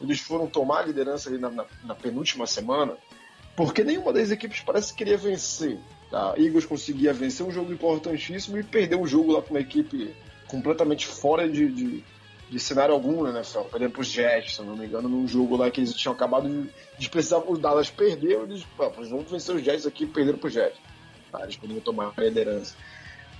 Eles 0.00 0.20
foram 0.20 0.46
tomar 0.46 0.80
a 0.80 0.86
liderança 0.86 1.30
ali 1.30 1.38
na, 1.38 1.48
na, 1.48 1.64
na, 1.84 1.94
penúltima 1.94 2.46
semana, 2.46 2.96
porque 3.56 3.84
nenhuma 3.84 4.12
das 4.12 4.30
equipes 4.30 4.60
parece 4.60 4.92
que 4.92 4.98
queria 4.98 5.16
vencer. 5.16 5.78
Tá? 6.10 6.34
Eagles 6.36 6.66
conseguia 6.66 7.14
vencer 7.14 7.46
um 7.46 7.52
jogo 7.52 7.72
importantíssimo 7.72 8.58
e 8.58 8.62
perder 8.62 8.96
um 8.96 9.06
jogo 9.06 9.32
lá 9.32 9.40
com 9.40 9.50
uma 9.54 9.60
equipe 9.60 10.14
completamente 10.48 11.06
fora 11.06 11.48
de, 11.48 11.68
de, 11.70 12.04
de 12.52 12.60
cenário 12.60 12.92
algum 12.92 13.22
na 13.22 13.30
NFL. 13.30 13.60
Perdendo 13.70 13.92
pros 13.92 14.08
Jets, 14.08 14.56
se 14.56 14.62
não 14.62 14.76
me 14.76 14.84
engano, 14.84 15.08
num 15.08 15.26
jogo 15.26 15.56
lá 15.56 15.70
que 15.70 15.80
eles 15.80 15.94
tinham 15.94 16.12
acabado 16.12 16.46
de, 16.46 16.68
de 16.98 17.08
precisar, 17.08 17.38
os 17.38 17.58
Dallas 17.58 17.88
perderam, 17.88 18.42
eles, 18.42 18.66
vamos 18.76 19.30
vencer 19.30 19.56
os 19.56 19.64
Jets 19.64 19.86
aqui 19.86 20.06
perderam 20.06 20.38
pros 20.38 20.52
Jets. 20.52 20.78
Tá, 21.30 21.42
eles 21.44 21.56
poderiam 21.56 21.80
tomar 21.80 22.12
a 22.14 22.20
liderança. 22.20 22.76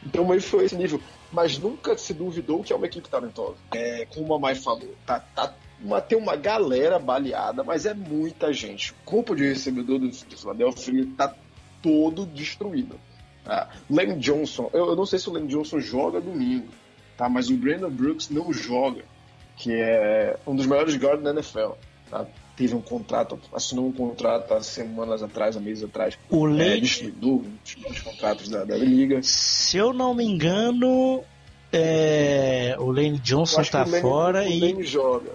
Então 0.05 0.33
aí 0.33 0.41
foi 0.41 0.65
esse 0.65 0.75
nível. 0.75 0.99
Mas 1.31 1.59
nunca 1.59 1.97
se 1.97 2.15
duvidou 2.15 2.63
que 2.63 2.73
é 2.73 2.77
uma 2.77 2.87
equipe 2.87 3.07
talentosa. 3.07 3.57
É, 3.75 4.07
como 4.07 4.25
o 4.25 4.29
Mamai 4.31 4.55
falou, 4.55 4.95
tá, 5.05 5.21
tá 5.21 5.55
uma, 5.79 6.01
tem 6.01 6.17
uma 6.17 6.35
galera 6.35 6.99
baleada, 6.99 7.63
mas 7.63 7.85
é 7.85 7.93
muita 7.93 8.51
gente. 8.51 8.93
O 8.93 8.97
corpo 9.05 9.37
de 9.37 9.45
recebedor 9.45 9.99
do, 9.99 10.11
Philadelphia 10.11 11.07
tá 11.19 11.35
todo 11.83 12.25
destruído. 12.25 12.99
Lane 13.91 14.19
Johnson, 14.19 14.71
eu, 14.73 14.87
eu, 14.87 14.97
não 14.97 15.05
sei 15.05 15.19
se 15.19 15.29
o 15.29 15.33
Lane 15.33 15.49
Johnson 15.49 15.81
joga 15.81 16.21
domingo, 16.21 16.69
tá? 17.17 17.29
Mas 17.29 17.49
o 17.51 17.57
Brandon 17.57 17.91
Brooks 17.91 18.31
não 18.31 18.53
joga, 18.53 19.05
que 19.57 19.73
é 19.73 20.39
um 20.47 20.55
dos 20.55 20.67
melhores 20.67 20.97
guards 20.97 21.23
da 21.23 21.31
NFL, 21.31 21.73
tá? 22.11 22.27
Teve 22.57 22.75
um 22.75 22.83
contrato, 22.83 23.39
assinou 23.53 23.87
um 23.87 23.93
contrato 23.93 24.53
há 24.53 24.63
semanas 24.63 25.23
atrás, 25.23 25.57
há 25.57 25.61
meses 25.61 25.85
atrás. 25.85 26.19
O 26.29 26.47
é, 26.47 26.51
Lane... 26.51 26.81
destruidor, 26.83 27.43
os 27.91 28.01
contratos 28.01 28.49
da, 28.49 28.65
da 28.65 28.77
liga. 28.77 29.21
Se 29.23 29.79
eu 29.79 29.93
não 29.93 30.15
me 30.15 30.25
engano, 30.25 31.25
é... 31.73 32.77
o 32.79 32.91
Lane 32.93 33.19
Johnson 33.19 33.63
tá 33.65 33.85
Lane, 33.85 34.01
fora 34.01 34.43
o 34.43 34.49
e... 34.49 34.61
Lane 34.61 34.83
joga. 34.85 35.31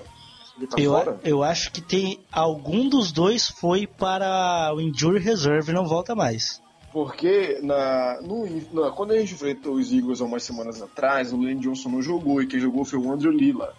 Tá 0.69 0.79
eu, 0.79 0.91
fora? 0.91 1.19
eu 1.23 1.43
acho 1.43 1.71
que 1.71 1.81
tem 1.81 2.19
algum 2.31 2.89
dos 2.89 3.11
dois 3.11 3.47
foi 3.47 3.85
para 3.85 4.71
o 4.73 4.81
Injury 4.81 5.19
Reserve 5.19 5.71
e 5.71 5.73
não 5.73 5.85
volta 5.85 6.15
mais. 6.15 6.61
Porque 6.97 7.59
na, 7.61 8.19
no, 8.23 8.47
na, 8.73 8.89
quando 8.89 9.11
a 9.11 9.19
gente 9.19 9.35
enfrentou 9.35 9.75
os 9.75 9.93
Eagles 9.93 10.19
há 10.19 10.25
umas 10.25 10.41
semanas 10.41 10.81
atrás, 10.81 11.31
o 11.31 11.37
Lane 11.37 11.59
Johnson 11.59 11.89
não 11.89 12.01
jogou 12.01 12.41
e 12.41 12.47
quem 12.47 12.59
jogou 12.59 12.83
foi 12.83 12.97
o 12.97 13.11
Andrew 13.11 13.31
Lila, 13.31 13.75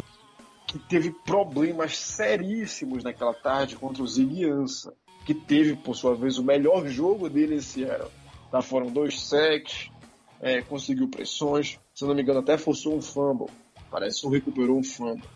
que 0.68 0.78
teve 0.78 1.10
problemas 1.10 1.98
seríssimos 1.98 3.02
naquela 3.02 3.34
tarde 3.34 3.74
contra 3.74 4.04
o 4.04 4.06
Ziguiança, 4.06 4.94
que 5.26 5.34
teve, 5.34 5.74
por 5.74 5.96
sua 5.96 6.14
vez, 6.14 6.38
o 6.38 6.44
melhor 6.44 6.86
jogo 6.86 7.28
dele 7.28 7.56
esse 7.56 7.82
ano. 7.82 8.08
Tá, 8.52 8.62
foram 8.62 8.86
dois 8.86 9.20
sacks, 9.20 9.90
é, 10.40 10.62
conseguiu 10.62 11.08
pressões, 11.08 11.76
se 11.92 12.04
não 12.04 12.14
me 12.14 12.22
engano, 12.22 12.38
até 12.38 12.56
forçou 12.56 12.94
um 12.94 13.02
fumble. 13.02 13.48
Parece 13.90 14.20
que 14.20 14.28
recuperou 14.28 14.78
um 14.78 14.84
fumble. 14.84 15.28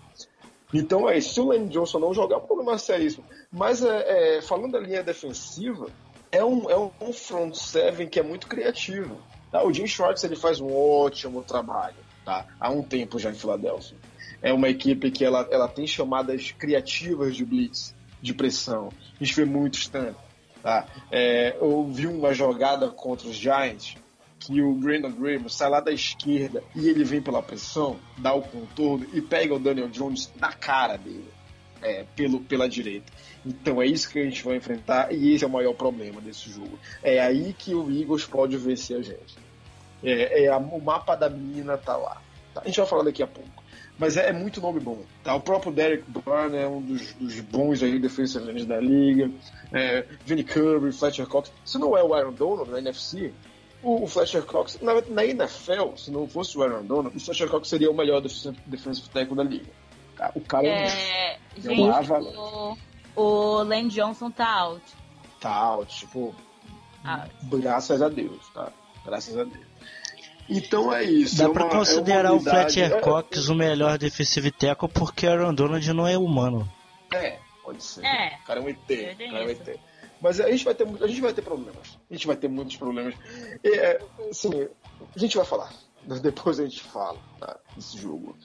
Então 0.72 1.09
é 1.09 1.18
isso. 1.18 1.35
Se 1.35 1.41
o 1.41 1.49
Lane 1.49 1.68
Johnson 1.68 1.99
não 1.99 2.14
jogar, 2.14 2.37
é 2.37 2.41
problema 2.41 2.78
seríssimo. 2.78 3.24
Mas 3.51 3.83
é, 3.83 4.37
é, 4.37 4.41
falando 4.41 4.70
da 4.70 4.78
linha 4.78 5.03
defensiva, 5.03 5.91
é 6.33 6.43
um, 6.43 6.70
é 6.70 6.76
um 6.76 7.12
front 7.12 7.55
seven 7.55 8.09
que 8.09 8.18
é 8.18 8.22
muito 8.22 8.47
criativo. 8.47 9.18
Tá? 9.51 9.62
O 9.62 9.72
Jim 9.72 9.87
Schwartz 9.87 10.24
ele 10.24 10.35
faz 10.35 10.61
um 10.61 10.74
ótimo 10.74 11.43
trabalho 11.43 11.97
tá? 12.24 12.47
há 12.59 12.70
um 12.70 12.83
tempo 12.83 13.18
já 13.18 13.30
em 13.30 13.35
Filadélfia. 13.35 13.97
É 14.41 14.53
uma 14.53 14.68
equipe 14.68 15.11
que 15.11 15.24
ela, 15.24 15.47
ela 15.51 15.68
tem 15.68 15.87
chamadas 15.87 16.51
criativas 16.53 17.37
de 17.37 17.45
blitz, 17.45 17.95
de 18.20 18.33
pressão. 18.33 18.89
A 19.20 19.24
gente 19.24 19.37
vê 19.37 19.45
muito 19.45 19.78
stand. 19.78 20.14
Tá? 20.62 20.87
É, 21.11 21.57
eu 21.61 21.87
vi 21.87 22.07
uma 22.07 22.33
jogada 22.33 22.89
contra 22.89 23.28
os 23.28 23.37
Giants 23.37 23.97
que 24.39 24.61
o 24.61 24.74
Brandon 24.74 25.12
Graham 25.12 25.49
sai 25.49 25.68
lá 25.68 25.80
da 25.80 25.93
esquerda 25.93 26.64
e 26.74 26.89
ele 26.89 27.05
vem 27.05 27.22
pela 27.22 27.43
pressão, 27.43 27.97
dá 28.18 28.33
o 28.33 28.43
contorno 28.43 29.07
e 29.12 29.20
pega 29.20 29.55
o 29.55 29.59
Daniel 29.59 29.89
Jones 29.89 30.33
na 30.41 30.53
cara 30.53 30.97
dele, 30.97 31.28
é, 31.83 32.05
pelo, 32.16 32.41
pela 32.41 32.68
direita. 32.68 33.12
Então 33.45 33.83
é 33.83 33.87
isso 33.87 34.11
que 34.11 34.18
a 34.18 34.24
gente 34.24 34.43
vai 34.45 34.57
enfrentar 34.57 35.12
e 35.12 35.35
esse 35.35 35.45
é 35.45 35.47
o 35.47 35.51
maior 35.51 35.74
problema 35.74 36.20
desse 36.20 36.51
jogo. 36.51 36.78
É 37.03 37.20
aí 37.20 37.53
que 37.53 37.74
o 37.74 37.91
Eagles 37.91 38.24
pode 38.24 38.57
vencer 38.57 38.99
a 38.99 39.03
gente. 39.03 39.37
É, 40.03 40.45
é 40.45 40.49
a, 40.49 40.59
o 40.59 40.80
mapa 40.80 41.14
da 41.14 41.28
menina 41.28 41.76
tá 41.76 41.97
lá. 41.97 42.20
Tá? 42.55 42.62
A 42.62 42.66
gente 42.66 42.78
vai 42.78 42.87
falar 42.87 43.05
daqui 43.05 43.22
a 43.22 43.26
pouco. 43.26 43.62
Mas 43.99 44.16
é, 44.16 44.30
é 44.30 44.33
muito 44.33 44.61
nome 44.61 44.80
bom. 44.80 45.03
Tá? 45.22 45.35
O 45.35 45.41
próprio 45.41 45.72
Derek 45.72 46.05
Byrne 46.09 46.57
é 46.57 46.66
um 46.66 46.80
dos, 46.80 47.12
dos 47.14 47.41
bons 47.41 47.83
aí 47.83 47.99
defensores 47.99 48.64
da 48.64 48.80
liga. 48.80 49.30
É, 49.72 50.05
Vinny 50.24 50.45
Curry, 50.45 50.93
Fletcher 50.93 51.26
Cox. 51.26 51.53
Se 51.64 51.78
não 51.78 51.97
é 51.97 52.03
o 52.03 52.14
Aaron 52.14 52.33
Donald 52.33 52.70
na 52.70 52.78
NFC, 52.78 53.33
o, 53.83 54.05
o 54.05 54.07
Fletcher 54.07 54.45
Cox, 54.45 54.78
na, 54.80 55.01
na 55.03 55.24
NFL, 55.24 55.97
se 55.97 56.11
não 56.11 56.26
fosse 56.28 56.57
o 56.57 56.62
Aaron 56.62 56.85
Donald, 56.85 57.16
o 57.16 57.20
Fletcher 57.20 57.49
Cox 57.49 57.68
seria 57.68 57.91
o 57.91 57.95
melhor 57.95 58.20
defensive 58.20 59.09
tackle 59.11 59.37
da 59.37 59.43
liga. 59.43 59.70
O 60.34 60.40
cara 60.40 60.66
é, 60.66 60.84
é 60.84 61.38
gente, 61.56 61.80
o, 62.36 62.76
o 63.16 63.62
Lane 63.62 63.88
Johnson 63.88 64.30
tá 64.30 64.48
out. 64.48 64.84
Tá 65.40 65.54
out, 65.54 65.98
tipo, 65.98 66.34
out. 67.04 67.30
graças 67.58 68.00
a 68.00 68.08
Deus, 68.08 68.48
tá? 68.54 68.72
Graças 69.04 69.36
a 69.36 69.44
Deus. 69.44 69.72
Então 70.48 70.92
é 70.92 71.04
isso. 71.04 71.38
Dá 71.38 71.44
é 71.44 71.48
pra 71.48 71.64
uma, 71.64 71.70
considerar 71.70 72.28
é 72.28 72.32
o 72.32 72.40
Fletcher 72.40 73.00
Cox 73.00 73.48
o 73.48 73.54
melhor 73.54 73.98
defensive 73.98 74.50
tackle 74.50 74.88
porque 74.88 75.26
Aaron 75.26 75.54
Donald 75.54 75.92
não 75.92 76.06
é 76.06 76.18
humano. 76.18 76.70
É, 77.12 77.38
pode 77.62 77.82
ser. 77.82 78.04
É. 78.04 78.38
O 78.42 78.46
cara 78.46 78.60
é 78.60 78.62
um 78.62 78.68
ET. 78.68 78.78
O 78.78 78.86
cara 78.86 79.44
é 79.44 79.46
um 79.46 79.50
ET. 79.50 79.80
Mas 80.20 80.40
a 80.40 80.50
gente 80.50 80.64
vai 80.64 80.74
ter, 80.74 80.86
a 80.86 81.06
gente 81.06 81.20
vai 81.20 81.32
ter 81.32 81.42
problemas. 81.42 81.98
A 82.08 82.14
gente 82.14 82.26
vai 82.26 82.36
ter 82.36 82.48
muitos 82.48 82.76
problemas. 82.76 83.14
E, 83.64 83.68
é, 83.76 84.00
assim, 84.30 84.68
a 85.14 85.18
gente 85.18 85.36
vai 85.36 85.44
falar. 85.44 85.72
Depois 86.22 86.60
a 86.60 86.64
gente 86.64 86.82
fala 86.82 87.18
tá, 87.40 87.58
desse 87.76 87.98
jogo. 87.98 88.36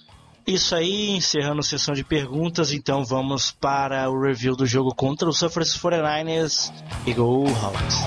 Isso 0.47 0.73
aí, 0.73 1.09
encerrando 1.09 1.59
a 1.59 1.63
sessão 1.63 1.93
de 1.93 2.05
perguntas, 2.05 2.71
então 2.71 3.03
vamos 3.03 3.51
para 3.51 4.09
o 4.09 4.17
review 4.17 4.55
do 4.55 4.65
jogo 4.65 4.95
contra 4.95 5.27
o 5.27 5.33
San 5.33 5.49
Francisco 5.49 5.89
49ers 5.89 6.71
e 7.05 7.13
Go 7.13 7.45
Hawks. 7.49 7.97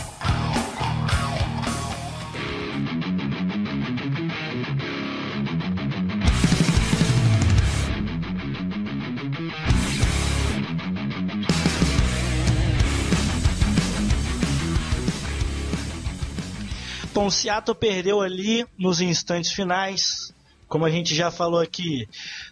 Bom, 17.12 17.30
Seattle 17.30 17.76
perdeu 17.76 18.22
ali 18.22 18.66
nos 18.78 19.02
instantes 19.02 19.52
finais. 19.52 20.19
Como 20.70 20.84
a 20.84 20.90
gente 20.90 21.16
já 21.16 21.32
falou 21.32 21.58
aqui, 21.58 22.08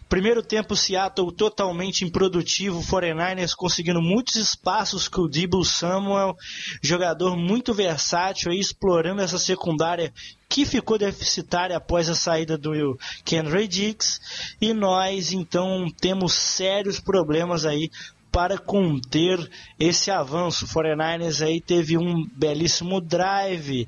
primeiro 0.09 0.43
tempo 0.43 0.75
Seattle 0.75 1.31
totalmente 1.31 2.03
improdutivo, 2.03 2.81
49ers 2.81 3.55
conseguindo 3.55 4.01
muitos 4.01 4.35
espaços 4.35 5.07
com 5.07 5.21
o 5.21 5.29
Debo 5.29 5.63
Samuel, 5.63 6.35
jogador 6.83 7.37
muito 7.37 7.73
versátil, 7.73 8.51
aí, 8.51 8.59
explorando 8.59 9.21
essa 9.21 9.39
secundária 9.39 10.11
que 10.49 10.65
ficou 10.65 10.97
deficitária 10.97 11.77
após 11.77 12.09
a 12.09 12.13
saída 12.13 12.57
do 12.57 12.99
Kenry 13.23 13.69
Diggs, 13.69 14.19
e 14.59 14.73
nós 14.73 15.31
então 15.31 15.87
temos 16.01 16.33
sérios 16.33 16.99
problemas 16.99 17.65
aí 17.65 17.89
para 18.29 18.57
conter 18.57 19.49
esse 19.79 20.11
avanço. 20.11 20.65
O 20.65 20.67
49ers 20.67 21.41
aí 21.41 21.61
teve 21.61 21.97
um 21.97 22.27
belíssimo 22.35 22.99
drive 22.99 23.87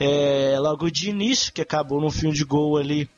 é, 0.00 0.56
logo 0.58 0.90
de 0.90 1.10
início, 1.10 1.52
que 1.52 1.62
acabou 1.62 2.00
no 2.00 2.10
fim 2.10 2.30
de 2.30 2.44
gol 2.44 2.76
ali 2.76 3.08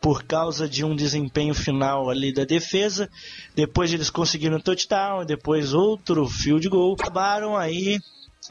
por 0.00 0.24
causa 0.24 0.68
de 0.68 0.84
um 0.84 0.96
desempenho 0.96 1.54
final 1.54 2.08
ali 2.08 2.32
da 2.32 2.44
defesa. 2.44 3.08
Depois 3.54 3.92
eles 3.92 4.08
conseguiram 4.08 4.56
um 4.56 4.60
touchdown, 4.60 5.24
depois 5.24 5.74
outro 5.74 6.26
field 6.26 6.68
goal. 6.68 6.94
Acabaram 6.94 7.56
aí 7.56 7.98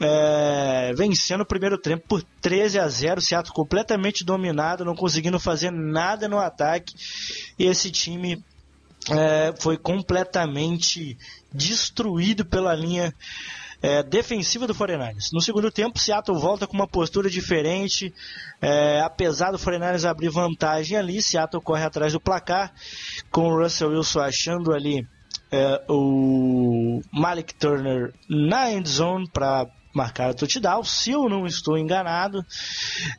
é, 0.00 0.92
vencendo 0.94 1.40
o 1.40 1.46
primeiro 1.46 1.76
tempo 1.76 2.06
por 2.06 2.22
13 2.40 2.78
a 2.78 2.88
0, 2.88 3.20
Seattle 3.20 3.52
completamente 3.52 4.24
dominado, 4.24 4.84
não 4.84 4.94
conseguindo 4.94 5.40
fazer 5.40 5.72
nada 5.72 6.28
no 6.28 6.38
ataque. 6.38 6.94
E 7.58 7.66
esse 7.66 7.90
time 7.90 8.42
é, 9.10 9.52
foi 9.58 9.76
completamente 9.76 11.18
destruído 11.52 12.44
pela 12.44 12.74
linha 12.74 13.12
é, 13.82 14.02
defensiva 14.02 14.66
do 14.66 14.74
49ers. 14.74 15.28
No 15.32 15.40
segundo 15.40 15.70
tempo, 15.70 15.98
Seattle 15.98 16.38
volta 16.38 16.66
com 16.66 16.74
uma 16.74 16.86
postura 16.86 17.30
diferente. 17.30 18.12
É, 18.60 19.00
apesar 19.00 19.50
do 19.50 19.58
49ers 19.58 20.08
abrir 20.08 20.28
vantagem 20.28 20.96
ali, 20.96 21.22
Seattle 21.22 21.62
corre 21.62 21.84
atrás 21.84 22.12
do 22.12 22.20
placar, 22.20 22.72
com 23.30 23.48
o 23.48 23.62
Russell 23.62 23.90
Wilson 23.90 24.20
achando 24.20 24.72
ali 24.72 25.06
é, 25.50 25.82
o 25.88 27.00
Malik 27.12 27.54
Turner 27.54 28.12
na 28.28 28.70
end 28.70 28.88
zone 28.88 29.28
para 29.28 29.66
marcar 29.94 30.30
o 30.30 30.34
touchdown, 30.34 30.84
se 30.84 31.10
eu 31.10 31.28
não 31.28 31.46
estou 31.46 31.76
enganado. 31.76 32.44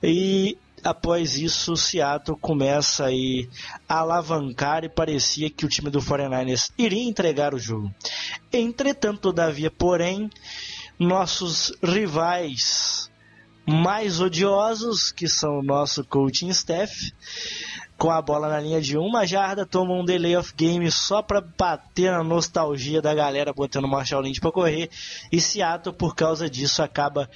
E 0.02 0.58
após 0.84 1.38
isso, 1.38 1.76
Seattle 1.76 2.38
começa 2.38 3.06
aí 3.06 3.50
a 3.88 4.00
alavancar 4.00 4.84
e 4.84 4.90
parecia 4.90 5.50
que 5.50 5.66
o 5.66 5.70
time 5.70 5.90
do 5.90 6.00
49ers 6.00 6.72
iria 6.78 7.08
entregar 7.08 7.54
o 7.54 7.60
jogo. 7.60 7.94
Entretanto, 8.52 9.20
todavia, 9.20 9.72
porém, 9.72 10.30
nossos 11.00 11.74
rivais 11.82 13.10
mais 13.66 14.20
odiosos, 14.20 15.12
que 15.12 15.28
são 15.28 15.60
o 15.60 15.64
nosso 15.64 16.04
coaching 16.04 16.50
staff, 16.50 17.14
com 17.98 18.10
a 18.10 18.22
bola 18.22 18.50
na 18.50 18.60
linha 18.60 18.82
de 18.82 18.98
uma 18.98 19.26
jarda, 19.26 19.66
tomam 19.66 20.02
um 20.02 20.06
delay 20.06 20.36
of 20.36 20.54
game 20.56 20.92
só 20.92 21.22
para 21.22 21.40
bater 21.40 22.12
na 22.12 22.24
nostalgia 22.24 23.02
da 23.02 23.14
galera 23.14 23.54
botando 23.54 23.88
Marshall 23.88 24.24
Lynch 24.24 24.42
para 24.42 24.52
correr, 24.52 24.90
e 25.32 25.40
Seattle, 25.40 25.96
por 25.96 26.16
causa 26.16 26.50
disso, 26.50 26.82
acaba 26.82 27.30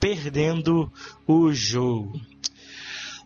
perdendo 0.00 0.90
o 1.26 1.52
jogo. 1.52 2.20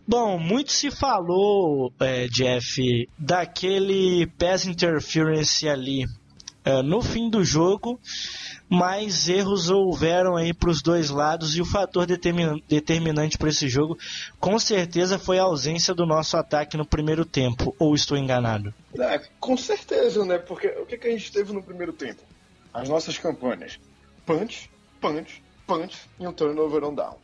Bom, 0.07 0.37
muito 0.37 0.71
se 0.71 0.91
falou, 0.91 1.93
é, 1.99 2.27
Jeff, 2.27 3.07
daquele 3.17 4.27
pass 4.37 4.65
interference 4.65 5.67
ali 5.67 6.05
é, 6.63 6.81
no 6.81 7.01
fim 7.01 7.29
do 7.29 7.43
jogo, 7.43 7.99
mas 8.69 9.27
erros 9.27 9.69
houveram 9.69 10.35
aí 10.35 10.53
para 10.53 10.69
os 10.69 10.81
dois 10.81 11.09
lados 11.09 11.55
e 11.55 11.61
o 11.61 11.65
fator 11.65 12.05
determinante 12.05 13.37
para 13.37 13.49
esse 13.49 13.67
jogo, 13.67 13.97
com 14.39 14.57
certeza, 14.59 15.17
foi 15.17 15.39
a 15.39 15.43
ausência 15.43 15.93
do 15.93 16.05
nosso 16.05 16.37
ataque 16.37 16.77
no 16.77 16.85
primeiro 16.85 17.25
tempo. 17.25 17.75
Ou 17.79 17.95
estou 17.95 18.17
enganado? 18.17 18.73
É, 18.97 19.19
com 19.39 19.57
certeza, 19.57 20.23
né? 20.23 20.37
Porque 20.37 20.67
o 20.67 20.85
que, 20.85 20.97
que 20.97 21.07
a 21.07 21.11
gente 21.11 21.31
teve 21.31 21.51
no 21.51 21.63
primeiro 21.63 21.93
tempo? 21.93 22.21
As 22.73 22.87
nossas 22.87 23.17
campanhas: 23.17 23.79
punch, 24.25 24.69
punch, 24.99 25.43
punch 25.65 25.97
e 26.19 26.27
um 26.27 26.33
turnover 26.33 26.83
on 26.83 26.95
down. 26.95 27.17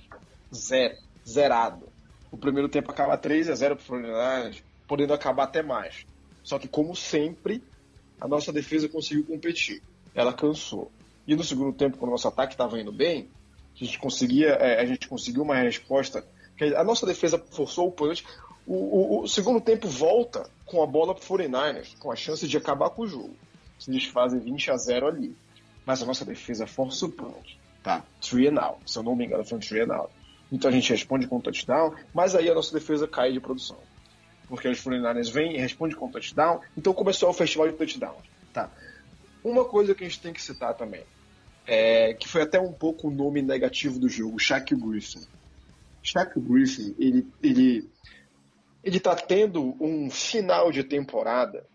Zero. 0.53 0.95
Zerado. 1.27 1.96
O 2.31 2.37
primeiro 2.37 2.67
tempo 2.67 2.91
acaba 2.91 3.17
3 3.17 3.49
a 3.49 3.55
0 3.55 3.75
para 3.75 3.83
o 3.83 3.85
Fluminense, 3.85 4.63
podendo 4.87 5.13
acabar 5.13 5.43
até 5.43 5.61
mais. 5.61 6.05
Só 6.43 6.57
que, 6.59 6.67
como 6.67 6.95
sempre, 6.95 7.63
a 8.19 8.27
nossa 8.27 8.51
defesa 8.51 8.87
conseguiu 8.89 9.25
competir. 9.25 9.81
Ela 10.13 10.33
cansou. 10.33 10.91
E 11.27 11.35
no 11.35 11.43
segundo 11.43 11.73
tempo, 11.73 11.97
quando 11.97 12.09
o 12.09 12.13
nosso 12.13 12.27
ataque 12.27 12.53
estava 12.53 12.79
indo 12.79 12.91
bem, 12.91 13.29
a 13.75 13.83
gente 13.83 13.99
conseguia, 13.99 14.49
é, 14.51 14.81
a 14.81 14.85
gente 14.85 15.07
conseguiu 15.07 15.43
uma 15.43 15.55
resposta. 15.55 16.25
A 16.75 16.83
nossa 16.83 17.05
defesa 17.05 17.37
forçou 17.51 17.87
o 17.87 17.91
punch. 17.91 18.25
O, 18.65 18.73
o, 18.73 19.23
o 19.23 19.27
segundo 19.27 19.61
tempo 19.61 19.87
volta 19.87 20.49
com 20.65 20.81
a 20.81 20.87
bola 20.87 21.13
para 21.13 21.23
o 21.23 21.37
49ers, 21.37 21.97
com 21.99 22.11
a 22.11 22.15
chance 22.15 22.47
de 22.47 22.57
acabar 22.57 22.89
com 22.89 23.03
o 23.03 23.07
jogo. 23.07 23.35
Se 23.77 23.91
eles 23.91 24.05
fazem 24.05 24.39
20 24.39 24.71
a 24.71 24.77
0 24.77 25.07
ali. 25.07 25.35
Mas 25.85 26.01
a 26.01 26.05
nossa 26.05 26.25
defesa 26.25 26.65
força 26.65 27.05
o 27.05 27.11
punch. 27.11 27.57
Tá? 27.83 28.03
Three 28.19 28.47
and 28.47 28.59
out. 28.59 28.79
Se 28.89 28.97
eu 28.97 29.03
não 29.03 29.15
me 29.15 29.25
engano, 29.25 29.45
foi 29.45 29.57
um 29.57 29.61
three 29.61 29.81
and 29.81 29.93
out. 29.93 30.11
Então 30.51 30.69
a 30.69 30.73
gente 30.73 30.89
responde 30.91 31.27
com 31.27 31.39
touchdown, 31.41 31.93
mas 32.13 32.35
aí 32.35 32.49
a 32.49 32.55
nossa 32.55 32.73
defesa 32.73 33.07
cai 33.07 33.31
de 33.31 33.39
produção. 33.39 33.77
Porque 34.47 34.67
os 34.67 34.81
49ers 34.81 35.31
vêm 35.31 35.55
e 35.55 35.57
respondem 35.57 35.97
com 35.97 36.09
touchdown, 36.09 36.61
então 36.77 36.93
começou 36.93 37.29
o 37.29 37.33
festival 37.33 37.67
de 37.67 37.73
touchdowns. 37.75 38.23
Tá. 38.53 38.71
Uma 39.43 39.65
coisa 39.65 39.93
que 39.93 40.03
a 40.03 40.07
gente 40.07 40.21
tem 40.21 40.33
que 40.33 40.41
citar 40.41 40.73
também, 40.75 41.03
é, 41.65 42.13
que 42.13 42.27
foi 42.27 42.43
até 42.43 42.59
um 42.59 42.71
pouco 42.71 43.07
o 43.07 43.11
nome 43.11 43.41
negativo 43.41 43.99
do 43.99 44.07
jogo, 44.07 44.39
Shaq 44.39 44.73
Griffin. 44.75 45.21
Shaq 46.01 46.39
Griffin, 46.39 46.95
ele, 46.97 47.27
ele, 47.43 47.89
ele 48.83 48.99
tá 48.99 49.15
tendo 49.15 49.75
um 49.81 50.09
final 50.09 50.71
de 50.71 50.83
temporada 50.83 51.65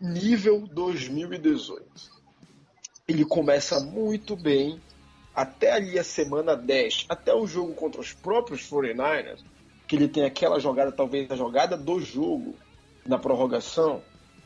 nível 0.00 0.66
2018. 0.68 1.84
Ele 3.08 3.24
começa 3.24 3.80
muito 3.80 4.36
bem, 4.36 4.80
até 5.34 5.72
ali 5.72 5.98
a 5.98 6.04
semana 6.04 6.56
10, 6.56 7.06
até 7.08 7.34
o 7.34 7.46
jogo 7.46 7.74
contra 7.74 8.00
os 8.00 8.12
próprios 8.12 8.68
49ers, 8.68 9.40
que 9.86 9.96
ele 9.96 10.08
tem 10.08 10.24
aquela 10.24 10.58
jogada, 10.58 10.92
talvez 10.92 11.30
a 11.30 11.36
jogada 11.36 11.76
do 11.76 12.00
jogo, 12.00 12.54
na 13.06 13.18
prorrogação, 13.18 14.02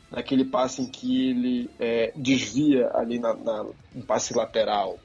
naquele 0.09 0.45
passe 0.45 0.81
em 0.81 0.87
que 0.87 1.29
ele 1.29 1.69
é, 1.79 2.11
desvia 2.15 2.89
ali 2.93 3.19
na, 3.19 3.33
na, 3.33 3.65
um 3.95 4.01
passe 4.01 4.33
lateral 4.33 4.97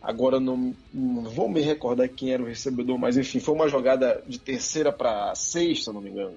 Agora 0.00 0.40
não, 0.40 0.74
não, 0.94 1.24
vou 1.24 1.48
me 1.48 1.60
recordar 1.60 2.08
quem 2.08 2.32
era 2.32 2.42
o 2.42 2.46
recebedor, 2.46 2.96
mas 2.98 3.18
enfim, 3.18 3.38
foi 3.38 3.54
uma 3.54 3.68
jogada 3.68 4.22
de 4.26 4.38
terceira 4.38 4.90
para 4.90 5.34
sexta, 5.34 5.92
não 5.92 6.00
me 6.00 6.08
engano. 6.08 6.36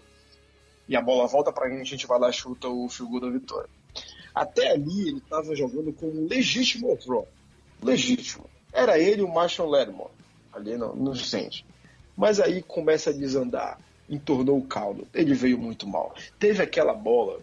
E 0.88 0.98
a 0.98 1.02
bola 1.02 1.28
volta 1.28 1.52
para 1.54 1.68
a 1.68 1.70
gente, 1.70 1.82
a 1.82 1.86
gente 1.86 2.06
vai 2.06 2.20
lá 2.20 2.30
e 2.30 2.34
chuta 2.34 2.68
o 2.68 2.90
field 2.90 3.22
da 3.22 3.30
vitória. 3.30 3.70
Até 4.36 4.72
ali 4.72 5.08
ele 5.08 5.18
estava 5.20 5.56
jogando 5.56 5.94
com 5.94 6.08
um 6.08 6.28
legítimo 6.28 6.98
throw. 6.98 7.26
Legítimo. 7.82 8.50
Era 8.74 8.98
ele 8.98 9.22
o 9.22 9.32
Marshall 9.32 9.70
Ledmore, 9.70 10.12
ali 10.52 10.76
no, 10.76 10.96
no 10.96 11.16
centro. 11.16 11.64
Mas 12.18 12.40
aí 12.40 12.62
começa 12.64 13.12
a 13.12 13.14
desandar, 13.14 13.80
entornou 14.10 14.58
o 14.58 14.66
caldo. 14.66 15.08
Ele 15.14 15.34
veio 15.34 15.58
muito 15.58 15.88
mal. 15.88 16.16
Teve 16.40 16.64
aquela 16.64 16.94
bola 16.94 17.40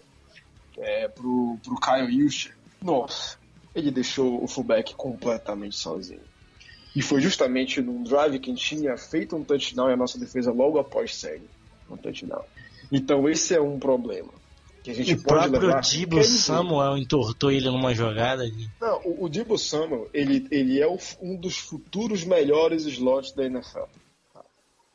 é, 0.76 1.08
pro, 1.08 1.56
pro 1.62 1.80
Kyle 1.80 2.10
Juszczyk. 2.10 2.54
Nossa, 2.82 3.38
ele 3.74 3.90
deixou 3.90 4.42
o 4.42 4.48
fullback 4.48 4.94
completamente 4.94 5.76
sozinho. 5.76 6.22
E 6.94 7.02
foi 7.02 7.20
justamente 7.20 7.80
num 7.80 8.02
drive 8.02 8.38
que 8.40 8.52
tinha 8.54 8.96
feito 8.96 9.36
um 9.36 9.44
touchdown 9.44 9.90
e 9.90 9.92
a 9.92 9.96
nossa 9.96 10.18
defesa 10.18 10.50
logo 10.50 10.78
após 10.78 11.14
segue 11.14 11.48
um 11.88 11.96
touchdown. 11.96 12.44
Então 12.90 13.28
esse 13.28 13.54
é 13.54 13.60
um 13.60 13.78
problema. 13.78 14.39
Que 14.82 14.90
a 14.90 14.94
gente 14.94 15.12
o 15.12 15.22
pode 15.22 15.48
próprio 15.50 15.68
levar. 15.68 15.80
Dibo 15.80 16.22
Samuel 16.24 16.96
entortou 16.96 17.50
ele 17.50 17.66
numa 17.66 17.94
jogada 17.94 18.42
ali. 18.42 18.68
Não, 18.80 19.00
o, 19.04 19.24
o 19.24 19.28
Dibo 19.28 19.58
Samuel, 19.58 20.08
ele, 20.12 20.46
ele 20.50 20.80
é 20.80 20.86
o, 20.86 20.98
um 21.20 21.36
dos 21.36 21.58
futuros 21.58 22.24
melhores 22.24 22.86
slots 22.86 23.32
da 23.32 23.44
NFL. 23.44 23.84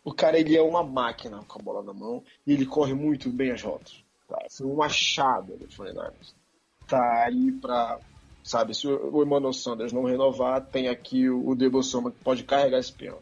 O 0.03 0.13
cara, 0.13 0.39
ele 0.39 0.55
é 0.55 0.61
uma 0.61 0.83
máquina 0.83 1.43
com 1.47 1.59
a 1.59 1.63
bola 1.63 1.83
na 1.83 1.93
mão 1.93 2.23
e 2.45 2.53
ele 2.53 2.65
corre 2.65 2.93
muito 2.93 3.29
bem 3.29 3.51
as 3.51 3.61
rotas. 3.61 4.03
Tá? 4.27 4.39
Foi 4.51 4.67
um 4.67 4.81
achado 4.81 5.55
do 5.57 5.67
49ers. 5.67 6.33
Tá 6.87 7.25
aí 7.25 7.51
pra, 7.51 7.99
sabe, 8.43 8.75
se 8.75 8.87
o 8.87 9.23
Emmanuel 9.23 9.53
Sanders 9.53 9.91
não 9.91 10.03
renovar, 10.03 10.61
tem 10.65 10.87
aqui 10.87 11.29
o, 11.29 11.49
o 11.49 11.55
Debo 11.55 11.81
Samuel 11.81 12.13
que 12.13 12.23
pode 12.23 12.43
carregar 12.43 12.79
esse 12.79 12.93
peão. 12.93 13.17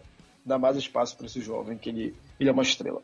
Dá 0.45 0.57
mais 0.57 0.75
espaço 0.75 1.15
para 1.15 1.25
esse 1.25 1.39
jovem, 1.39 1.77
que 1.77 1.89
ele, 1.89 2.15
ele 2.37 2.49
é 2.49 2.51
uma 2.51 2.63
estrela. 2.63 3.01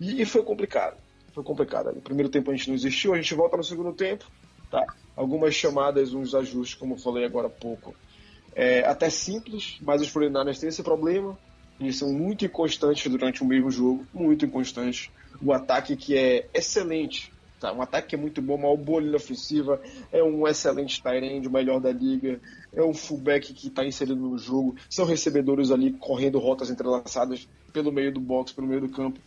E, 0.00 0.22
e 0.22 0.24
foi 0.24 0.42
complicado 0.42 0.96
foi 1.34 1.42
complicado. 1.42 1.92
No 1.92 2.00
primeiro 2.00 2.28
tempo 2.28 2.50
a 2.50 2.54
gente 2.54 2.68
não 2.68 2.74
existiu, 2.74 3.14
a 3.14 3.16
gente 3.16 3.34
volta 3.34 3.56
no 3.56 3.64
segundo 3.64 3.92
tempo, 3.92 4.24
tá? 4.70 4.84
Algumas 5.16 5.54
chamadas, 5.54 6.14
uns 6.14 6.34
ajustes, 6.34 6.74
como 6.74 6.94
eu 6.94 6.98
falei 6.98 7.24
agora 7.24 7.46
há 7.46 7.50
pouco. 7.50 7.94
É, 8.54 8.80
até 8.80 9.08
simples, 9.08 9.78
mas 9.80 10.02
os 10.02 10.10
49 10.10 10.58
têm 10.58 10.68
esse 10.68 10.82
problema. 10.82 11.38
Eles 11.80 11.96
são 11.96 12.12
muito 12.12 12.44
inconstantes 12.44 13.10
durante 13.10 13.42
o 13.42 13.46
mesmo 13.46 13.70
jogo, 13.70 14.06
muito 14.12 14.44
inconstantes. 14.44 15.10
O 15.42 15.52
ataque 15.52 15.96
que 15.96 16.16
é 16.16 16.48
excelente, 16.54 17.32
tá? 17.58 17.72
Um 17.72 17.82
ataque 17.82 18.08
que 18.08 18.14
é 18.14 18.18
muito 18.18 18.40
bom, 18.42 18.54
uma 18.54 18.76
bolha 18.76 19.16
ofensiva, 19.16 19.80
é 20.12 20.22
um 20.22 20.46
excelente 20.46 21.02
tight 21.02 21.46
o 21.46 21.50
melhor 21.50 21.80
da 21.80 21.90
liga, 21.90 22.40
é 22.72 22.82
um 22.82 22.94
fullback 22.94 23.52
que 23.54 23.68
está 23.68 23.84
inserido 23.84 24.20
no 24.20 24.38
jogo, 24.38 24.76
são 24.88 25.04
recebedores 25.04 25.70
ali 25.70 25.92
correndo 25.92 26.38
rotas 26.38 26.70
entrelaçadas 26.70 27.48
pelo 27.72 27.90
meio 27.90 28.12
do 28.12 28.20
box, 28.20 28.52
pelo 28.52 28.66
meio 28.66 28.82
do 28.82 28.88
campo 28.90 29.18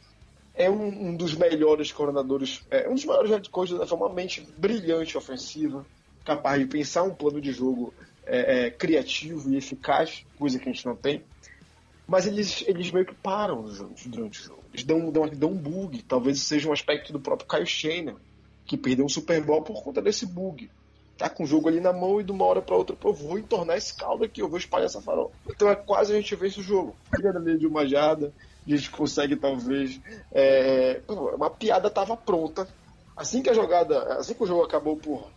é 0.55 0.69
um, 0.69 1.09
um 1.09 1.15
dos 1.15 1.35
melhores 1.35 1.91
coordenadores, 1.91 2.63
é 2.71 2.89
um 2.89 2.95
dos 2.95 3.05
maiores 3.05 3.29
head 3.29 3.49
coaches 3.49 3.77
da 3.77 3.95
uma 3.95 4.09
mente 4.09 4.47
brilhante 4.57 5.17
ofensiva, 5.17 5.85
capaz 6.23 6.59
de 6.59 6.65
pensar 6.65 7.03
um 7.03 7.13
plano 7.13 7.41
de 7.41 7.51
jogo 7.51 7.93
é, 8.25 8.67
é, 8.67 8.71
criativo 8.71 9.51
e 9.51 9.57
eficaz, 9.57 10.25
coisa 10.39 10.57
que 10.57 10.69
a 10.69 10.71
gente 10.71 10.85
não 10.85 10.95
tem. 10.95 11.21
Mas 12.07 12.25
eles, 12.25 12.63
eles 12.67 12.91
meio 12.91 13.05
que 13.05 13.15
param 13.15 13.63
durante, 14.05 14.41
o 14.41 14.43
jogo. 14.43 14.63
Eles 14.73 14.85
dão, 14.85 15.11
dão, 15.11 15.27
dão 15.27 15.51
um 15.51 15.57
bug. 15.57 16.03
Talvez 16.03 16.39
seja 16.41 16.69
um 16.69 16.73
aspecto 16.73 17.11
do 17.11 17.19
próprio 17.19 17.47
Kyle 17.47 17.65
Shanahan, 17.65 18.17
que 18.65 18.77
perdeu 18.77 19.05
um 19.05 19.09
Super 19.09 19.43
Bowl 19.43 19.61
por 19.63 19.83
conta 19.83 20.01
desse 20.01 20.25
bug. 20.25 20.69
Tá 21.17 21.29
com 21.29 21.43
o 21.43 21.47
jogo 21.47 21.67
ali 21.67 21.79
na 21.79 21.93
mão 21.93 22.19
e 22.19 22.23
de 22.23 22.31
uma 22.31 22.45
hora 22.45 22.61
para 22.61 22.75
outra, 22.75 22.95
eu 23.03 23.13
vou 23.13 23.39
entornar 23.39 23.77
esse 23.77 23.95
caldo 23.95 24.25
aqui, 24.25 24.41
eu 24.41 24.49
vou 24.49 24.59
espalhar 24.59 24.87
essa 24.87 25.01
farofa. 25.01 25.33
Então 25.49 25.69
é 25.69 25.75
quase 25.75 26.11
a 26.11 26.15
gente 26.17 26.35
vence 26.35 26.59
o 26.59 26.63
jogo. 26.63 26.95
Fica 27.15 27.31
na 27.31 27.39
linha 27.39 27.57
de 27.57 27.65
uma 27.65 27.87
jarda, 27.87 28.33
a 28.73 28.77
gente 28.77 28.89
consegue 28.89 29.35
talvez. 29.35 29.99
É, 30.31 31.01
uma 31.07 31.49
piada 31.49 31.87
estava 31.87 32.17
pronta. 32.17 32.67
Assim 33.15 33.41
que 33.41 33.49
a 33.49 33.53
jogada. 33.53 34.17
Assim 34.17 34.33
que 34.33 34.43
o 34.43 34.47
jogo 34.47 34.63
acabou 34.63 34.97
por. 34.97 35.29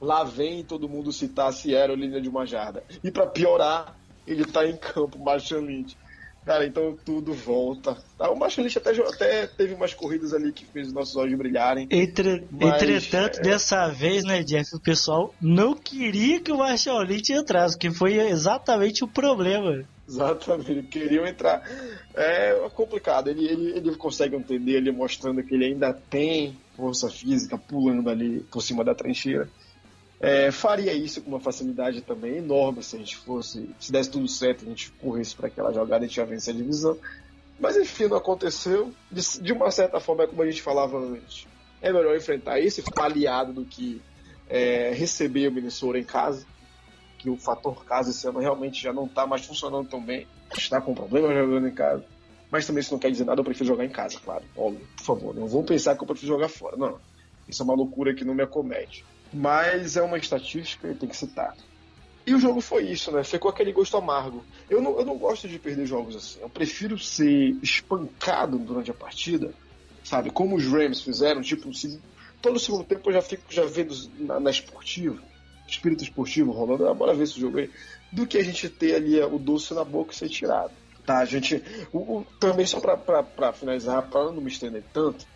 Lá 0.00 0.24
vem 0.24 0.64
todo 0.64 0.88
mundo 0.88 1.12
citar 1.12 1.52
se 1.52 1.74
era 1.74 1.94
linha 1.94 2.20
de 2.20 2.28
uma 2.28 2.44
jarda. 2.44 2.82
E 3.02 3.10
para 3.10 3.26
piorar, 3.26 3.96
ele 4.26 4.42
está 4.42 4.66
em 4.66 4.76
campo, 4.76 5.18
Marshall 5.18 5.62
Lynch. 5.62 5.96
Cara, 6.44 6.66
então 6.66 6.98
tudo 7.04 7.32
volta. 7.32 7.96
Tá, 8.18 8.28
o 8.28 8.36
Marshall 8.36 8.64
Lynch 8.64 8.76
até, 8.76 8.90
até 8.90 9.46
teve 9.46 9.74
umas 9.74 9.94
corridas 9.94 10.34
ali 10.34 10.52
que 10.52 10.64
fez 10.64 10.88
os 10.88 10.92
nossos 10.92 11.14
olhos 11.14 11.38
brilharem. 11.38 11.86
Entre, 11.88 12.44
mas, 12.50 12.82
entretanto, 12.82 13.38
é... 13.38 13.42
dessa 13.42 13.86
vez, 13.88 14.24
né, 14.24 14.42
Jeff, 14.42 14.74
o 14.74 14.80
pessoal 14.80 15.32
não 15.40 15.74
queria 15.74 16.40
que 16.40 16.50
o 16.50 16.58
Marshall 16.58 17.02
Lynch 17.02 17.32
entrasse, 17.32 17.78
que 17.78 17.92
foi 17.92 18.18
exatamente 18.18 19.04
o 19.04 19.08
problema. 19.08 19.84
Exatamente, 20.12 20.82
queriam 20.88 21.26
entrar. 21.26 21.62
É 22.14 22.68
complicado, 22.74 23.28
ele, 23.28 23.46
ele, 23.46 23.70
ele 23.78 23.96
consegue 23.96 24.36
entender, 24.36 24.72
ele 24.72 24.92
mostrando 24.92 25.42
que 25.42 25.54
ele 25.54 25.66
ainda 25.66 25.92
tem 25.92 26.58
força 26.76 27.08
física 27.08 27.56
pulando 27.56 28.10
ali 28.10 28.40
por 28.50 28.60
cima 28.60 28.84
da 28.84 28.94
trincheira. 28.94 29.48
É, 30.20 30.52
faria 30.52 30.92
isso 30.92 31.20
com 31.20 31.30
uma 31.30 31.40
facilidade 31.40 32.00
também 32.02 32.36
enorme 32.36 32.82
se 32.82 32.94
a 32.94 32.98
gente 32.98 33.16
fosse, 33.16 33.68
se 33.80 33.90
desse 33.90 34.10
tudo 34.10 34.28
certo, 34.28 34.64
a 34.64 34.68
gente 34.68 34.90
corresse 34.92 35.34
para 35.34 35.48
aquela 35.48 35.72
jogada 35.72 36.04
e 36.04 36.08
tinha 36.08 36.24
vencer 36.26 36.54
a 36.54 36.56
divisão. 36.56 36.96
Mas 37.58 37.76
enfim, 37.76 38.06
não 38.06 38.16
aconteceu. 38.16 38.92
De, 39.10 39.40
de, 39.40 39.52
uma 39.52 39.70
certa 39.70 39.98
forma, 39.98 40.24
é 40.24 40.26
como 40.26 40.42
a 40.42 40.46
gente 40.46 40.62
falava 40.62 40.98
antes. 40.98 41.46
É 41.80 41.92
melhor 41.92 42.16
enfrentar 42.16 42.60
esse 42.60 42.84
aliado 42.96 43.52
do 43.52 43.64
que 43.64 44.00
é, 44.48 44.92
receber 44.92 45.48
o 45.48 45.52
Minnesota 45.52 45.98
em 45.98 46.04
casa 46.04 46.46
que 47.22 47.30
o 47.30 47.36
fator 47.36 47.84
casa 47.84 48.10
esse 48.10 48.26
ano 48.26 48.40
realmente 48.40 48.82
já 48.82 48.92
não 48.92 49.04
está 49.04 49.24
mais 49.24 49.46
funcionando 49.46 49.88
tão 49.88 50.02
bem, 50.02 50.26
está 50.58 50.80
com 50.80 50.92
problema 50.92 51.32
jogando 51.32 51.68
em 51.68 51.72
casa. 51.72 52.04
Mas 52.50 52.66
também 52.66 52.80
isso 52.80 52.92
não 52.92 52.98
quer 52.98 53.12
dizer 53.12 53.24
nada, 53.24 53.40
eu 53.40 53.44
prefiro 53.44 53.68
jogar 53.68 53.84
em 53.84 53.88
casa, 53.88 54.18
claro. 54.18 54.42
Óbvio, 54.56 54.84
por 54.96 55.04
favor, 55.04 55.34
não 55.34 55.46
vão 55.46 55.62
pensar 55.62 55.94
que 55.94 56.02
eu 56.02 56.06
prefiro 56.06 56.32
jogar 56.32 56.48
fora. 56.48 56.76
Não, 56.76 56.98
isso 57.48 57.62
é 57.62 57.64
uma 57.64 57.74
loucura 57.74 58.12
que 58.12 58.24
não 58.24 58.34
me 58.34 58.42
acomete. 58.42 59.04
Mas 59.32 59.96
é 59.96 60.02
uma 60.02 60.18
estatística 60.18 60.88
e 60.88 60.94
tem 60.96 61.08
que 61.08 61.16
citar. 61.16 61.56
E 62.26 62.34
o 62.34 62.40
jogo 62.40 62.60
foi 62.60 62.84
isso, 62.84 63.12
né? 63.12 63.22
Ficou 63.22 63.50
aquele 63.50 63.72
gosto 63.72 63.96
amargo. 63.96 64.44
Eu 64.68 64.82
não, 64.82 64.98
eu 64.98 65.04
não 65.04 65.16
gosto 65.16 65.48
de 65.48 65.58
perder 65.60 65.86
jogos 65.86 66.16
assim. 66.16 66.40
Eu 66.40 66.50
prefiro 66.50 66.98
ser 66.98 67.56
espancado 67.62 68.58
durante 68.58 68.90
a 68.90 68.94
partida, 68.94 69.54
sabe? 70.02 70.30
Como 70.30 70.56
os 70.56 70.66
Rams 70.66 71.00
fizeram, 71.00 71.40
tipo, 71.40 71.70
todo 72.40 72.56
o 72.56 72.60
segundo 72.60 72.84
tempo 72.84 73.08
eu 73.08 73.14
já 73.14 73.22
fico 73.22 73.44
já 73.48 73.64
vendo 73.64 73.94
na, 74.18 74.40
na 74.40 74.50
esportiva 74.50 75.22
espírito 75.72 76.04
esportivo 76.04 76.52
rolando, 76.52 76.88
ah, 76.88 76.94
bora 76.94 77.14
ver 77.14 77.24
esse 77.24 77.40
jogo 77.40 77.58
aí, 77.58 77.70
do 78.10 78.26
que 78.26 78.38
a 78.38 78.44
gente 78.44 78.68
ter 78.68 78.94
ali 78.94 79.20
o 79.20 79.38
doce 79.38 79.74
na 79.74 79.84
boca 79.84 80.12
e 80.12 80.16
ser 80.16 80.28
tirado. 80.28 80.72
Tá, 81.04 81.18
a 81.18 81.24
gente. 81.24 81.62
O, 81.92 81.98
o, 81.98 82.26
também, 82.38 82.64
só 82.64 82.78
para 82.78 83.52
finalizar, 83.52 84.08
para 84.08 84.30
não 84.30 84.40
me 84.40 84.48
estender 84.48 84.84
tanto, 84.92 85.26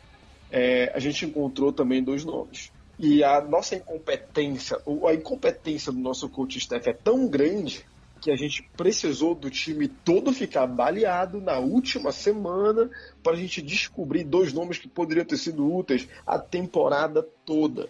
é, 0.50 0.92
a 0.94 0.98
gente 1.00 1.26
encontrou 1.26 1.72
também 1.72 2.02
dois 2.02 2.24
nomes. 2.24 2.70
E 2.98 3.24
a 3.24 3.40
nossa 3.40 3.74
incompetência, 3.74 4.78
a 5.06 5.14
incompetência 5.14 5.92
do 5.92 5.98
nosso 5.98 6.28
coach 6.28 6.56
staff 6.58 6.88
é 6.88 6.92
tão 6.92 7.28
grande 7.28 7.84
que 8.20 8.30
a 8.30 8.36
gente 8.36 8.62
precisou 8.76 9.34
do 9.34 9.50
time 9.50 9.88
todo 9.88 10.32
ficar 10.32 10.66
baleado 10.66 11.40
na 11.40 11.58
última 11.58 12.10
semana 12.10 12.88
para 13.22 13.34
a 13.34 13.36
gente 13.36 13.60
descobrir 13.60 14.24
dois 14.24 14.52
nomes 14.52 14.78
que 14.78 14.88
poderiam 14.88 15.26
ter 15.26 15.36
sido 15.36 15.70
úteis 15.70 16.08
a 16.26 16.38
temporada 16.38 17.22
toda 17.44 17.88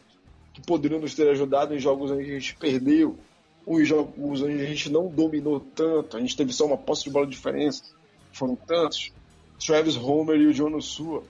que 0.56 0.62
poderiam 0.62 0.98
nos 0.98 1.14
ter 1.14 1.28
ajudado 1.28 1.74
em 1.74 1.78
jogos 1.78 2.10
onde 2.10 2.22
a 2.22 2.32
gente 2.32 2.56
perdeu, 2.56 3.18
ou 3.66 3.78
em 3.78 3.84
jogos 3.84 4.40
onde 4.40 4.62
a 4.62 4.64
gente 4.64 4.90
não 4.90 5.06
dominou 5.06 5.60
tanto, 5.60 6.16
a 6.16 6.20
gente 6.20 6.34
teve 6.34 6.50
só 6.50 6.64
uma 6.64 6.78
posse 6.78 7.04
de 7.04 7.10
bola 7.10 7.26
de 7.26 7.32
diferença, 7.32 7.82
foram 8.32 8.56
tantos. 8.56 9.12
Travis 9.64 9.96
Homer 9.96 10.40
e 10.40 10.46
o 10.46 10.54
John 10.54 10.80
Sua. 10.80 11.22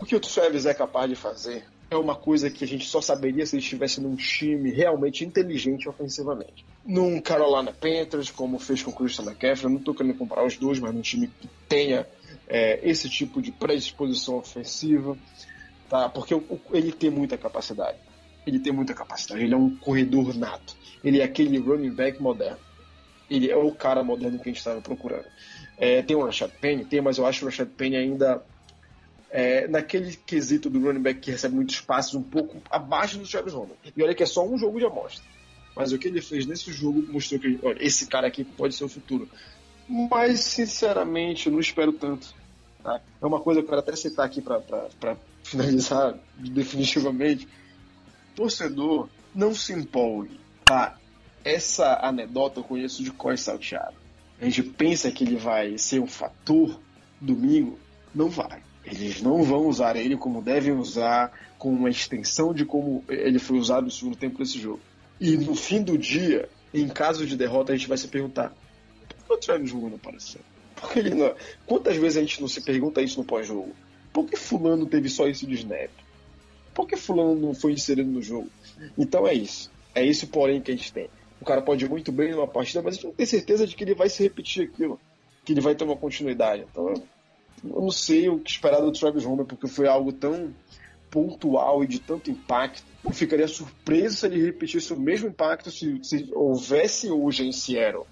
O 0.00 0.04
que 0.04 0.14
o 0.14 0.20
Travis 0.20 0.64
é 0.64 0.74
capaz 0.74 1.10
de 1.10 1.16
fazer 1.16 1.64
é 1.90 1.96
uma 1.96 2.14
coisa 2.14 2.50
que 2.50 2.62
a 2.62 2.66
gente 2.68 2.86
só 2.86 3.00
saberia 3.00 3.44
se 3.46 3.56
ele 3.56 3.62
estivesse 3.62 4.00
num 4.00 4.14
time 4.14 4.70
realmente 4.70 5.24
inteligente 5.24 5.88
ofensivamente. 5.88 6.64
Num 6.84 7.20
Carolina 7.20 7.72
Panthers, 7.72 8.30
como 8.30 8.60
fez 8.60 8.80
com 8.82 8.92
o 8.92 8.94
Christian 8.94 9.24
McCaffrey, 9.24 9.72
não 9.72 9.78
estou 9.78 9.94
querendo 9.94 10.16
comparar 10.16 10.46
os 10.46 10.56
dois, 10.56 10.78
mas 10.78 10.94
num 10.94 11.00
time 11.00 11.26
que 11.26 11.48
tenha 11.68 12.06
é, 12.46 12.78
esse 12.88 13.08
tipo 13.08 13.42
de 13.42 13.50
predisposição 13.50 14.36
ofensiva, 14.36 15.16
tá? 15.88 16.08
porque 16.08 16.40
ele 16.72 16.92
tem 16.92 17.10
muita 17.10 17.36
capacidade 17.36 18.07
ele 18.48 18.58
tem 18.58 18.72
muita 18.72 18.94
capacidade, 18.94 19.42
ele 19.42 19.54
é 19.54 19.56
um 19.56 19.74
corredor 19.76 20.34
nato. 20.36 20.76
Ele 21.04 21.20
é 21.20 21.24
aquele 21.24 21.58
running 21.58 21.90
back 21.90 22.20
moderno. 22.20 22.58
Ele 23.30 23.50
é 23.50 23.56
o 23.56 23.70
cara 23.72 24.02
moderno 24.02 24.38
que 24.38 24.48
a 24.48 24.52
gente 24.52 24.58
estava 24.58 24.80
procurando. 24.80 25.26
É, 25.76 26.02
tem 26.02 26.16
o 26.16 26.24
Rashad 26.24 26.50
Penny, 26.60 26.84
tem, 26.84 27.00
mas 27.00 27.18
eu 27.18 27.26
acho 27.26 27.44
o 27.44 27.48
Rashad 27.48 27.68
Penny 27.68 27.96
ainda 27.96 28.42
é, 29.30 29.68
naquele 29.68 30.16
quesito 30.16 30.70
do 30.70 30.80
running 30.80 31.02
back 31.02 31.20
que 31.20 31.30
recebe 31.30 31.54
muitos 31.54 31.80
passes 31.80 32.14
um 32.14 32.22
pouco 32.22 32.56
abaixo 32.70 33.18
do 33.18 33.28
Travis 33.28 33.54
Homer. 33.54 33.76
E 33.96 34.02
olha 34.02 34.14
que 34.14 34.22
é 34.22 34.26
só 34.26 34.46
um 34.46 34.58
jogo 34.58 34.78
de 34.78 34.86
amostra. 34.86 35.22
Mas 35.76 35.92
o 35.92 35.98
que 35.98 36.08
ele 36.08 36.20
fez 36.20 36.46
nesse 36.46 36.72
jogo 36.72 37.04
mostrou 37.12 37.38
que, 37.38 37.58
olha, 37.62 37.84
esse 37.84 38.06
cara 38.06 38.26
aqui 38.26 38.42
pode 38.42 38.74
ser 38.74 38.84
o 38.84 38.88
futuro. 38.88 39.28
Mas, 39.88 40.40
sinceramente, 40.40 41.46
eu 41.46 41.52
não 41.52 41.60
espero 41.60 41.92
tanto. 41.92 42.34
Tá? 42.82 43.00
É 43.20 43.26
uma 43.26 43.40
coisa 43.40 43.60
que 43.60 43.66
eu 43.66 43.68
quero 43.68 43.80
até 43.80 43.94
citar 43.94 44.26
aqui 44.26 44.40
para 44.40 45.16
finalizar 45.44 46.18
definitivamente 46.36 47.46
torcedor, 48.38 49.08
não 49.34 49.52
se 49.52 49.72
empolgue, 49.72 50.38
tá? 50.64 50.96
essa 51.44 51.98
anedota 52.02 52.60
eu 52.60 52.64
conheço 52.64 53.02
de 53.02 53.10
cor 53.10 53.36
salteado. 53.36 53.96
A 54.40 54.44
gente 54.44 54.62
pensa 54.62 55.10
que 55.10 55.24
ele 55.24 55.36
vai 55.36 55.76
ser 55.76 56.00
um 56.00 56.06
fator 56.06 56.78
domingo, 57.20 57.78
não 58.14 58.28
vai. 58.28 58.62
Eles 58.84 59.20
não 59.20 59.42
vão 59.42 59.66
usar 59.66 59.96
ele 59.96 60.16
como 60.16 60.40
devem 60.40 60.72
usar, 60.72 61.32
com 61.58 61.70
uma 61.70 61.90
extensão 61.90 62.54
de 62.54 62.64
como 62.64 63.04
ele 63.08 63.40
foi 63.40 63.58
usado 63.58 63.86
no 63.86 63.90
segundo 63.90 64.16
tempo 64.16 64.38
desse 64.38 64.60
jogo. 64.60 64.80
E 65.20 65.36
no 65.36 65.56
fim 65.56 65.82
do 65.82 65.98
dia, 65.98 66.48
em 66.72 66.86
caso 66.86 67.26
de 67.26 67.36
derrota, 67.36 67.72
a 67.72 67.76
gente 67.76 67.88
vai 67.88 67.98
se 67.98 68.06
perguntar: 68.06 68.52
por 69.08 69.26
que 69.26 69.32
o 69.32 69.36
Travis 69.36 69.72
não 69.72 69.94
apareceu? 69.94 70.40
Por 70.76 70.92
que 70.92 71.00
ele 71.00 71.14
não... 71.14 71.34
Quantas 71.66 71.96
vezes 71.96 72.18
a 72.18 72.20
gente 72.20 72.40
não 72.40 72.46
se 72.46 72.60
pergunta 72.60 73.02
isso 73.02 73.18
no 73.18 73.26
pós-jogo? 73.26 73.74
Por 74.12 74.26
que 74.26 74.36
Fulano 74.36 74.86
teve 74.86 75.08
só 75.08 75.26
isso 75.26 75.44
de 75.44 75.54
snap? 75.54 75.90
Por 76.78 76.86
que 76.86 76.94
Fulano 76.94 77.34
não 77.34 77.52
foi 77.52 77.72
inserido 77.72 78.08
no 78.08 78.22
jogo? 78.22 78.48
Então 78.96 79.26
é 79.26 79.34
isso. 79.34 79.68
É 79.92 80.04
isso, 80.04 80.28
porém, 80.28 80.60
que 80.60 80.70
a 80.70 80.76
gente 80.76 80.92
tem. 80.92 81.10
O 81.40 81.44
cara 81.44 81.60
pode 81.60 81.84
ir 81.84 81.88
muito 81.88 82.12
bem 82.12 82.30
numa 82.30 82.46
partida, 82.46 82.80
mas 82.80 82.92
a 82.92 82.94
gente 82.94 83.06
não 83.06 83.12
tem 83.12 83.26
certeza 83.26 83.66
de 83.66 83.74
que 83.74 83.82
ele 83.82 83.96
vai 83.96 84.08
se 84.08 84.22
repetir 84.22 84.68
aquilo, 84.68 85.00
que 85.44 85.52
ele 85.52 85.60
vai 85.60 85.74
ter 85.74 85.82
uma 85.82 85.96
continuidade. 85.96 86.64
Então, 86.70 86.94
eu 87.64 87.80
não 87.80 87.90
sei 87.90 88.28
o 88.28 88.38
que 88.38 88.48
esperar 88.48 88.80
do 88.80 88.92
Travis 88.92 89.26
Homer, 89.26 89.44
porque 89.44 89.66
foi 89.66 89.88
algo 89.88 90.12
tão 90.12 90.54
pontual 91.10 91.82
e 91.82 91.88
de 91.88 91.98
tanto 91.98 92.30
impacto. 92.30 92.84
Eu 93.04 93.10
ficaria 93.10 93.48
surpreso 93.48 94.14
se 94.14 94.26
ele 94.26 94.40
repetisse 94.40 94.92
o 94.92 95.00
mesmo 95.00 95.30
impacto 95.30 95.72
se, 95.72 95.98
se 96.04 96.30
houvesse 96.32 97.10
hoje 97.10 97.44
em 97.44 97.50
Seattle 97.50 98.06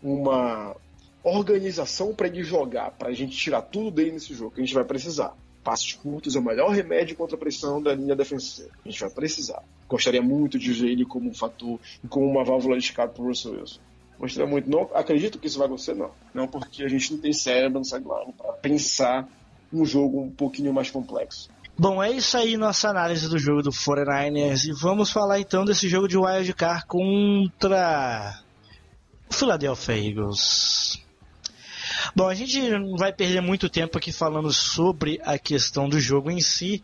uma 0.00 0.76
organização 1.24 2.14
para 2.14 2.28
ele 2.28 2.44
jogar, 2.44 2.92
para 2.92 3.08
a 3.08 3.12
gente 3.12 3.36
tirar 3.36 3.62
tudo 3.62 3.90
dele 3.90 4.12
nesse 4.12 4.32
jogo, 4.34 4.52
que 4.52 4.60
a 4.60 4.64
gente 4.64 4.74
vai 4.74 4.84
precisar. 4.84 5.36
Passos 5.64 5.94
curtos 5.94 6.36
é 6.36 6.38
o 6.38 6.42
melhor 6.42 6.70
remédio 6.70 7.16
contra 7.16 7.36
a 7.36 7.38
pressão 7.38 7.82
da 7.82 7.94
linha 7.94 8.14
defensiva. 8.14 8.68
A 8.84 8.88
gente 8.88 9.00
vai 9.00 9.10
precisar. 9.10 9.62
Gostaria 9.88 10.20
muito 10.20 10.58
de 10.58 10.72
ver 10.72 10.90
ele 10.90 11.06
como 11.06 11.30
um 11.30 11.34
fator 11.34 11.80
e 12.04 12.06
como 12.06 12.26
uma 12.26 12.44
válvula 12.44 12.76
de 12.76 12.84
escape 12.84 13.14
para 13.14 13.24
o 13.24 13.28
Russell 13.28 13.54
Wilson. 13.54 13.80
Gostaria 14.18 14.48
muito. 14.48 14.70
Não 14.70 14.82
acredito 14.94 15.38
que 15.38 15.46
isso 15.46 15.58
vai 15.58 15.66
acontecer, 15.66 15.94
não. 15.94 16.10
Não 16.34 16.46
porque 16.46 16.84
a 16.84 16.88
gente 16.88 17.12
não 17.12 17.18
tem 17.18 17.32
cérebro 17.32 17.78
no 17.78 17.84
sideline 17.84 18.32
para 18.36 18.52
pensar 18.52 19.26
um 19.72 19.84
jogo 19.84 20.20
um 20.20 20.30
pouquinho 20.30 20.72
mais 20.72 20.90
complexo. 20.90 21.48
Bom, 21.76 22.00
é 22.00 22.12
isso 22.12 22.36
aí 22.36 22.56
nossa 22.56 22.88
análise 22.88 23.28
do 23.28 23.38
jogo 23.38 23.62
do 23.62 23.70
49ers. 23.70 24.66
E 24.68 24.72
vamos 24.72 25.10
falar 25.10 25.40
então 25.40 25.64
desse 25.64 25.88
jogo 25.88 26.06
de 26.06 26.16
Wild 26.16 26.52
Card 26.54 26.86
contra 26.86 28.38
o 29.28 29.34
Philadelphia 29.34 29.96
Eagles. 29.96 31.03
Bom, 32.14 32.28
a 32.28 32.34
gente 32.34 32.60
não 32.70 32.96
vai 32.96 33.12
perder 33.12 33.40
muito 33.40 33.68
tempo 33.68 33.96
aqui 33.96 34.12
falando 34.12 34.52
sobre 34.52 35.20
a 35.24 35.38
questão 35.38 35.88
do 35.88 36.00
jogo 36.00 36.30
em 36.30 36.40
si. 36.40 36.82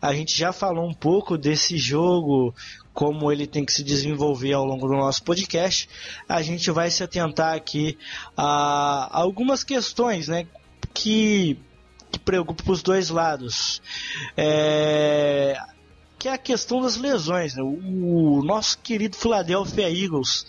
A 0.00 0.14
gente 0.14 0.36
já 0.36 0.52
falou 0.52 0.88
um 0.88 0.94
pouco 0.94 1.36
desse 1.36 1.76
jogo, 1.76 2.54
como 2.94 3.32
ele 3.32 3.46
tem 3.46 3.64
que 3.64 3.72
se 3.72 3.82
desenvolver 3.82 4.52
ao 4.52 4.64
longo 4.64 4.86
do 4.86 4.94
nosso 4.94 5.22
podcast. 5.22 5.88
A 6.28 6.42
gente 6.42 6.70
vai 6.70 6.90
se 6.90 7.02
atentar 7.02 7.54
aqui 7.54 7.98
a 8.36 9.08
algumas 9.12 9.64
questões, 9.64 10.28
né, 10.28 10.46
que, 10.94 11.58
que 12.10 12.18
preocupam 12.18 12.72
os 12.72 12.82
dois 12.82 13.10
lados. 13.10 13.82
É, 14.36 15.58
que 16.18 16.28
é 16.28 16.32
a 16.32 16.38
questão 16.38 16.80
das 16.80 16.96
lesões. 16.96 17.56
Né? 17.56 17.62
O 17.62 18.42
nosso 18.44 18.78
querido 18.78 19.16
Philadelphia 19.16 19.90
Eagles 19.90 20.46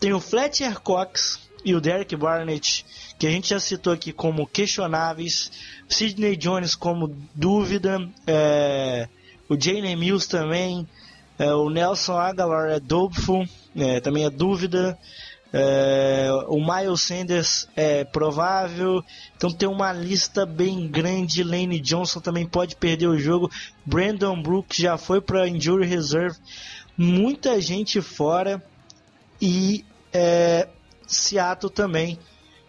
tem 0.00 0.12
o 0.12 0.18
Fletcher 0.18 0.80
Cox 0.80 1.38
e 1.64 1.74
o 1.74 1.80
Derek 1.80 2.14
Barnett 2.16 2.84
que 3.22 3.26
a 3.28 3.30
gente 3.30 3.50
já 3.50 3.60
citou 3.60 3.92
aqui 3.92 4.12
como 4.12 4.48
questionáveis, 4.48 5.52
Sidney 5.88 6.36
Jones 6.36 6.74
como 6.74 7.16
dúvida, 7.32 8.08
é, 8.26 9.08
o 9.48 9.54
Jalen 9.56 9.94
Mills 9.94 10.28
também, 10.28 10.88
é, 11.38 11.54
o 11.54 11.70
Nelson 11.70 12.16
Aguilar 12.16 12.70
é 12.70 12.80
doubtful, 12.80 13.46
é, 13.76 14.00
também 14.00 14.24
é 14.24 14.30
dúvida, 14.30 14.98
é, 15.52 16.30
o 16.48 16.58
Miles 16.58 17.02
Sanders 17.02 17.68
é 17.76 18.02
provável, 18.02 19.04
então 19.36 19.52
tem 19.52 19.68
uma 19.68 19.92
lista 19.92 20.46
bem 20.46 20.88
grande. 20.88 21.44
Lane 21.44 21.78
Johnson 21.78 22.20
também 22.20 22.46
pode 22.46 22.74
perder 22.74 23.06
o 23.06 23.18
jogo. 23.18 23.50
Brandon 23.84 24.42
Brooks 24.42 24.78
já 24.78 24.96
foi 24.96 25.20
para 25.20 25.46
injury 25.46 25.86
reserve. 25.86 26.38
Muita 26.96 27.60
gente 27.60 28.00
fora 28.00 28.60
e 29.40 29.84
é, 30.12 30.68
Seattle 31.14 31.70
também 31.70 32.18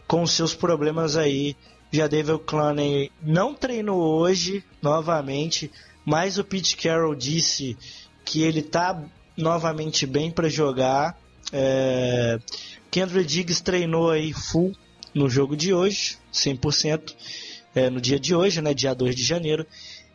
com 0.07 0.25
seus 0.25 0.53
problemas 0.53 1.15
aí. 1.15 1.55
Já 1.91 2.07
David 2.07 2.39
Clowney 2.45 3.11
não 3.21 3.53
treinou 3.53 4.01
hoje 4.01 4.63
novamente, 4.81 5.71
mas 6.05 6.37
o 6.37 6.43
Pete 6.43 6.75
Carroll 6.75 7.15
disse 7.15 7.77
que 8.25 8.41
ele 8.41 8.61
está 8.61 9.03
novamente 9.37 10.05
bem 10.05 10.31
para 10.31 10.49
jogar. 10.49 11.17
É... 11.51 12.39
Kendra 12.89 13.23
Diggs 13.23 13.61
treinou 13.61 14.09
aí 14.09 14.33
full 14.33 14.73
no 15.13 15.29
jogo 15.29 15.55
de 15.55 15.73
hoje, 15.73 16.17
100%, 16.33 17.13
é, 17.75 17.89
no 17.89 18.01
dia 18.01 18.19
de 18.19 18.35
hoje, 18.35 18.61
né, 18.61 18.73
dia 18.73 18.93
2 18.93 19.15
de 19.15 19.23
janeiro. 19.23 19.65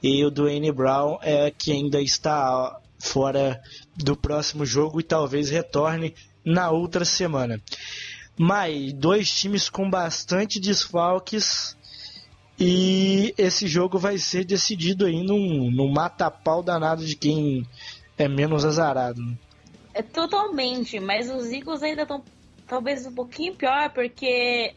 E 0.03 0.25
o 0.25 0.31
Dwayne 0.31 0.71
Brown 0.71 1.19
é 1.23 1.51
que 1.51 1.73
ainda 1.73 2.01
está 2.01 2.81
fora 2.99 3.61
do 3.97 4.17
próximo 4.17 4.65
jogo 4.65 5.01
e 5.01 5.05
talvez 5.05 5.51
retorne 5.51 6.15
na 6.45 6.71
outra 6.71 7.05
semana. 7.05 7.61
Mas 8.39 8.93
dois 8.93 9.33
times 9.35 9.69
com 9.69 9.91
bastante 9.91 10.61
desfalques 10.61 11.77
e 12.59 13.35
esse 13.39 13.67
jogo 13.67 13.99
vai 13.99 14.19
ser 14.19 14.45
decidido 14.45 15.07
aí 15.07 15.23
num, 15.23 15.71
num 15.71 15.93
mata-pau 15.93 16.63
danado 16.63 17.05
de 17.05 17.17
quem 17.17 17.67
é 18.17 18.29
menos 18.29 18.65
azarado. 18.65 19.23
É 19.95 20.03
totalmente, 20.03 20.99
mas 21.01 21.31
os 21.31 21.51
Eagles 21.53 21.83
ainda 21.83 22.03
estão 22.03 22.23
talvez 22.67 23.07
um 23.07 23.15
pouquinho 23.15 23.55
pior 23.55 23.91
porque 23.91 24.75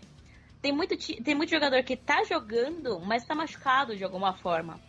tem 0.61 0.71
muito, 0.71 0.95
tem 1.23 1.35
muito 1.35 1.49
jogador 1.49 1.83
que 1.83 1.95
tá 1.95 2.23
jogando, 2.23 2.99
mas 2.99 3.25
tá 3.25 3.33
machucado 3.33 3.95
de 3.95 4.03
alguma 4.03 4.33
forma. 4.33 4.79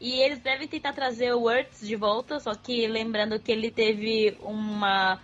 E 0.00 0.14
eles 0.20 0.38
devem 0.38 0.66
tentar 0.66 0.94
trazer 0.94 1.34
o 1.34 1.42
Wurtz 1.42 1.86
de 1.86 1.94
volta, 1.94 2.40
só 2.40 2.54
que 2.54 2.86
lembrando 2.86 3.38
que 3.38 3.52
ele 3.52 3.70
teve 3.70 4.36
uma 4.40 5.20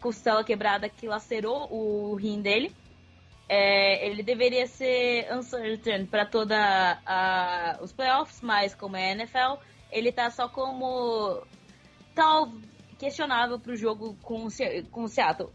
costela 0.00 0.44
quebrada 0.44 0.88
que 0.88 1.06
lacerou 1.06 1.68
o 1.72 2.14
rim 2.14 2.40
dele. 2.40 2.74
É, 3.48 4.06
ele 4.06 4.22
deveria 4.22 4.66
ser 4.66 5.32
uncertain 5.32 6.04
para 6.04 6.26
toda 6.26 7.00
a, 7.06 7.78
os 7.80 7.92
playoffs, 7.92 8.42
mas 8.42 8.74
como 8.74 8.96
é 8.96 9.12
NFL, 9.12 9.62
ele 9.90 10.12
tá 10.12 10.30
só 10.30 10.48
como 10.48 11.42
tal 12.14 12.52
questionável 12.98 13.58
para 13.58 13.72
o 13.72 13.76
jogo 13.76 14.16
com, 14.22 14.48
com 14.90 15.04
o 15.04 15.08
Seattle. 15.08 15.50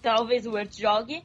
Talvez 0.00 0.46
o 0.46 0.52
Wurtz 0.52 0.76
jogue, 0.76 1.24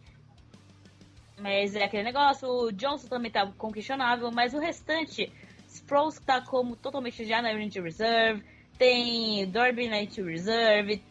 mas 1.38 1.76
é 1.76 1.84
aquele 1.84 2.04
negócio. 2.04 2.48
O 2.48 2.72
Johnson 2.72 3.08
também 3.08 3.30
tá 3.30 3.52
com 3.58 3.72
questionável, 3.72 4.32
mas 4.32 4.54
o 4.54 4.60
restante, 4.60 5.32
Sproles 5.68 6.20
tá 6.20 6.42
como 6.42 6.76
totalmente 6.76 7.26
já 7.26 7.42
na 7.42 7.54
injury 7.54 7.86
reserve, 7.86 8.44
tem 8.78 9.48
Dorby 9.50 9.88
na 9.88 10.02
injury 10.02 10.32
reserve, 10.32 11.04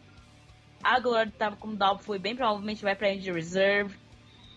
Aguilar 0.83 1.31
tava 1.31 1.55
como 1.55 1.75
Dalpo 1.75 2.03
foi 2.03 2.19
bem 2.19 2.35
provavelmente 2.35 2.83
vai 2.83 2.95
para 2.95 3.13
injury 3.13 3.35
reserve. 3.35 3.95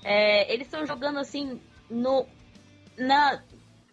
É, 0.05 0.53
eles 0.53 0.66
estão 0.66 0.87
jogando 0.87 1.18
assim 1.18 1.61
no 1.91 2.27
na 2.97 3.43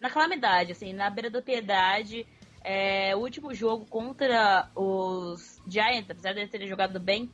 na 0.00 0.10
calamidade, 0.10 0.72
assim, 0.72 0.92
na 0.92 1.10
beira 1.10 1.30
da 1.30 1.42
piedade. 1.42 2.26
É, 2.62 3.14
o 3.16 3.20
último 3.20 3.54
jogo 3.54 3.86
contra 3.86 4.68
os 4.74 5.60
Giants, 5.66 6.10
apesar 6.10 6.32
de 6.32 6.40
eles 6.40 6.50
terem 6.50 6.68
jogado 6.68 7.00
bem, 7.00 7.30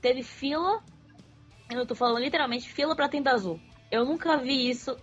teve 0.00 0.22
fila. 0.22 0.82
Eu 1.70 1.86
tô 1.86 1.94
falando 1.94 2.18
literalmente 2.18 2.68
fila 2.68 2.94
para 2.94 3.08
tenda 3.08 3.32
azul. 3.32 3.60
Eu 3.90 4.04
nunca 4.04 4.36
vi 4.36 4.68
isso 4.68 4.96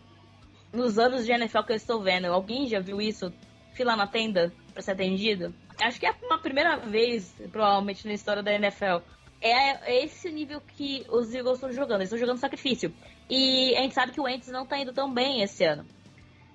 nos 0.71 0.99
anos 0.99 1.25
de 1.25 1.31
NFL 1.31 1.63
que 1.63 1.71
eu 1.71 1.77
estou 1.77 2.01
vendo. 2.01 2.25
Alguém 2.25 2.67
já 2.67 2.79
viu 2.79 3.01
isso? 3.01 3.33
Fila 3.73 3.95
na 3.95 4.07
tenda 4.07 4.51
para 4.73 4.81
ser 4.81 4.91
atendido? 4.91 5.53
Acho 5.81 5.99
que 5.99 6.05
é 6.05 6.13
uma 6.23 6.37
primeira 6.37 6.77
vez, 6.77 7.33
provavelmente, 7.51 8.05
na 8.05 8.13
história 8.13 8.43
da 8.43 8.53
NFL. 8.53 8.97
É, 9.41 10.03
esse 10.03 10.29
nível 10.31 10.61
que 10.61 11.05
os 11.09 11.33
Eagles 11.33 11.55
estão 11.55 11.71
jogando. 11.71 12.01
Eles 12.01 12.07
estão 12.07 12.19
jogando 12.19 12.39
sacrifício. 12.39 12.93
E 13.29 13.75
a 13.75 13.81
gente 13.81 13.93
sabe 13.93 14.11
que 14.11 14.19
o 14.19 14.23
Wentz 14.23 14.47
não 14.47 14.63
está 14.63 14.77
indo 14.77 14.91
tão 14.91 15.13
bem 15.13 15.41
esse 15.41 15.63
ano. 15.63 15.85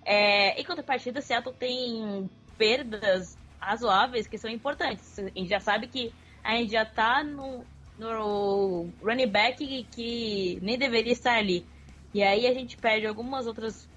É, 0.05 0.61
em 0.61 0.65
contrapartida, 0.65 1.21
Seattle 1.21 1.55
tem 1.55 2.29
perdas 2.59 3.39
razoáveis 3.59 4.27
que 4.27 4.37
são 4.37 4.51
importantes. 4.51 5.19
A 5.19 5.23
gente 5.23 5.49
já 5.49 5.61
sabe 5.61 5.87
que 5.87 6.13
a 6.43 6.57
gente 6.57 6.73
já 6.73 6.83
está 6.83 7.25
no, 7.25 7.65
no 7.99 8.91
running 9.03 9.29
back 9.29 9.87
que 9.91 10.59
nem 10.61 10.77
deveria 10.77 11.13
estar 11.13 11.37
ali. 11.37 11.67
E 12.13 12.23
aí 12.23 12.47
a 12.47 12.53
gente 12.53 12.77
perde 12.77 13.07
algumas 13.07 13.47
outras 13.47 13.89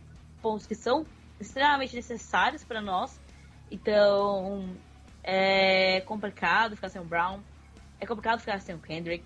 pontos 0.41 0.65
que 0.65 0.75
são 0.75 1.05
extremamente 1.39 1.95
necessários 1.95 2.63
para 2.63 2.81
nós. 2.81 3.19
Então 3.69 4.69
é 5.23 6.01
complicado 6.01 6.75
ficar 6.75 6.89
sem 6.89 7.01
o 7.01 7.05
Brown. 7.05 7.41
É 7.99 8.05
complicado 8.05 8.39
ficar 8.39 8.59
sem 8.59 8.75
o 8.75 8.79
Kendrick. 8.79 9.25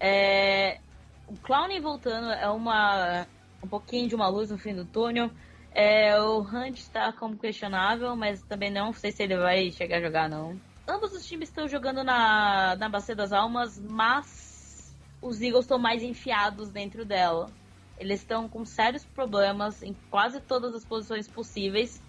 É, 0.00 0.78
o 1.26 1.36
Clowney 1.36 1.80
voltando 1.80 2.30
é 2.30 2.48
uma 2.48 3.26
um 3.62 3.68
pouquinho 3.68 4.08
de 4.08 4.14
uma 4.14 4.28
luz 4.28 4.50
no 4.50 4.58
fim 4.58 4.74
do 4.74 4.84
túnel. 4.84 5.30
É, 5.72 6.18
o 6.20 6.40
Hunt 6.40 6.78
está 6.78 7.12
como 7.12 7.36
questionável, 7.36 8.16
mas 8.16 8.42
também 8.42 8.70
não 8.70 8.92
sei 8.92 9.12
se 9.12 9.22
ele 9.22 9.36
vai 9.36 9.70
chegar 9.70 9.98
a 9.98 10.00
jogar, 10.00 10.28
não. 10.28 10.58
Ambos 10.88 11.12
os 11.12 11.26
times 11.26 11.48
estão 11.48 11.68
jogando 11.68 12.02
na, 12.02 12.74
na 12.76 12.88
Bacia 12.88 13.14
das 13.14 13.32
Almas, 13.32 13.78
mas 13.78 14.96
os 15.20 15.40
Eagles 15.42 15.64
estão 15.64 15.78
mais 15.78 16.02
enfiados 16.02 16.70
dentro 16.70 17.04
dela. 17.04 17.50
Eles 17.98 18.20
estão 18.20 18.48
com 18.48 18.64
sérios 18.64 19.04
problemas 19.04 19.82
em 19.82 19.94
quase 20.10 20.40
todas 20.40 20.74
as 20.74 20.84
posições 20.84 21.28
possíveis. 21.28 22.02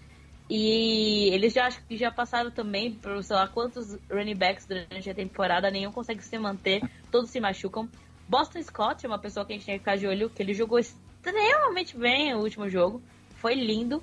E 0.50 1.32
eles 1.32 1.52
já 1.52 1.66
acho 1.66 1.80
que 1.84 1.96
já 1.96 2.10
passaram 2.10 2.50
também 2.50 2.92
por 2.92 3.22
sei 3.22 3.36
lá 3.36 3.46
quantos 3.46 3.96
running 4.10 4.34
backs 4.34 4.66
durante 4.66 5.08
a 5.08 5.14
temporada, 5.14 5.70
nenhum 5.70 5.92
consegue 5.92 6.24
se 6.24 6.36
manter, 6.36 6.82
todos 7.08 7.30
se 7.30 7.38
machucam. 7.38 7.88
Boston 8.28 8.60
Scott 8.60 9.06
é 9.06 9.08
uma 9.08 9.18
pessoa 9.18 9.46
que 9.46 9.52
a 9.52 9.56
gente 9.56 9.64
tem 9.64 9.74
que 9.76 9.78
ficar 9.78 9.96
de 9.96 10.08
olho, 10.08 10.28
que 10.28 10.42
ele 10.42 10.52
jogou 10.52 10.80
extremamente 10.80 11.96
bem 11.96 12.34
o 12.34 12.40
último 12.40 12.68
jogo. 12.68 13.00
Foi 13.36 13.54
lindo. 13.54 14.02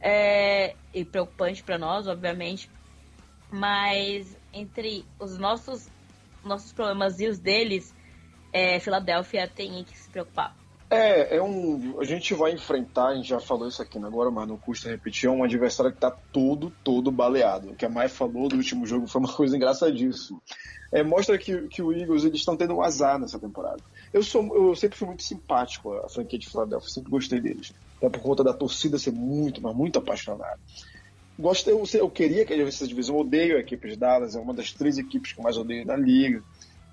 É, 0.00 0.76
e 0.94 1.04
preocupante 1.04 1.62
para 1.62 1.76
nós, 1.76 2.06
obviamente. 2.06 2.70
Mas 3.50 4.36
entre 4.52 5.04
os 5.18 5.36
nossos, 5.38 5.88
nossos 6.44 6.72
problemas 6.72 7.18
e 7.18 7.26
os 7.26 7.38
deles, 7.38 7.92
é, 8.52 8.78
Filadélfia 8.78 9.48
tem 9.48 9.82
que 9.82 9.98
se 9.98 10.08
preocupar. 10.08 10.56
É, 10.90 11.36
é 11.36 11.42
um. 11.42 12.00
A 12.00 12.04
gente 12.04 12.34
vai 12.34 12.50
enfrentar, 12.50 13.10
a 13.10 13.14
gente 13.14 13.28
já 13.28 13.38
falou 13.38 13.68
isso 13.68 13.80
aqui 13.80 13.96
agora, 13.96 14.28
mas 14.28 14.48
não 14.48 14.56
custa 14.56 14.90
repetir, 14.90 15.28
é 15.28 15.30
um 15.30 15.44
adversário 15.44 15.92
que 15.92 16.00
tá 16.00 16.10
todo, 16.10 16.72
todo 16.82 17.12
baleado. 17.12 17.70
O 17.70 17.76
que 17.76 17.86
a 17.86 17.88
Mai 17.88 18.08
falou 18.08 18.48
do 18.48 18.56
último 18.56 18.84
jogo 18.84 19.06
foi 19.06 19.20
uma 19.20 19.30
coisa 19.32 19.56
engraçadíssima. 19.56 20.42
É, 20.90 21.04
mostra 21.04 21.38
que, 21.38 21.68
que 21.68 21.80
o 21.80 21.92
Eagles 21.92 22.24
eles 22.24 22.40
estão 22.40 22.56
tendo 22.56 22.74
um 22.74 22.82
azar 22.82 23.20
nessa 23.20 23.38
temporada. 23.38 23.80
Eu, 24.12 24.24
sou, 24.24 24.52
eu 24.52 24.74
sempre 24.74 24.98
fui 24.98 25.06
muito 25.06 25.22
simpático 25.22 25.92
à 25.92 26.08
franquia 26.08 26.36
de 26.36 26.48
Philadelphia, 26.48 26.90
sempre 26.90 27.10
gostei 27.12 27.40
deles. 27.40 27.72
Até 27.98 28.08
por 28.08 28.20
conta 28.20 28.42
da 28.42 28.52
torcida 28.52 28.98
ser 28.98 29.12
muito, 29.12 29.62
mas 29.62 29.76
muito 29.76 30.00
apaixonada. 30.00 30.58
Gosto, 31.38 31.70
eu, 31.70 31.84
eu 31.94 32.10
queria 32.10 32.44
que 32.44 32.52
ele 32.52 32.64
a 32.64 32.86
divisão, 32.86 33.16
odeio 33.16 33.56
a 33.56 33.60
equipe 33.60 33.88
de 33.88 33.94
Dallas, 33.94 34.34
é 34.34 34.40
uma 34.40 34.52
das 34.52 34.72
três 34.72 34.98
equipes 34.98 35.32
que 35.32 35.38
eu 35.38 35.44
mais 35.44 35.56
odeio 35.56 35.86
da 35.86 35.94
liga, 35.94 36.42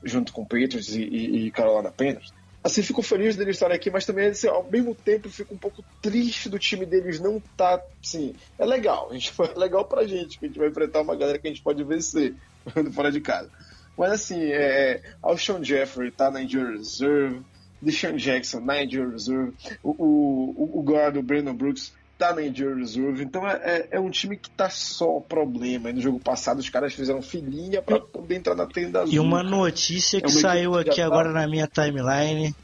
junto 0.04 0.32
com 0.32 0.46
Patriots 0.46 0.96
e, 0.96 1.02
e, 1.02 1.48
e 1.48 1.52
Carolina 1.52 1.92
Panthers 1.92 2.32
assim, 2.68 2.84
fico 2.84 3.02
feliz 3.02 3.36
deles 3.36 3.56
estarem 3.56 3.76
aqui, 3.76 3.90
mas 3.90 4.06
também, 4.06 4.28
assim, 4.28 4.48
ao 4.48 4.64
mesmo 4.70 4.94
tempo, 4.94 5.30
fico 5.30 5.54
um 5.54 5.58
pouco 5.58 5.84
triste 6.02 6.50
do 6.50 6.60
time 6.60 6.86
deles 6.86 7.20
não 7.20 7.38
estar, 7.38 7.78
tá, 7.78 7.84
assim, 8.04 8.36
é 8.60 8.66
legal, 8.66 9.10
a 9.10 9.14
gente, 9.18 9.34
é 9.40 9.60
legal 9.60 9.86
pra 9.86 10.06
gente, 10.06 10.38
que 10.38 10.46
a 10.46 10.48
gente 10.48 10.60
vai 10.60 10.68
enfrentar 10.68 11.02
uma 11.02 11.16
galera 11.16 11.40
que 11.40 11.48
a 11.48 11.50
gente 11.50 11.64
pode 11.64 11.84
vencer, 11.84 12.36
fora 12.94 13.12
de 13.12 13.22
casa. 13.22 13.50
Mas, 13.98 14.12
assim, 14.12 14.52
é, 14.52 15.02
Alshon 15.24 15.64
Jeffrey 15.64 16.12
tá 16.12 16.30
na 16.30 16.42
Injury 16.44 16.78
Reserve, 16.78 17.42
Deshaun 17.82 18.18
Jackson 18.18 18.60
na 18.60 18.84
Injury 18.84 19.12
Reserve, 19.12 19.54
o, 19.82 19.92
o, 19.92 20.80
o 20.80 21.20
o 21.20 21.24
Brandon 21.24 21.54
Brooks, 21.54 21.94
tá 22.18 22.34
na 22.34 22.42
Injury 22.42 22.80
Reserve. 22.80 23.24
Então 23.24 23.48
é, 23.48 23.54
é, 23.64 23.88
é, 23.92 24.00
um 24.00 24.10
time 24.10 24.38
que 24.38 24.50
tá 24.50 24.70
só 24.70 25.20
problema. 25.20 25.92
no 25.92 26.02
jogo 26.02 26.20
passado 26.20 26.60
os 26.60 26.70
caras 26.70 26.94
fizeram 26.94 27.22
filhinha 27.22 27.82
para 27.82 28.00
poder 28.00 28.36
entrar 28.36 28.56
na 28.56 28.66
tenda 28.66 29.02
azul. 29.02 29.14
E 29.14 29.20
uma 29.20 29.44
notícia 29.44 30.20
que 30.20 30.28
é 30.28 30.30
uma 30.30 30.40
saiu 30.42 30.76
aqui 30.76 30.92
que 30.92 31.02
agora 31.02 31.32
tá... 31.32 31.42
na 31.42 31.48
minha 31.48 31.68
timeline, 31.68 32.56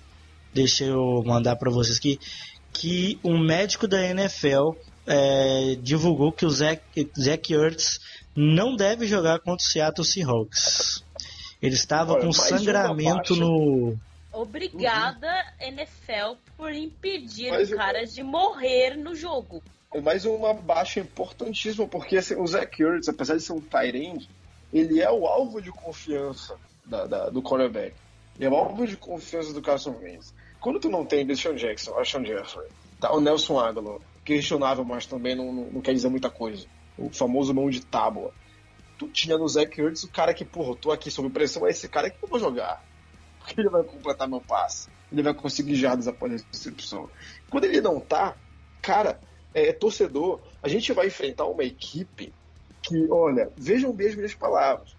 deixa 0.54 0.86
eu 0.86 1.24
mandar 1.26 1.56
para 1.56 1.70
vocês 1.70 1.98
aqui, 1.98 2.20
que 2.72 3.20
um 3.24 3.38
médico 3.38 3.88
da 3.88 4.04
NFL 4.04 4.72
é, 5.06 5.78
divulgou 5.82 6.32
que 6.32 6.46
o 6.46 6.50
Zach, 6.50 6.82
Zach 7.20 7.54
Ertz 7.54 8.00
não 8.36 8.76
deve 8.76 9.06
jogar 9.06 9.40
contra 9.40 9.64
o 9.64 9.70
Seattle 9.70 10.06
Seahawks. 10.06 11.04
Ele 11.62 11.76
estava 11.76 12.14
Olha, 12.14 12.24
com 12.24 12.34
sangramento 12.34 13.36
no 13.36 13.96
Obrigada, 14.34 15.28
uhum. 15.62 15.68
NFL, 15.68 16.38
por 16.58 16.74
impedir 16.74 17.52
Mas 17.52 17.72
caras 17.72 18.10
eu... 18.10 18.16
de 18.16 18.24
morrer 18.24 18.98
no 18.98 19.14
jogo. 19.14 19.62
É 19.94 20.02
mais 20.02 20.26
uma 20.26 20.56
baixa 20.56 21.00
importantíssima, 21.00 21.88
porque 21.88 22.18
assim, 22.18 22.36
o 22.36 22.48
Zach 22.48 22.82
Ertz, 22.82 23.08
apesar 23.08 23.36
de 23.36 23.44
ser 23.44 23.54
um 23.54 23.62
Tyrande, 23.62 24.28
ele 24.74 25.00
é 25.00 25.12
o 25.12 25.28
alvo 25.28 25.62
de 25.62 25.72
confiança 25.72 26.58
da, 26.84 27.06
da, 27.06 27.30
do 27.30 27.44
cornerback. 27.44 27.94
Ele 28.36 28.46
é 28.46 28.50
o 28.50 28.56
alvo 28.56 28.88
de 28.88 28.98
confiança 28.98 29.54
do 29.54 29.62
Carson 29.62 29.96
Wentz. 30.02 30.34
Quando 30.60 30.80
tu 30.80 30.90
não 30.90 31.06
tem 31.06 31.26
Deshaun 31.26 31.56
Jackson, 31.56 31.92
o 31.92 32.04
Sean 32.04 32.26
Jeffrey, 32.26 32.68
tá, 33.00 33.14
o 33.14 33.22
Nelson 33.22 33.60
Aguilar, 33.60 34.00
questionável, 34.26 34.84
mas 34.84 35.06
também 35.06 35.36
não, 35.36 35.54
não, 35.54 35.66
não, 35.66 35.82
quer 35.82 35.94
dizer 35.94 36.10
muita 36.10 36.32
coisa. 36.32 36.66
O 36.98 37.12
famoso 37.12 37.54
mão 37.54 37.70
de 37.70 37.82
tábua. 37.82 38.34
Tu 38.98 39.08
tinha 39.10 39.38
no 39.38 39.48
Zach 39.48 39.80
Ertz 39.80 40.04
o 40.04 40.12
cara 40.12 40.34
que, 40.34 40.44
porra, 40.44 40.76
tô 40.76 40.92
aqui 40.92 41.12
sob 41.12 41.30
pressão, 41.30 41.68
é 41.68 41.70
esse 41.70 41.88
cara 41.88 42.10
que 42.10 42.18
eu 42.24 42.28
vou 42.28 42.40
jogar 42.40 42.84
porque 43.44 43.60
ele 43.60 43.70
vai 43.70 43.84
completar 43.84 44.28
meu 44.28 44.42
passe. 44.42 44.90
Ele 45.12 45.22
vai 45.22 45.34
conseguir 45.34 45.76
jardas 45.76 46.08
após 46.08 46.32
a 46.34 46.46
recepção. 46.52 47.10
Quando 47.50 47.66
ele 47.66 47.82
não 47.82 48.00
tá, 48.00 48.36
cara, 48.82 49.20
é, 49.54 49.68
é, 49.68 49.74
torcedor, 49.74 50.40
a 50.62 50.68
gente 50.68 50.92
vai 50.94 51.08
enfrentar 51.08 51.46
uma 51.46 51.64
equipe 51.64 52.34
que, 52.82 53.08
olha, 53.12 53.52
vejam 53.56 53.92
bem 53.92 54.08
as 54.08 54.16
minhas 54.16 54.34
palavras. 54.34 54.96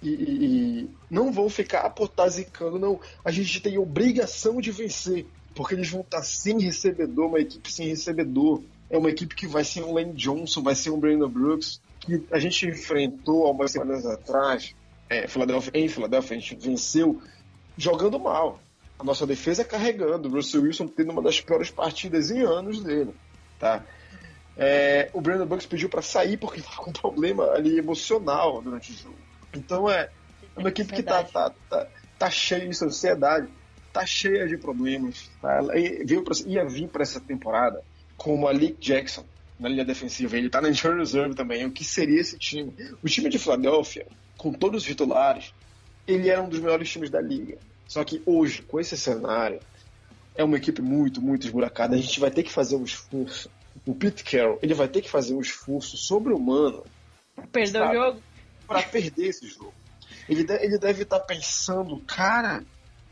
E, 0.00 0.08
e, 0.08 0.44
e 0.44 0.90
não 1.10 1.32
vão 1.32 1.50
ficar 1.50 1.80
apotazicando, 1.80 2.78
não. 2.78 3.00
A 3.24 3.30
gente 3.30 3.60
tem 3.60 3.78
obrigação 3.78 4.60
de 4.60 4.70
vencer, 4.70 5.26
porque 5.54 5.74
eles 5.74 5.90
vão 5.90 6.00
estar 6.00 6.18
tá 6.18 6.22
sem 6.22 6.60
recebedor, 6.60 7.26
uma 7.26 7.40
equipe 7.40 7.70
sem 7.70 7.88
recebedor. 7.88 8.62
É 8.88 8.96
uma 8.96 9.10
equipe 9.10 9.34
que 9.34 9.46
vai 9.46 9.64
ser 9.64 9.82
um 9.82 9.92
Lane 9.92 10.14
Johnson, 10.14 10.62
vai 10.62 10.74
ser 10.74 10.90
um 10.90 11.00
Brandon 11.00 11.28
Brooks, 11.28 11.80
que 12.00 12.24
a 12.30 12.38
gente 12.38 12.64
enfrentou 12.66 13.44
algumas 13.44 13.72
semanas 13.72 14.06
atrás, 14.06 14.74
é, 15.10 15.26
Philadelphia, 15.26 15.72
em 15.74 15.88
Filadélfia, 15.88 16.36
a 16.36 16.40
gente 16.40 16.54
venceu 16.56 17.20
jogando 17.78 18.18
mal. 18.18 18.60
A 18.98 19.04
nossa 19.04 19.24
defesa 19.24 19.64
carregando. 19.64 20.28
O 20.28 20.32
Russell 20.32 20.62
Wilson 20.62 20.88
tendo 20.88 21.12
uma 21.12 21.22
das 21.22 21.40
piores 21.40 21.70
partidas 21.70 22.30
em 22.30 22.42
anos 22.42 22.82
dele. 22.82 23.14
Tá? 23.58 23.84
É, 24.56 25.08
o 25.12 25.20
Brandon 25.20 25.46
Bucks 25.46 25.66
pediu 25.66 25.88
para 25.88 26.02
sair 26.02 26.36
porque 26.36 26.58
estava 26.58 26.78
com 26.78 26.90
um 26.90 26.92
problema 26.92 27.44
ali 27.52 27.78
emocional 27.78 28.60
durante 28.60 28.90
o 28.90 28.94
jogo. 28.94 29.18
Então 29.54 29.88
é, 29.88 30.10
é 30.56 30.58
uma 30.58 30.68
equipe 30.68 30.92
que 30.92 31.02
tá, 31.02 31.22
tá, 31.22 31.52
tá, 31.70 31.86
tá 32.18 32.28
cheia 32.28 32.68
de 32.68 32.84
ansiedade, 32.84 33.48
tá 33.92 34.04
cheia 34.04 34.48
de 34.48 34.56
problemas. 34.58 35.30
Tá? 35.40 35.60
Veio 36.04 36.24
pra, 36.24 36.34
ia 36.44 36.64
vir 36.64 36.88
para 36.88 37.04
essa 37.04 37.20
temporada 37.20 37.80
com 38.16 38.34
o 38.34 38.40
Malik 38.40 38.76
Jackson 38.80 39.24
na 39.60 39.68
linha 39.68 39.84
defensiva. 39.84 40.36
Ele 40.36 40.50
tá 40.50 40.60
na 40.60 40.70
injury 40.70 40.98
reserve 40.98 41.36
também. 41.36 41.64
O 41.64 41.70
que 41.70 41.84
seria 41.84 42.20
esse 42.20 42.36
time? 42.36 42.74
O 43.00 43.08
time 43.08 43.28
de 43.28 43.38
Filadélfia, 43.38 44.08
com 44.36 44.52
todos 44.52 44.82
os 44.82 44.88
titulares, 44.88 45.54
ele 46.08 46.30
era 46.30 46.42
um 46.42 46.48
dos 46.48 46.58
melhores 46.58 46.90
times 46.90 47.10
da 47.10 47.20
liga. 47.20 47.58
Só 47.86 48.02
que 48.02 48.22
hoje, 48.24 48.62
com 48.62 48.80
esse 48.80 48.96
cenário, 48.96 49.60
é 50.34 50.42
uma 50.42 50.56
equipe 50.56 50.80
muito, 50.80 51.20
muito 51.20 51.46
esburacada. 51.46 51.94
A 51.94 51.98
gente 51.98 52.18
vai 52.18 52.30
ter 52.30 52.42
que 52.42 52.50
fazer 52.50 52.76
um 52.76 52.84
esforço. 52.84 53.50
O 53.86 53.94
Pete 53.94 54.24
Carroll, 54.24 54.58
ele 54.62 54.74
vai 54.74 54.88
ter 54.88 55.02
que 55.02 55.10
fazer 55.10 55.34
um 55.34 55.40
esforço 55.40 55.96
sobre-humano. 55.96 56.84
Perder 57.52 57.82
o 57.82 57.92
jogo? 57.92 58.22
Para 58.66 58.82
perder 58.82 59.28
esse 59.28 59.46
jogo. 59.46 59.74
Ele, 60.28 60.44
de, 60.44 60.54
ele 60.54 60.78
deve 60.78 61.02
estar 61.02 61.20
tá 61.20 61.24
pensando, 61.24 61.98
cara, 62.00 62.64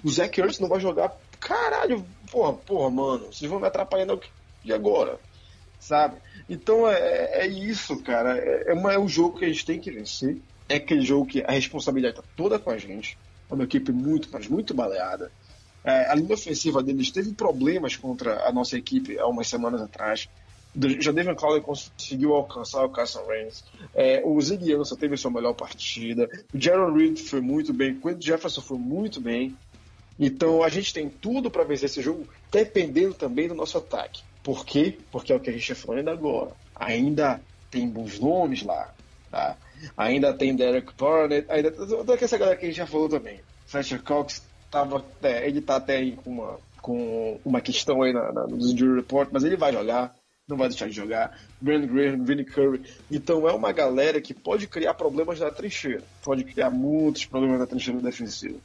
o 0.02 0.10
Zach 0.10 0.40
Ertz 0.40 0.58
não 0.58 0.68
vai 0.68 0.80
jogar. 0.80 1.14
Caralho, 1.38 2.04
porra, 2.30 2.54
porra, 2.54 2.90
mano, 2.90 3.26
vocês 3.26 3.50
vão 3.50 3.60
me 3.60 3.66
atrapalhando 3.66 4.20
e 4.64 4.72
agora? 4.72 5.18
Sabe? 5.78 6.16
Então 6.48 6.88
é, 6.88 7.42
é 7.42 7.46
isso, 7.46 8.02
cara. 8.02 8.36
É, 8.36 8.70
é, 8.70 8.74
uma, 8.74 8.92
é 8.92 8.98
um 8.98 9.08
jogo 9.08 9.38
que 9.38 9.44
a 9.44 9.48
gente 9.48 9.64
tem 9.64 9.78
que 9.78 9.90
vencer 9.90 10.40
é 10.68 10.76
aquele 10.76 11.02
jogo 11.02 11.26
que 11.26 11.42
a 11.42 11.52
responsabilidade 11.52 12.18
está 12.18 12.28
toda 12.36 12.58
com 12.58 12.70
a 12.70 12.78
gente. 12.78 13.18
É 13.50 13.54
uma 13.54 13.64
equipe 13.64 13.92
muito, 13.92 14.28
mas 14.32 14.48
muito 14.48 14.74
baleada. 14.74 15.30
É, 15.84 16.10
a 16.10 16.14
linha 16.14 16.34
ofensiva 16.34 16.82
deles 16.82 17.10
teve 17.10 17.32
problemas 17.32 17.94
contra 17.96 18.46
a 18.46 18.52
nossa 18.52 18.76
equipe 18.76 19.18
há 19.18 19.26
umas 19.26 19.46
semanas 19.46 19.80
atrás. 19.80 20.28
Já 21.00 21.10
Devin 21.10 21.34
Clowney 21.34 21.62
conseguiu 21.62 22.34
alcançar 22.34 22.84
o 22.84 22.90
Carson 22.90 23.24
Wentz. 23.26 23.64
É, 23.94 24.20
o 24.24 24.38
Ziggy 24.40 24.74
Ansah 24.74 24.96
teve 24.96 25.16
sua 25.16 25.30
melhor 25.30 25.54
partida. 25.54 26.28
O 26.52 26.60
Jaron 26.60 26.92
Reed 26.92 27.18
foi 27.20 27.40
muito 27.40 27.72
bem. 27.72 27.92
O 27.92 28.00
Quentin 28.00 28.26
Jefferson 28.26 28.60
foi 28.60 28.76
muito 28.76 29.20
bem. 29.20 29.56
Então 30.18 30.62
a 30.62 30.68
gente 30.68 30.92
tem 30.92 31.08
tudo 31.08 31.50
para 31.50 31.64
vencer 31.64 31.86
esse 31.86 32.02
jogo, 32.02 32.26
dependendo 32.50 33.14
também 33.14 33.48
do 33.48 33.54
nosso 33.54 33.78
ataque. 33.78 34.22
Por 34.42 34.66
quê? 34.66 34.98
Porque 35.10 35.32
é 35.32 35.36
o 35.36 35.40
que 35.40 35.50
a 35.50 35.52
gente 35.52 35.70
está 35.70 35.86
falando 35.86 36.08
agora. 36.08 36.50
Ainda 36.74 37.40
tem 37.70 37.88
bons 37.88 38.18
nomes 38.18 38.62
lá. 38.62 38.92
Tá? 39.30 39.56
Ainda 39.96 40.32
tem 40.32 40.54
Derek 40.54 40.92
Barnett, 40.98 41.50
ainda 41.50 41.70
toda 41.70 42.14
essa 42.14 42.38
galera 42.38 42.56
que 42.56 42.64
a 42.64 42.68
gente 42.68 42.78
já 42.78 42.86
falou 42.86 43.08
também. 43.08 43.40
Fletcher 43.66 44.02
Cox 44.02 44.42
tava, 44.70 45.04
é, 45.22 45.46
ele 45.46 45.60
tá 45.60 45.76
até 45.76 45.96
aí 45.96 46.12
com 46.12 46.30
uma, 46.30 46.58
com 46.80 47.40
uma 47.44 47.60
questão 47.60 48.02
aí 48.02 48.12
na, 48.12 48.32
na, 48.32 48.46
no 48.46 48.56
injury 48.56 48.96
report, 48.96 49.28
mas 49.32 49.44
ele 49.44 49.56
vai 49.56 49.72
jogar, 49.72 50.14
não 50.48 50.56
vai 50.56 50.68
deixar 50.68 50.86
de 50.88 50.94
jogar. 50.94 51.38
Brandon 51.60 51.86
Graham, 51.86 52.24
Vinnie 52.24 52.44
Curry. 52.44 52.82
Então 53.10 53.48
é 53.48 53.52
uma 53.52 53.72
galera 53.72 54.20
que 54.20 54.34
pode 54.34 54.66
criar 54.66 54.94
problemas 54.94 55.40
na 55.40 55.50
trincheira, 55.50 56.02
pode 56.22 56.44
criar 56.44 56.70
muitos 56.70 57.26
problemas 57.26 57.58
na 57.58 57.66
trincheira 57.66 58.00
defensiva. 58.00 58.58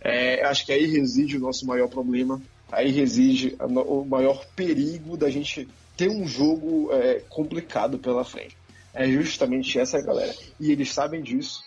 É, 0.00 0.44
acho 0.44 0.66
que 0.66 0.72
aí 0.72 0.86
reside 0.86 1.36
o 1.36 1.40
nosso 1.40 1.66
maior 1.66 1.88
problema, 1.88 2.40
aí 2.70 2.90
reside 2.90 3.56
o 3.58 4.04
maior 4.04 4.44
perigo 4.54 5.16
da 5.16 5.30
gente 5.30 5.68
ter 5.96 6.10
um 6.10 6.26
jogo 6.26 6.92
é, 6.92 7.22
complicado 7.28 7.98
pela 7.98 8.24
frente 8.24 8.56
é 8.96 9.08
justamente 9.10 9.78
essa 9.78 10.00
galera. 10.00 10.34
E 10.58 10.72
eles 10.72 10.92
sabem 10.92 11.22
disso. 11.22 11.64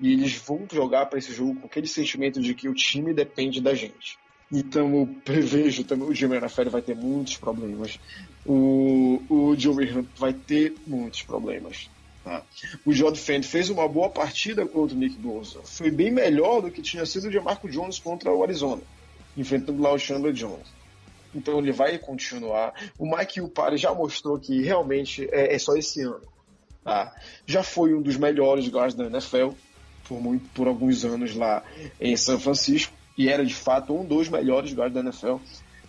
E 0.00 0.12
eles 0.12 0.34
vão 0.34 0.66
jogar 0.72 1.06
para 1.06 1.18
esse 1.18 1.32
jogo 1.32 1.60
com 1.60 1.66
aquele 1.66 1.86
sentimento 1.86 2.40
de 2.40 2.54
que 2.54 2.68
o 2.68 2.74
time 2.74 3.12
depende 3.12 3.60
da 3.60 3.74
gente. 3.74 4.18
Então 4.50 4.92
eu 4.96 5.06
prevejo 5.24 5.84
também 5.84 6.08
o 6.08 6.14
Jimmy 6.14 6.36
NFL 6.36 6.70
vai 6.70 6.82
ter 6.82 6.96
muitos 6.96 7.36
problemas. 7.36 8.00
O, 8.44 9.22
o 9.28 9.54
Joey 9.56 9.92
Hunt 9.92 10.08
vai 10.16 10.32
ter 10.32 10.74
muitos 10.86 11.22
problemas. 11.22 11.88
Tá? 12.24 12.42
O 12.84 12.92
Jordan 12.92 13.20
Fent 13.20 13.44
fez 13.44 13.70
uma 13.70 13.86
boa 13.86 14.08
partida 14.08 14.66
contra 14.66 14.96
o 14.96 14.98
Nick 14.98 15.16
Bosa. 15.16 15.60
Foi 15.62 15.90
bem 15.90 16.10
melhor 16.10 16.62
do 16.62 16.70
que 16.70 16.82
tinha 16.82 17.06
sido 17.06 17.28
o 17.28 17.44
Marco 17.44 17.68
Jones 17.68 17.98
contra 17.98 18.32
o 18.32 18.42
Arizona, 18.42 18.82
enfrentando 19.36 19.80
lá 19.80 19.92
o 19.92 19.98
Chandler 19.98 20.32
Jones. 20.32 20.66
Então 21.34 21.58
ele 21.58 21.72
vai 21.72 21.96
continuar. 21.98 22.74
O 22.98 23.06
Mike 23.06 23.40
Upari 23.40 23.76
já 23.76 23.94
mostrou 23.94 24.38
que 24.38 24.62
realmente 24.62 25.28
é, 25.30 25.54
é 25.54 25.58
só 25.58 25.76
esse 25.76 26.02
ano. 26.02 26.20
Tá? 26.84 27.14
Já 27.46 27.62
foi 27.62 27.94
um 27.94 28.02
dos 28.02 28.16
melhores 28.16 28.68
guards 28.68 28.94
da 28.94 29.04
NFL 29.04 29.50
por, 30.08 30.20
muito, 30.20 30.48
por 30.50 30.66
alguns 30.66 31.04
anos 31.04 31.34
lá 31.34 31.62
em 32.00 32.16
São 32.16 32.38
Francisco 32.38 32.92
e 33.16 33.28
era 33.28 33.44
de 33.44 33.54
fato 33.54 33.94
um 33.94 34.04
dos 34.04 34.28
melhores 34.28 34.72
guards 34.72 34.94
da 34.94 35.00
NFL. 35.00 35.36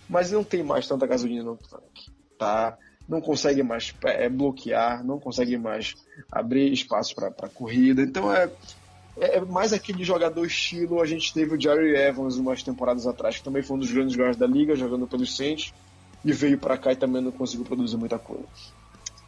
Mas 0.08 0.30
não 0.30 0.44
tem 0.44 0.62
mais 0.62 0.86
tanta 0.86 1.06
gasolina 1.06 1.44
no 1.44 1.56
tanque. 1.56 2.10
Tá? 2.38 2.76
não 3.08 3.20
consegue 3.20 3.62
mais 3.62 3.94
é, 4.04 4.28
bloquear, 4.28 5.04
não 5.04 5.18
consegue 5.18 5.56
mais 5.58 5.94
abrir 6.30 6.72
espaço 6.72 7.14
para 7.14 7.48
corrida. 7.48 8.02
Então 8.02 8.32
é, 8.32 8.50
é 9.18 9.40
mais 9.40 9.72
aquele 9.72 10.04
jogador 10.04 10.44
estilo. 10.46 11.00
A 11.00 11.06
gente 11.06 11.32
teve 11.32 11.54
o 11.54 11.60
Jerry 11.60 11.94
Evans 11.94 12.36
umas 12.36 12.62
temporadas 12.62 13.06
atrás, 13.06 13.36
que 13.36 13.44
também 13.44 13.62
foi 13.62 13.76
um 13.76 13.80
dos 13.80 13.90
grandes 13.90 14.12
jogadores 14.12 14.38
da 14.38 14.46
liga, 14.46 14.76
jogando 14.76 15.06
pelos 15.06 15.36
Saints, 15.36 15.72
e 16.24 16.32
veio 16.32 16.58
para 16.58 16.78
cá 16.78 16.92
e 16.92 16.96
também 16.96 17.22
não 17.22 17.32
conseguiu 17.32 17.66
produzir 17.66 17.96
muita 17.96 18.18
coisa. 18.18 18.46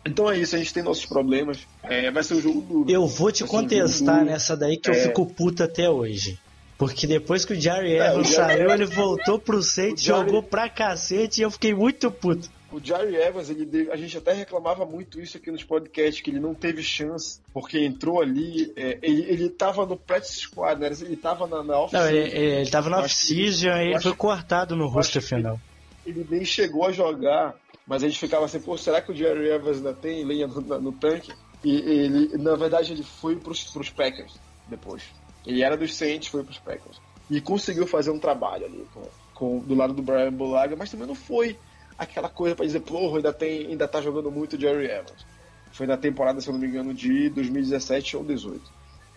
Então 0.07 0.31
é 0.31 0.39
isso, 0.39 0.55
a 0.55 0.59
gente 0.59 0.73
tem 0.73 0.83
nossos 0.83 1.07
problemas. 1.07 1.67
É, 1.83 2.11
vai 2.11 2.23
ser 2.23 2.35
um 2.35 2.41
jogo 2.41 2.61
duro. 2.61 2.91
Eu 2.91 3.07
vou 3.07 3.33
te 3.33 3.45
contestar 3.45 4.23
um 4.23 4.27
nessa 4.27 4.57
daí 4.57 4.77
que 4.77 4.91
é... 4.91 4.93
eu 4.93 5.03
fico 5.03 5.27
puto 5.27 5.63
até 5.63 5.89
hoje. 5.89 6.39
Porque 6.77 7.07
depois 7.07 7.45
que 7.45 7.53
o 7.53 7.61
Jerry 7.61 7.95
é, 7.95 8.09
Evans 8.09 8.29
Jerry... 8.29 8.35
saiu, 8.35 8.71
ele 8.71 8.85
voltou 8.85 9.39
pro 9.39 9.63
Saints, 9.63 10.03
Jerry... 10.03 10.27
jogou 10.27 10.43
pra 10.43 10.69
cacete 10.69 11.41
e 11.41 11.45
eu 11.45 11.51
fiquei 11.51 11.73
muito 11.73 12.11
puto. 12.11 12.51
O 12.73 12.81
Jerry 12.83 13.15
Evans, 13.15 13.49
ele, 13.49 13.89
a 13.93 13.97
gente 13.97 14.19
até 14.19 14.33
reclamava 14.33 14.85
muito 14.85 15.21
isso 15.21 15.37
aqui 15.37 15.49
nos 15.49 15.63
podcasts, 15.63 16.21
que 16.21 16.29
ele 16.29 16.41
não 16.41 16.55
teve 16.55 16.83
chance, 16.83 17.39
porque 17.53 17.79
entrou 17.79 18.21
ali, 18.21 18.73
é, 18.75 18.99
ele, 19.01 19.23
ele 19.23 19.49
tava 19.49 19.87
no 19.87 19.97
practice 19.97 20.41
squad, 20.41 20.81
né? 20.81 20.91
ele 21.03 21.17
tava 21.17 21.47
na, 21.47 21.63
na 21.63 21.79
off-season. 21.79 22.09
Ele, 22.09 22.37
ele 22.37 22.71
tava 22.71 22.91
na 22.91 22.99
off-season 22.99 23.69
e 23.69 23.91
ele 23.91 24.01
foi 24.01 24.17
cortado 24.17 24.75
no 24.75 24.89
roster 24.89 25.23
final. 25.23 25.61
Ele 26.05 26.27
nem 26.29 26.45
chegou 26.45 26.85
a 26.85 26.91
jogar, 26.91 27.55
mas 27.87 28.03
a 28.03 28.09
gente 28.09 28.19
ficava 28.19 28.45
assim, 28.47 28.61
pô, 28.61 28.77
será 28.79 29.01
que 29.01 29.13
o 29.13 29.15
Jerry 29.15 29.49
Evans 29.49 29.79
ainda 29.79 29.93
tem 29.93 30.25
lenha 30.25 30.47
no, 30.47 30.61
no 30.81 30.93
tanque? 30.93 31.33
E 31.63 31.77
ele, 31.77 32.37
na 32.39 32.57
verdade, 32.57 32.93
ele 32.93 33.03
foi 33.03 33.37
pros, 33.37 33.65
pros 33.65 33.91
Packers 33.91 34.35
depois. 34.69 35.03
Ele 35.47 35.63
era 35.63 35.77
dos 35.77 35.95
Saints, 35.95 36.29
foi 36.29 36.43
pros 36.43 36.59
Packers. 36.59 37.01
E 37.31 37.41
conseguiu 37.41 37.87
fazer 37.87 38.11
um 38.11 38.19
trabalho 38.19 38.67
ali 38.67 38.87
com, 38.93 39.03
com 39.35 39.59
do 39.61 39.75
lado 39.75 39.93
do 39.93 40.03
Brian 40.03 40.33
Bulaga, 40.33 40.77
mas 40.77 40.91
também 40.91 41.07
não 41.07 41.15
foi 41.15 41.59
aquela 41.99 42.29
coisa 42.29 42.57
para 42.57 42.67
dizer, 42.67 42.81
porra, 42.81 43.17
ainda, 43.17 43.33
tem, 43.33 43.67
ainda 43.67 43.87
tá 43.87 44.01
jogando 44.01 44.31
muito 44.31 44.61
Jerry 44.61 44.87
Evans. 44.87 45.27
Foi 45.73 45.87
na 45.87 45.97
temporada, 45.97 46.41
se 46.41 46.49
eu 46.49 46.53
não 46.53 46.61
me 46.61 46.69
engano, 46.69 46.95
de 46.95 47.29
2017 47.31 48.17
ou 48.17 48.25
18. 48.25 48.63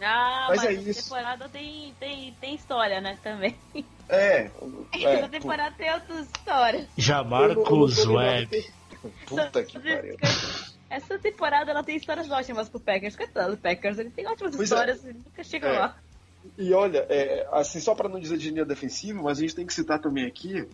Ah, 0.01 0.47
mas, 0.49 0.57
mas 0.57 0.69
é 0.69 0.73
essa 0.73 0.89
isso. 0.89 1.03
temporada 1.03 1.49
tem, 1.49 1.93
tem, 1.99 2.33
tem 2.39 2.55
história, 2.55 3.01
né, 3.01 3.17
também. 3.23 3.55
É. 4.07 4.49
é 4.93 5.03
essa 5.03 5.29
temporada 5.29 5.71
pô. 5.71 5.77
tem 5.77 5.93
outras 5.93 6.27
histórias. 6.27 6.87
Jamarcus 6.95 8.05
Webb. 8.05 8.65
Puta 9.25 9.63
que 9.63 9.79
pariu. 9.79 10.17
Essa 10.89 11.19
temporada 11.19 11.71
ela 11.71 11.83
tem 11.83 11.97
histórias 11.97 12.29
ótimas 12.29 12.69
pro 12.69 12.79
Packers. 12.79 13.15
Coitado 13.15 13.55
do 13.55 13.61
Packers, 13.61 13.99
ele 13.99 14.09
tem 14.09 14.25
ótimas 14.27 14.55
pois 14.55 14.71
é. 14.71 14.75
histórias 14.75 15.05
é. 15.05 15.09
e 15.09 15.13
nunca 15.13 15.43
chega 15.43 15.67
é. 15.67 15.79
lá. 15.79 15.97
E 16.57 16.73
olha, 16.73 17.05
é, 17.09 17.47
assim, 17.51 17.79
só 17.79 17.93
para 17.93 18.07
não 18.07 18.19
dizer 18.19 18.37
de 18.37 18.51
linha 18.51 18.63
defensiva, 18.63 19.21
mas 19.21 19.37
a 19.37 19.41
gente 19.41 19.55
tem 19.55 19.65
que 19.65 19.73
citar 19.73 19.99
também 19.99 20.25
aqui 20.25 20.67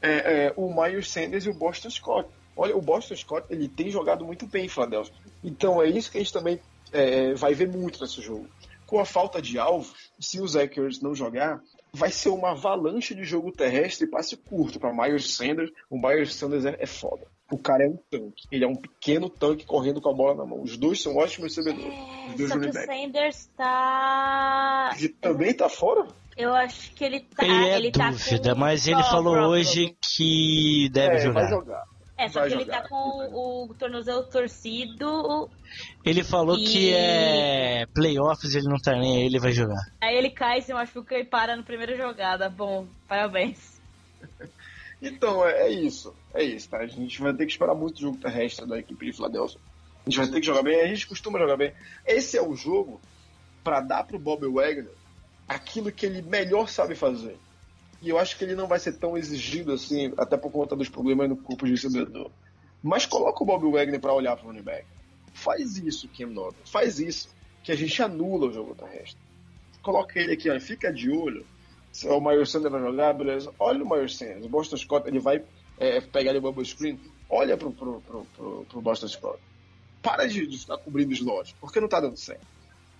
é, 0.00 0.46
é, 0.46 0.52
o 0.56 0.72
Myers 0.74 1.10
Sanders 1.10 1.46
e 1.46 1.50
o 1.50 1.54
Boston 1.54 1.90
Scott. 1.90 2.28
Olha, 2.56 2.76
o 2.76 2.82
Boston 2.82 3.14
Scott 3.14 3.46
ele 3.48 3.68
tem 3.68 3.90
jogado 3.90 4.24
muito 4.24 4.46
bem 4.46 4.64
em 4.64 4.68
Philadelphia. 4.68 5.14
Então 5.44 5.80
é 5.80 5.88
isso 5.88 6.10
que 6.10 6.18
a 6.18 6.20
gente 6.20 6.32
também 6.32 6.60
é, 6.92 7.34
vai 7.34 7.54
ver 7.54 7.68
muito 7.68 8.00
nesse 8.00 8.20
jogo. 8.20 8.48
Com 8.86 8.98
a 8.98 9.04
falta 9.04 9.40
de 9.40 9.58
alvo, 9.58 9.92
se 10.20 10.40
o 10.40 10.46
Zachary 10.46 10.98
não 11.00 11.14
jogar, 11.14 11.60
vai 11.92 12.10
ser 12.10 12.30
uma 12.30 12.50
avalanche 12.52 13.14
de 13.14 13.24
jogo 13.24 13.52
terrestre 13.52 14.06
e 14.06 14.10
passe 14.10 14.36
curto 14.36 14.78
para 14.78 14.92
Myers 14.92 15.34
Sanders. 15.34 15.70
O 15.90 15.96
Myers 15.96 16.34
Sanders 16.34 16.64
é, 16.64 16.76
é 16.78 16.86
foda. 16.86 17.26
O 17.50 17.58
cara 17.58 17.84
é 17.84 17.88
um 17.88 17.98
tanque. 18.10 18.46
Ele 18.50 18.64
é 18.64 18.68
um 18.68 18.74
pequeno 18.74 19.28
tanque 19.28 19.66
correndo 19.66 20.00
com 20.00 20.08
a 20.08 20.14
bola 20.14 20.34
na 20.34 20.46
mão. 20.46 20.62
Os 20.62 20.78
dois 20.78 21.02
são 21.02 21.16
ótimos 21.16 21.54
recebedores. 21.54 21.92
É, 21.92 22.36
dois 22.36 22.48
só 22.48 22.58
que 22.58 22.66
o 22.66 22.72
Sanders 22.72 23.50
tá. 23.56 24.94
Ele 24.98 25.08
também 25.10 25.52
tá 25.52 25.68
fora? 25.68 26.08
Eu 26.34 26.54
acho 26.54 26.94
que 26.94 27.04
ele 27.04 27.20
tá. 27.20 27.44
Ele 27.44 27.68
é 27.68 27.76
ele 27.76 27.92
tá 27.92 28.10
dúvida, 28.10 28.40
tá 28.40 28.54
mas 28.54 28.86
ele 28.86 29.02
falou 29.02 29.36
hoje 29.36 29.94
que 30.00 30.88
deve 30.90 31.16
é, 31.16 31.18
jogar. 31.18 31.40
Vai 31.42 31.50
jogar. 31.50 31.84
É, 32.16 32.28
só 32.28 32.40
vai 32.40 32.48
que 32.48 32.54
ele 32.54 32.64
tá 32.66 32.76
jogar. 32.76 32.82
tá 32.82 32.88
com 32.88 33.70
o 33.70 33.74
tornozelo 33.74 34.22
torcido. 34.24 35.50
Ele 36.04 36.22
falou 36.22 36.58
e... 36.58 36.64
que 36.64 36.94
é 36.94 37.86
playoffs, 37.94 38.54
ele 38.54 38.68
não 38.68 38.78
tá 38.78 38.92
nem 38.92 39.16
aí, 39.16 39.24
ele 39.24 39.40
vai 39.40 39.52
jogar. 39.52 39.80
Aí 40.00 40.16
ele 40.16 40.30
cai, 40.30 40.60
se 40.60 40.72
machuca 40.72 41.18
e 41.18 41.24
para 41.24 41.56
na 41.56 41.62
primeira 41.62 41.96
jogada. 41.96 42.48
Bom, 42.48 42.86
parabéns. 43.08 43.80
Então, 45.04 45.44
é, 45.44 45.62
é, 45.62 45.68
isso. 45.68 46.14
É 46.32 46.44
isso, 46.44 46.68
tá? 46.68 46.78
A 46.78 46.86
gente 46.86 47.20
vai 47.20 47.34
ter 47.34 47.44
que 47.44 47.50
esperar 47.50 47.74
muito 47.74 47.96
o 47.96 48.00
jogo 48.00 48.18
terrestre 48.18 48.64
da 48.64 48.78
equipe 48.78 49.04
de 49.04 49.12
Philadelphia. 49.12 49.58
A 50.06 50.08
gente 50.08 50.16
vai 50.16 50.28
ter 50.28 50.38
que 50.40 50.46
jogar 50.46 50.62
bem, 50.62 50.80
a 50.80 50.86
gente 50.86 51.08
costuma 51.08 51.40
jogar 51.40 51.56
bem. 51.56 51.74
Esse 52.06 52.38
é 52.38 52.42
o 52.42 52.54
jogo 52.54 53.00
para 53.64 53.80
dar 53.80 54.04
pro 54.04 54.16
Bob 54.16 54.46
Wagner 54.46 54.92
aquilo 55.48 55.92
que 55.92 56.06
ele 56.06 56.22
melhor 56.22 56.68
sabe 56.68 56.94
fazer. 56.94 57.36
E 58.02 58.08
eu 58.08 58.18
acho 58.18 58.36
que 58.36 58.44
ele 58.44 58.54
não 58.54 58.66
vai 58.66 58.78
ser 58.78 58.98
tão 58.98 59.16
exigido 59.16 59.72
assim, 59.72 60.12
até 60.18 60.36
por 60.36 60.50
conta 60.50 60.76
dos 60.76 60.88
problemas 60.88 61.28
no 61.28 61.36
corpo 61.36 61.64
de 61.64 61.70
recebedor. 61.72 62.30
Mas 62.82 63.06
coloca 63.06 63.42
o 63.42 63.46
Bob 63.46 63.70
Wagner 63.70 64.00
para 64.00 64.12
olhar 64.12 64.36
para 64.36 64.44
o 64.44 64.48
running 64.48 64.62
back. 64.62 64.84
Faz 65.32 65.78
isso, 65.78 66.08
Kim 66.08 66.26
Norton. 66.26 66.58
Faz 66.64 66.98
isso, 66.98 67.28
que 67.62 67.70
a 67.70 67.76
gente 67.76 68.02
anula 68.02 68.48
o 68.48 68.52
jogo 68.52 68.74
terrestre. 68.74 69.20
Coloca 69.80 70.18
ele 70.18 70.32
aqui, 70.32 70.50
ó, 70.50 70.60
fica 70.60 70.92
de 70.92 71.10
olho 71.10 71.46
se 71.92 72.08
o 72.08 72.20
Myers 72.20 72.50
Sanders 72.50 72.72
vai 72.72 72.80
jogar, 72.80 73.12
beleza. 73.12 73.52
Olha 73.58 73.84
o 73.84 73.88
Myers 73.88 74.16
Sanders. 74.16 74.46
O 74.46 74.48
Boston 74.48 74.78
Scott, 74.78 75.06
ele 75.06 75.20
vai 75.20 75.44
é, 75.78 76.00
pegar 76.00 76.30
ele 76.30 76.38
o 76.38 76.42
bubble 76.42 76.64
screen. 76.64 76.98
Olha 77.28 77.56
pro, 77.56 77.70
pro, 77.70 78.00
pro, 78.00 78.24
pro, 78.34 78.64
pro 78.64 78.80
Boston 78.80 79.08
Scott. 79.08 79.38
Para 80.00 80.26
de, 80.26 80.46
de 80.46 80.58
ficar 80.58 80.78
cobrindo 80.78 81.12
slot, 81.12 81.54
porque 81.60 81.78
não 81.78 81.88
tá 81.88 82.00
dando 82.00 82.16
certo. 82.16 82.46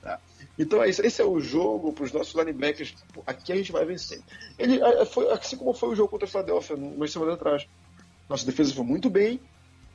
Tá? 0.03 0.21
Então 0.59 0.83
é 0.83 0.89
isso. 0.89 1.05
Esse 1.05 1.23
é 1.23 1.25
o 1.25 1.41
jogo 1.41 1.93
para 1.93 2.05
os 2.05 2.13
nossos 2.13 2.35
linebackers. 2.35 2.95
Aqui 3.27 3.53
a 3.53 3.57
gente 3.57 3.73
vai 3.73 3.85
vencer. 3.85 4.21
Ele, 4.59 4.83
é, 4.83 5.03
é, 5.03 5.05
foi, 5.05 5.31
assim 5.31 5.57
como 5.57 5.73
foi 5.73 5.91
o 5.91 5.95
jogo 5.95 6.11
contra 6.11 6.27
a 6.27 6.31
Philadelphia, 6.31 6.77
umas 6.77 7.11
semanas 7.11 7.35
atrás. 7.35 7.67
Nossa 8.29 8.47
defesa 8.47 8.75
foi 8.75 8.85
muito 8.85 9.11
bem, 9.11 9.41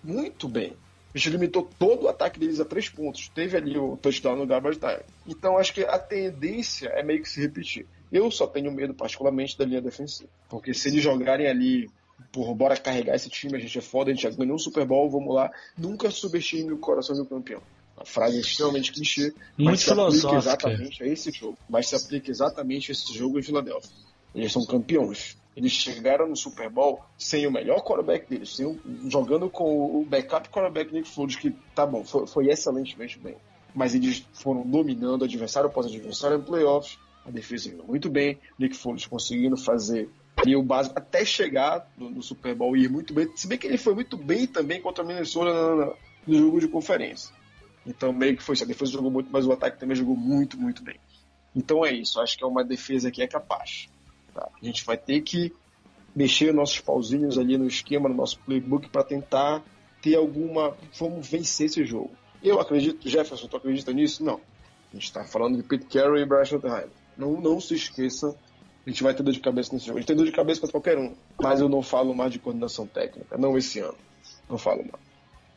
muito 0.03 0.47
bem. 0.47 0.74
A 1.14 1.18
gente 1.18 1.30
limitou 1.32 1.68
todo 1.80 2.03
o 2.03 2.10
ataque 2.10 2.39
deles 2.39 2.60
a 2.60 2.66
três 2.66 2.89
pontos. 2.89 3.30
Teve 3.30 3.58
ali 3.58 3.78
o 3.78 3.97
touchdown 3.97 4.36
no 4.36 4.45
garbage 4.45 4.80
time. 4.80 5.01
Então 5.26 5.58
acho 5.58 5.74
que 5.74 5.84
a 5.84 5.97
tendência 5.97 6.89
é 6.89 7.01
meio 7.01 7.22
que 7.22 7.30
se 7.30 7.39
repetir. 7.41 7.86
Eu 8.12 8.30
só 8.30 8.47
tenho 8.47 8.72
medo, 8.72 8.93
particularmente, 8.93 9.58
da 9.58 9.66
linha 9.66 9.82
defensiva. 9.82 10.30
Porque 10.49 10.74
se 10.74 10.89
eles 10.89 11.01
jogarem 11.01 11.47
ali, 11.47 11.89
por 12.32 12.53
bora 12.53 12.78
carregar 12.78 13.16
esse 13.16 13.30
time, 13.30 13.58
a 13.58 13.60
gente 13.60 13.78
é 13.78 13.82
foda, 13.82 14.12
a 14.12 14.14
gente 14.14 14.24
já 14.24 14.30
ganhou 14.30 14.55
um 14.55 14.60
Super 14.60 14.86
Bowl, 14.86 15.10
vamos 15.10 15.34
lá. 15.34 15.51
Nunca 15.78 16.10
subestime 16.12 16.72
o 16.72 16.78
coração 16.78 17.16
do 17.16 17.26
campeão. 17.26 17.62
A 17.98 18.06
frase 18.06 18.38
é 18.38 18.41
extremamente 18.41 18.91
clichê, 18.91 19.34
mas 19.58 19.82
se 19.82 19.91
aplica 19.91 20.36
exatamente 20.36 21.04
a 21.04 21.08
esse 21.08 21.32
jogo. 21.32 21.58
Mas 21.68 21.89
se 21.89 21.95
aplica 21.95 22.30
exatamente 22.30 22.91
a 22.91 22.93
esse 22.93 23.14
jogo 23.14 23.39
em 23.39 23.43
Filadélfia. 23.43 23.91
Eles 24.36 24.52
são 24.52 24.66
campeões. 24.66 25.36
Eles 25.56 25.72
chegaram 25.72 26.28
no 26.28 26.36
Super 26.36 26.70
Bowl 26.70 27.02
sem 27.18 27.48
o 27.48 27.52
melhor 27.52 27.82
quarterback 27.82 28.30
deles, 28.30 28.56
sem, 28.56 28.80
jogando 29.08 29.50
com 29.50 30.00
o 30.00 30.06
backup 30.06 30.48
quarterback 30.50 30.93
Nick 30.93 31.10
Foles, 31.10 31.36
que 31.36 31.50
tá 31.74 31.86
bom, 31.86 32.04
foi, 32.04 32.28
foi 32.28 32.48
excelentemente 32.50 33.18
bem. 33.18 33.36
Mas 33.74 33.95
eles 33.95 34.24
foram 34.34 34.62
dominando 34.62 35.26
adversário 35.26 35.68
após 35.68 35.88
adversário 35.88 36.38
em 36.38 36.41
playoffs 36.43 37.00
a 37.28 37.32
defesa 37.32 37.70
indo 37.70 37.84
muito 37.84 38.10
bem, 38.10 38.39
Nick 38.58 38.76
Foles 38.76 39.06
conseguindo 39.06 39.58
fazer 39.58 40.10
e 40.45 40.56
o 40.56 40.64
básico 40.64 40.98
até 40.98 41.26
chegar 41.26 41.91
no, 41.98 42.10
no, 42.10 42.22
Super 42.22 42.54
Bowl 42.54 42.78
e 42.78 42.84
ir 42.84 42.89
muito 42.89 43.14
bem. 43.14 43.28
Se 43.36 43.48
bem 43.48 43.58
que 43.58 43.66
ele 43.66 43.78
foi 43.78 43.95
muito 43.95 44.16
bem 44.16 44.45
também 44.45 44.80
contra 44.80 45.04
a 45.04 45.08
Minnesota 45.08 45.52
no, 45.52 45.95
no 46.28 46.38
jogo 46.38 46.60
de 46.60 46.68
conferência. 46.68 47.34
Então 47.88 48.12
meio 48.12 48.36
que 48.36 48.44
foi 48.44 48.54
isso. 48.54 48.64
A 48.64 48.68
defesa 48.68 48.92
jogou 48.92 49.10
muito, 49.10 49.30
mas 49.32 49.46
o 49.46 49.52
ataque 49.52 49.80
também 49.80 49.96
jogou 49.96 50.16
muito, 50.16 50.60
muito 50.60 50.84
bem. 50.84 51.00
Então 51.56 51.86
é 51.86 51.92
isso. 51.94 52.20
Acho 52.20 52.38
que 52.38 52.44
é 52.44 52.48
uma 52.48 52.64
defesa 52.64 53.10
que 53.10 53.22
é 53.22 53.28
capaz. 53.28 53.88
Tá? 54.34 54.50
A 54.62 54.66
gente 54.66 54.86
vai 54.86 54.98
ter 54.98 55.22
que 55.22 55.54
mexer 56.16 56.54
nossos 56.54 56.80
pauzinhos 56.80 57.38
ali 57.38 57.58
no 57.58 57.66
esquema, 57.66 58.10
no 58.10 58.16
nosso 58.16 58.40
playbook, 58.40 58.90
para 58.90 59.04
tentar 59.04 59.64
ter 60.02 60.16
alguma. 60.16 60.76
Vamos 61.00 61.28
vencer 61.28 61.68
esse 61.68 61.86
jogo. 61.86 62.12
Eu 62.44 62.60
acredito, 62.60 63.10
Jefferson, 63.10 63.48
tu 63.48 63.58
acredita 63.58 63.92
nisso? 63.92 64.24
Não. 64.24 64.40
A 64.92 64.96
gente 64.96 65.06
está 65.06 65.24
falando 65.24 65.58
de 65.58 65.64
Pete 65.64 65.86
Carroll 65.86 66.18
e 66.18 66.26
Brian 66.26 66.46
Schottenheimer. 66.46 66.90
Não, 67.18 67.42
não 67.42 67.60
se 67.60 67.74
esqueça, 67.74 68.36
a 68.86 68.90
gente 68.90 69.04
vai 69.04 69.14
ter 69.14 69.24
dor 69.24 69.34
de 69.34 69.40
cabeça 69.40 69.74
nesse 69.74 69.86
jogo. 69.88 69.98
A 69.98 70.02
gente 70.02 70.08
tem 70.08 70.16
dor 70.16 70.26
de 70.26 70.32
cabeça 70.32 70.62
para 70.62 70.72
qualquer 70.72 70.98
um, 70.98 71.16
mas 71.42 71.60
eu 71.60 71.68
não 71.68 71.82
falo 71.82 72.16
mais 72.16 72.32
de 72.32 72.40
coordenação 72.40 72.86
técnica, 72.88 73.38
não 73.38 73.58
esse 73.58 73.80
ano. 73.80 73.98
Não 74.50 74.58
falo 74.58 74.84
mais. 74.84 75.04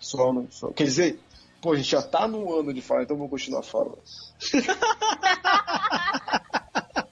Só, 0.00 0.34
só. 0.50 0.72
Quer 0.72 0.84
dizer, 0.84 1.20
pô, 1.60 1.72
a 1.72 1.76
gente 1.76 1.90
já 1.90 2.02
tá 2.02 2.26
no 2.26 2.58
ano 2.58 2.72
de 2.72 2.80
falar, 2.80 3.02
então 3.02 3.16
vamos 3.16 3.30
continuar 3.30 3.62
falando. 3.62 3.98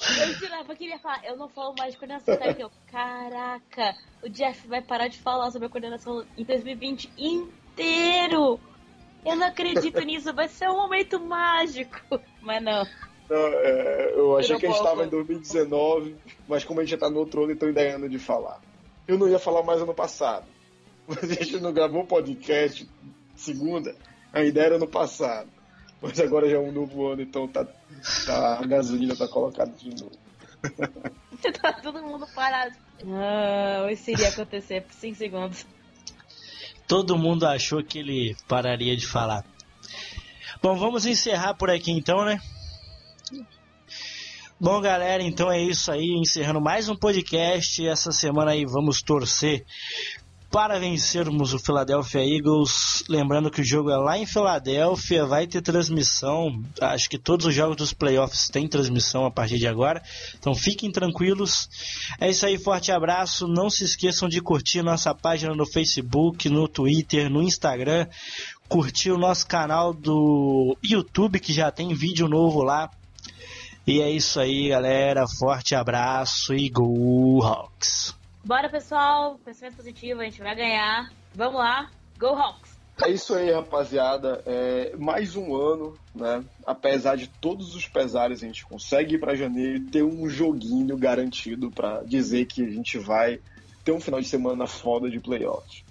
Eu 0.00 0.34
jurava 0.34 0.74
que 0.74 0.84
ele 0.84 0.92
ia 0.92 0.98
falar, 0.98 1.22
eu 1.26 1.36
não 1.36 1.48
falo 1.48 1.74
mais 1.78 1.92
de 1.92 1.98
coordenação. 1.98 2.34
Eu, 2.58 2.70
caraca, 2.90 3.94
o 4.22 4.30
Jeff 4.30 4.66
vai 4.66 4.80
parar 4.80 5.08
de 5.08 5.18
falar 5.18 5.50
sobre 5.50 5.66
a 5.66 5.70
coordenação 5.70 6.24
em 6.38 6.44
2020 6.44 7.10
inteiro. 7.18 8.58
Eu 9.24 9.36
não 9.36 9.46
acredito 9.46 10.00
nisso, 10.00 10.32
vai 10.32 10.48
ser 10.48 10.70
um 10.70 10.76
momento 10.76 11.20
mágico. 11.20 12.00
Mas 12.40 12.62
não. 12.62 12.86
Não, 13.28 13.36
é, 13.36 14.12
eu 14.14 14.38
achei 14.38 14.56
que 14.56 14.66
a 14.66 14.70
gente 14.70 14.78
estava 14.78 15.04
em 15.04 15.08
2019, 15.08 16.16
mas 16.48 16.64
como 16.64 16.80
a 16.80 16.82
gente 16.82 16.92
já 16.92 16.98
tá 16.98 17.10
no 17.10 17.18
outro 17.18 17.44
ano, 17.44 17.52
então 17.52 17.68
ainda 17.68 17.82
é 17.82 17.92
ano 17.92 18.08
de 18.08 18.18
falar. 18.18 18.60
Eu 19.06 19.18
não 19.18 19.28
ia 19.28 19.38
falar 19.38 19.62
mais 19.62 19.80
ano 19.80 19.94
passado. 19.94 20.46
Mas 21.10 21.24
a 21.24 21.34
gente 21.34 21.58
não 21.58 21.72
gravou 21.72 22.06
podcast 22.06 22.88
segunda, 23.40 23.94
a 24.32 24.42
ideia 24.42 24.66
era 24.66 24.76
ano 24.76 24.86
passado. 24.86 25.48
Mas 26.00 26.18
agora 26.18 26.48
já 26.48 26.56
é 26.56 26.58
um 26.58 26.72
novo 26.72 27.08
ano, 27.08 27.20
então 27.20 27.46
tá, 27.46 27.66
tá, 28.24 28.58
a 28.58 28.66
gasolina 28.66 29.14
tá 29.14 29.28
colocada 29.28 29.70
de 29.72 29.90
novo. 29.90 30.12
Tá 31.62 31.72
todo 31.72 32.02
mundo 32.02 32.26
parado. 32.34 32.76
Não, 33.02 33.88
isso 33.88 34.10
iria 34.10 34.28
acontecer 34.28 34.82
por 34.82 34.92
5 34.92 35.16
segundos. 35.16 35.66
Todo 36.86 37.16
mundo 37.16 37.46
achou 37.46 37.82
que 37.82 37.98
ele 37.98 38.36
pararia 38.46 38.94
de 38.94 39.06
falar. 39.06 39.42
Bom, 40.62 40.76
vamos 40.76 41.06
encerrar 41.06 41.54
por 41.54 41.70
aqui 41.70 41.92
então, 41.92 42.26
né? 42.26 42.38
Bom, 44.60 44.78
galera, 44.82 45.22
então 45.22 45.50
é 45.50 45.58
isso 45.58 45.90
aí. 45.90 46.10
Encerrando 46.20 46.60
mais 46.60 46.90
um 46.90 46.94
podcast. 46.94 47.86
Essa 47.88 48.12
semana 48.12 48.50
aí 48.50 48.66
vamos 48.66 49.00
torcer 49.00 49.64
para 50.50 50.80
vencermos 50.80 51.54
o 51.54 51.58
Philadelphia 51.60 52.26
Eagles. 52.26 53.04
Lembrando 53.08 53.50
que 53.50 53.60
o 53.60 53.64
jogo 53.64 53.90
é 53.90 53.96
lá 53.96 54.18
em 54.18 54.26
Filadélfia, 54.26 55.24
vai 55.24 55.46
ter 55.46 55.62
transmissão. 55.62 56.60
Acho 56.80 57.08
que 57.08 57.18
todos 57.18 57.46
os 57.46 57.54
jogos 57.54 57.76
dos 57.76 57.92
playoffs 57.92 58.48
têm 58.48 58.66
transmissão 58.66 59.24
a 59.24 59.30
partir 59.30 59.58
de 59.58 59.68
agora. 59.68 60.02
Então 60.36 60.52
fiquem 60.54 60.90
tranquilos. 60.90 61.68
É 62.20 62.28
isso 62.28 62.44
aí, 62.44 62.58
forte 62.58 62.90
abraço. 62.90 63.46
Não 63.46 63.70
se 63.70 63.84
esqueçam 63.84 64.28
de 64.28 64.40
curtir 64.40 64.82
nossa 64.82 65.14
página 65.14 65.54
no 65.54 65.64
Facebook, 65.64 66.48
no 66.48 66.66
Twitter, 66.66 67.30
no 67.30 67.42
Instagram. 67.42 68.08
Curtir 68.68 69.12
o 69.12 69.18
nosso 69.18 69.46
canal 69.46 69.94
do 69.94 70.76
YouTube, 70.82 71.38
que 71.38 71.52
já 71.52 71.70
tem 71.70 71.94
vídeo 71.94 72.28
novo 72.28 72.62
lá. 72.62 72.90
E 73.86 74.00
é 74.00 74.10
isso 74.10 74.40
aí, 74.40 74.68
galera. 74.68 75.24
Forte 75.38 75.74
abraço 75.76 76.54
e 76.54 76.68
Go 76.68 77.42
Hawks! 77.42 78.19
Bora, 78.44 78.68
pessoal. 78.68 79.38
Pensamento 79.44 79.76
positivo, 79.76 80.20
a 80.20 80.24
gente 80.24 80.40
vai 80.40 80.54
ganhar. 80.54 81.10
Vamos 81.34 81.58
lá. 81.58 81.90
Go 82.18 82.28
Hawks! 82.28 82.78
É 83.02 83.10
isso 83.10 83.34
aí, 83.34 83.50
rapaziada. 83.50 84.42
É, 84.44 84.94
mais 84.98 85.34
um 85.34 85.54
ano, 85.54 85.96
né? 86.14 86.44
Apesar 86.66 87.16
de 87.16 87.28
todos 87.28 87.74
os 87.74 87.88
pesares, 87.88 88.42
a 88.42 88.46
gente 88.46 88.64
consegue 88.66 89.14
ir 89.14 89.18
para 89.18 89.34
janeiro 89.34 89.76
e 89.76 89.80
ter 89.80 90.02
um 90.02 90.28
joguinho 90.28 90.96
garantido 90.98 91.70
para 91.70 92.02
dizer 92.02 92.44
que 92.44 92.62
a 92.62 92.70
gente 92.70 92.98
vai 92.98 93.40
ter 93.82 93.92
um 93.92 94.00
final 94.00 94.20
de 94.20 94.28
semana 94.28 94.66
foda 94.66 95.08
de 95.08 95.18
playoffs. 95.18 95.82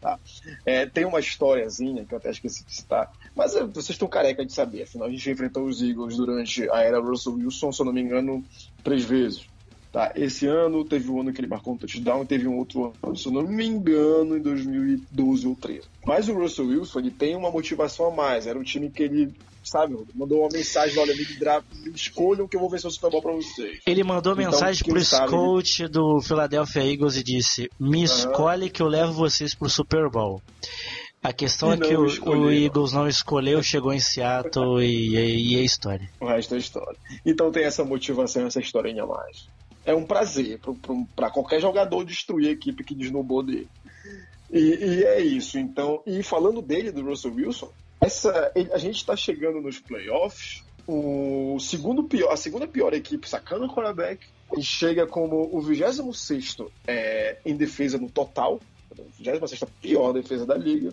Tá? 0.00 0.18
É, 0.64 0.86
tem 0.86 1.04
uma 1.04 1.18
historiazinha 1.18 2.04
que 2.04 2.14
eu 2.14 2.18
até 2.18 2.30
esqueci 2.30 2.64
de 2.64 2.72
citar, 2.72 3.10
mas 3.34 3.56
é, 3.56 3.64
vocês 3.64 3.90
estão 3.90 4.06
careca 4.06 4.44
de 4.44 4.52
saber. 4.52 4.82
Afinal, 4.82 5.08
a 5.08 5.10
gente 5.10 5.28
enfrentou 5.28 5.64
os 5.64 5.82
Eagles 5.82 6.16
durante 6.16 6.70
a 6.70 6.82
era 6.82 7.00
Russell 7.00 7.34
Wilson, 7.34 7.72
se 7.72 7.80
eu 7.80 7.86
não 7.86 7.92
me 7.92 8.02
engano, 8.02 8.44
três 8.84 9.04
vezes. 9.04 9.47
Tá, 9.90 10.12
esse 10.16 10.46
ano 10.46 10.84
teve 10.84 11.10
um 11.10 11.20
ano 11.20 11.32
que 11.32 11.40
ele 11.40 11.48
marcou 11.48 11.72
um 11.72 11.76
touchdown 11.78 12.22
e 12.22 12.26
teve 12.26 12.46
um 12.46 12.58
outro 12.58 12.92
ano, 13.02 13.16
se 13.16 13.26
eu 13.26 13.32
não 13.32 13.42
me 13.42 13.64
engano, 13.66 14.36
em 14.36 14.42
2012 14.42 15.46
ou 15.46 15.54
13. 15.56 15.82
Mas 16.04 16.28
o 16.28 16.34
Russell 16.34 16.66
Wilson 16.66 16.98
ele 17.00 17.10
tem 17.10 17.34
uma 17.34 17.50
motivação 17.50 18.06
a 18.08 18.10
mais. 18.10 18.46
Era 18.46 18.58
um 18.58 18.62
time 18.62 18.90
que 18.90 19.02
ele, 19.02 19.32
sabe, 19.64 19.96
mandou 20.14 20.40
uma 20.40 20.48
mensagem: 20.52 20.98
olha, 20.98 21.16
me, 21.16 21.24
dra- 21.38 21.62
me 21.82 21.90
escolham 21.92 22.46
que 22.46 22.54
eu 22.56 22.60
vou 22.60 22.68
vencer 22.68 22.86
o 22.88 22.90
Super 22.92 23.10
Bowl 23.10 23.22
pra 23.22 23.32
vocês. 23.32 23.80
Ele 23.86 24.04
mandou 24.04 24.34
Então, 24.34 24.44
mensagem 24.50 24.84
pro 24.86 25.02
sabe- 25.02 25.30
coach 25.30 25.88
do 25.88 26.20
Philadelphia 26.20 26.84
Eagles 26.84 27.16
e 27.16 27.22
disse: 27.22 27.70
Me 27.80 28.02
escolhe 28.04 28.68
que 28.68 28.82
eu 28.82 28.88
levo 28.88 29.12
vocês 29.14 29.54
pro 29.54 29.70
Super 29.70 30.10
Bowl. 30.10 30.42
A 31.22 31.32
questão 31.32 31.70
E 31.70 31.74
é 31.74 31.76
que 31.78 31.94
o, 31.96 32.04
o 32.28 32.50
Eagles 32.50 32.92
não 32.92 33.08
escolheu, 33.08 33.60
chegou 33.62 33.92
em 33.92 33.98
Seattle 33.98 34.80
e, 34.82 35.16
e, 35.16 35.52
e 35.54 35.56
é 35.56 35.62
história. 35.62 36.08
O 36.20 36.26
resto 36.26 36.54
é 36.54 36.58
história. 36.58 36.96
Então 37.26 37.50
tem 37.50 37.64
essa 37.64 37.82
motivação, 37.84 38.46
essa 38.46 38.60
historinha 38.60 39.02
a 39.02 39.06
mais. 39.06 39.48
É 39.88 39.94
um 39.94 40.04
prazer 40.04 40.60
para 41.16 41.30
qualquer 41.30 41.60
jogador 41.62 42.04
destruir 42.04 42.48
a 42.48 42.52
equipe 42.52 42.84
que 42.84 42.94
desnubou 42.94 43.42
dele. 43.42 43.68
E, 44.52 44.58
e 44.58 45.04
é 45.04 45.18
isso. 45.18 45.58
Então, 45.58 46.02
e 46.06 46.22
falando 46.22 46.60
dele, 46.60 46.92
do 46.92 47.02
Russell 47.02 47.32
Wilson, 47.32 47.72
essa, 47.98 48.52
a 48.72 48.76
gente 48.76 48.96
está 48.96 49.16
chegando 49.16 49.62
nos 49.62 49.78
playoffs. 49.80 50.62
O 50.86 51.58
segundo 51.58 52.04
pior, 52.04 52.30
a 52.30 52.36
segunda 52.36 52.66
pior 52.66 52.92
equipe 52.92 53.26
sacando 53.26 53.64
o 53.64 53.74
quarterback 53.74 54.26
e 54.56 54.62
chega 54.62 55.06
como 55.06 55.48
o 55.56 55.60
26 55.62 56.56
é, 56.86 57.38
em 57.46 57.56
defesa 57.56 57.96
no 57.96 58.10
total, 58.10 58.60
a 58.90 58.94
26 59.18 59.64
pior 59.80 60.12
defesa 60.12 60.44
da 60.44 60.54
liga, 60.54 60.92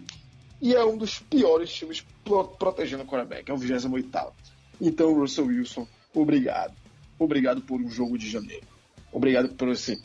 e 0.61 0.73
é 0.73 0.83
um 0.85 0.97
dos 0.97 1.19
piores 1.19 1.69
times 1.73 2.05
pro- 2.23 2.45
protegendo 2.45 3.03
o 3.03 3.05
quarterback, 3.05 3.49
é 3.49 3.53
o 3.53 3.57
28 3.57 4.33
Então, 4.81 5.13
Russell 5.13 5.47
Wilson, 5.47 5.85
obrigado. 6.13 6.73
Obrigado 7.19 7.61
por 7.61 7.79
um 7.81 7.89
jogo 7.89 8.17
de 8.17 8.29
janeiro. 8.29 8.74
Obrigado 9.15 9.47
por 9.55 9.69
esse, 9.69 9.97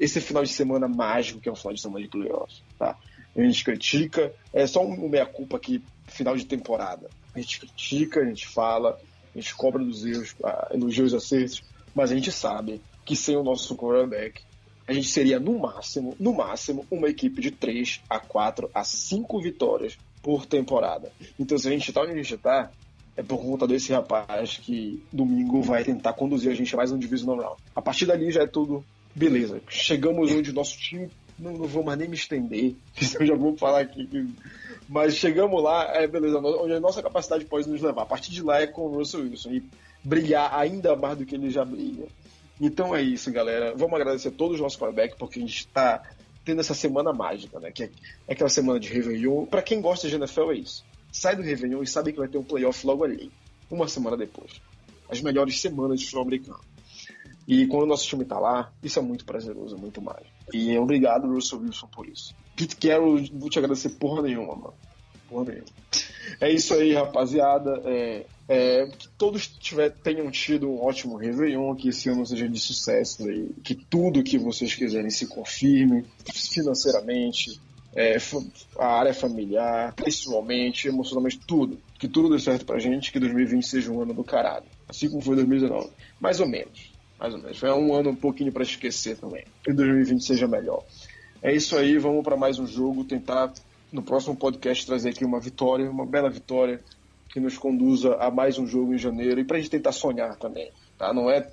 esse 0.00 0.22
final 0.22 0.42
de 0.42 0.48
semana 0.48 0.88
mágico 0.88 1.38
que 1.38 1.50
é 1.50 1.52
um 1.52 1.56
final 1.56 1.74
de 1.74 1.82
semana 1.82 2.02
de 2.02 2.10
playoffs. 2.10 2.62
Tá? 2.78 2.96
A 3.36 3.42
gente 3.42 3.62
critica, 3.62 4.32
é 4.54 4.66
só 4.66 4.82
um 4.82 5.06
meia-culpa 5.06 5.58
aqui, 5.58 5.84
final 6.06 6.34
de 6.34 6.46
temporada. 6.46 7.10
A 7.34 7.38
gente 7.38 7.60
critica, 7.60 8.20
a 8.20 8.24
gente 8.24 8.48
fala, 8.48 8.98
a 9.34 9.38
gente 9.38 9.54
cobra 9.54 9.84
dos 9.84 10.06
erros, 10.06 10.34
elogia 10.70 11.04
os 11.04 11.12
acertos, 11.12 11.62
mas 11.94 12.10
a 12.10 12.14
gente 12.14 12.32
sabe 12.32 12.80
que 13.04 13.14
sem 13.14 13.36
o 13.36 13.42
nosso 13.42 13.76
quarterback, 13.76 14.40
a 14.86 14.94
gente 14.94 15.08
seria 15.08 15.38
no 15.38 15.58
máximo, 15.58 16.16
no 16.18 16.32
máximo, 16.32 16.86
uma 16.90 17.08
equipe 17.08 17.42
de 17.42 17.50
3 17.50 18.00
a 18.08 18.18
4 18.18 18.70
a 18.72 18.82
5 18.82 19.42
vitórias 19.42 19.98
por 20.22 20.46
temporada. 20.46 21.12
Então, 21.38 21.58
se 21.58 21.68
a 21.68 21.70
gente 21.70 21.92
tá 21.92 22.00
onde 22.00 22.12
a 22.12 22.16
gente 22.16 22.36
tá, 22.38 22.70
é 23.16 23.22
por 23.22 23.38
conta 23.38 23.66
desse 23.66 23.92
rapaz 23.92 24.58
que 24.58 25.02
domingo 25.12 25.62
vai 25.62 25.84
tentar 25.84 26.12
conduzir 26.14 26.50
a 26.50 26.54
gente 26.54 26.74
mais 26.74 26.90
um 26.90 26.98
divisional 26.98 27.36
round. 27.36 27.62
A 27.74 27.82
partir 27.82 28.06
dali 28.06 28.30
já 28.30 28.42
é 28.42 28.46
tudo 28.46 28.84
beleza. 29.14 29.60
Chegamos 29.68 30.32
onde 30.32 30.52
nosso 30.52 30.76
time 30.78 31.08
não, 31.38 31.52
não 31.52 31.66
vou 31.66 31.82
mais 31.82 31.98
nem 31.98 32.08
me 32.08 32.14
estender, 32.14 32.74
eu 33.18 33.26
já 33.26 33.34
vou 33.34 33.56
falar 33.56 33.80
aqui. 33.80 34.08
Mas 34.88 35.16
chegamos 35.16 35.62
lá, 35.62 35.92
é 35.94 36.06
beleza, 36.06 36.38
onde 36.38 36.74
a 36.74 36.80
nossa 36.80 37.02
capacidade 37.02 37.44
pode 37.44 37.68
nos 37.68 37.80
levar. 37.80 38.02
A 38.02 38.06
partir 38.06 38.30
de 38.30 38.42
lá 38.42 38.60
é 38.60 38.66
com 38.66 38.82
o 38.82 38.96
Russell 38.96 39.22
Wilson 39.22 39.50
e 39.50 39.64
brilhar 40.02 40.54
ainda 40.54 40.94
mais 40.94 41.16
do 41.16 41.24
que 41.24 41.34
ele 41.34 41.50
já 41.50 41.64
brilha. 41.64 42.06
Então 42.60 42.94
é 42.94 43.02
isso, 43.02 43.32
galera. 43.32 43.74
Vamos 43.74 43.94
agradecer 43.94 44.28
a 44.28 44.32
todos 44.32 44.56
os 44.56 44.60
nossos 44.60 44.78
quarterbacks, 44.78 45.16
porque 45.18 45.38
a 45.38 45.42
gente 45.42 45.60
está 45.60 46.02
tendo 46.44 46.60
essa 46.60 46.74
semana 46.74 47.12
mágica, 47.12 47.58
né? 47.58 47.72
Que 47.72 47.84
é 47.84 47.90
aquela 48.28 48.50
semana 48.50 48.78
de 48.78 48.88
Réveillon. 48.88 49.46
Para 49.46 49.62
quem 49.62 49.80
gosta 49.80 50.08
de 50.08 50.14
NFL, 50.14 50.52
é 50.52 50.56
isso. 50.56 50.84
Sai 51.14 51.36
do 51.36 51.42
Réveillon 51.42 51.80
e 51.80 51.86
sabe 51.86 52.12
que 52.12 52.18
vai 52.18 52.26
ter 52.26 52.38
um 52.38 52.42
playoff 52.42 52.84
logo 52.84 53.04
ali, 53.04 53.30
uma 53.70 53.86
semana 53.86 54.16
depois. 54.16 54.60
As 55.08 55.20
melhores 55.20 55.60
semanas 55.60 56.00
de 56.00 56.06
futebol 56.06 56.24
americano. 56.24 56.60
E 57.46 57.68
quando 57.68 57.84
o 57.84 57.86
nosso 57.86 58.04
time 58.04 58.24
tá 58.24 58.36
lá, 58.36 58.72
isso 58.82 58.98
é 58.98 59.02
muito 59.02 59.24
prazeroso, 59.24 59.78
muito 59.78 60.02
mais. 60.02 60.26
E 60.52 60.76
obrigado, 60.76 61.32
Russell 61.32 61.60
Wilson, 61.60 61.86
por 61.86 62.08
isso. 62.08 62.34
Pete 62.56 62.74
Carroll, 62.74 63.20
vou 63.32 63.48
te 63.48 63.60
agradecer 63.60 63.90
porra 63.90 64.22
nenhuma, 64.22 64.56
mano. 64.56 64.74
Porra 65.28 65.44
nenhuma. 65.44 65.66
É 66.40 66.50
isso 66.50 66.74
aí, 66.74 66.92
rapaziada. 66.92 67.80
É, 67.84 68.26
é, 68.48 68.86
que 68.86 69.08
todos 69.10 69.46
tiver, 69.46 69.90
tenham 69.90 70.28
tido 70.32 70.68
um 70.68 70.82
ótimo 70.82 71.16
Réveillon, 71.16 71.76
que 71.76 71.90
esse 71.90 72.08
ano 72.08 72.26
seja 72.26 72.48
de 72.48 72.58
sucesso 72.58 73.24
que 73.62 73.76
tudo 73.76 74.24
que 74.24 74.36
vocês 74.36 74.74
quiserem 74.74 75.10
se 75.10 75.28
confirme 75.28 76.04
financeiramente, 76.34 77.60
é, 77.94 78.16
a 78.78 78.86
área 78.86 79.14
familiar, 79.14 79.94
pessoalmente, 79.94 80.88
emocionalmente, 80.88 81.38
tudo. 81.46 81.78
Que 81.98 82.08
tudo 82.08 82.28
dê 82.28 82.40
certo 82.40 82.66
pra 82.66 82.78
gente, 82.78 83.12
que 83.12 83.20
2020 83.20 83.66
seja 83.66 83.92
um 83.92 84.02
ano 84.02 84.12
do 84.12 84.24
caralho. 84.24 84.66
Assim 84.88 85.08
como 85.08 85.22
foi 85.22 85.36
2019. 85.36 85.90
Mais 86.20 86.40
ou 86.40 86.48
menos. 86.48 86.92
Mais 87.18 87.32
ou 87.32 87.40
menos. 87.40 87.58
Foi 87.58 87.70
um 87.70 87.94
ano 87.94 88.10
um 88.10 88.16
pouquinho 88.16 88.52
pra 88.52 88.64
esquecer 88.64 89.16
também. 89.16 89.44
Que 89.62 89.72
2020 89.72 90.24
seja 90.24 90.48
melhor. 90.48 90.84
É 91.40 91.54
isso 91.54 91.76
aí, 91.76 91.96
vamos 91.98 92.24
para 92.24 92.36
mais 92.36 92.58
um 92.58 92.66
jogo, 92.66 93.04
tentar 93.04 93.52
no 93.92 94.02
próximo 94.02 94.34
podcast 94.34 94.84
trazer 94.84 95.10
aqui 95.10 95.24
uma 95.24 95.38
vitória, 95.38 95.88
uma 95.88 96.04
bela 96.04 96.28
vitória 96.28 96.80
que 97.28 97.38
nos 97.38 97.56
conduza 97.56 98.16
a 98.16 98.30
mais 98.30 98.58
um 98.58 98.66
jogo 98.66 98.94
em 98.94 98.98
janeiro 98.98 99.40
e 99.40 99.44
pra 99.44 99.58
gente 99.58 99.70
tentar 99.70 99.92
sonhar 99.92 100.36
também, 100.36 100.70
tá? 100.98 101.12
Não 101.12 101.30
é 101.30 101.48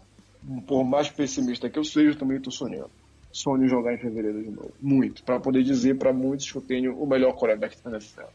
por 0.65 0.83
mais 0.83 1.09
pessimista 1.09 1.69
que 1.69 1.77
eu 1.77 1.83
seja, 1.83 2.11
eu 2.11 2.15
também 2.15 2.39
tô 2.39 2.49
sonhando. 2.49 2.89
Sonho 3.31 3.67
jogar 3.67 3.93
em 3.93 3.97
fevereiro 3.97 4.43
de 4.43 4.49
novo, 4.49 4.73
muito, 4.81 5.23
Pra 5.23 5.39
poder 5.39 5.63
dizer 5.63 5.97
pra 5.97 6.11
muitos 6.11 6.51
que 6.51 6.57
eu 6.57 6.61
tenho 6.61 7.01
o 7.01 7.07
melhor 7.07 7.33
quarterback 7.33 7.77
da 7.83 7.91
NFL. 7.91 8.27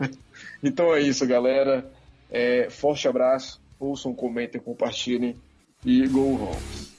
então 0.62 0.94
é 0.94 1.00
isso, 1.00 1.26
galera. 1.26 1.90
É, 2.30 2.68
forte 2.70 3.06
abraço, 3.06 3.60
ouçam, 3.78 4.14
comentem, 4.14 4.60
compartilhem 4.60 5.36
e 5.84 6.06
go 6.08 6.34
home. 6.34 6.92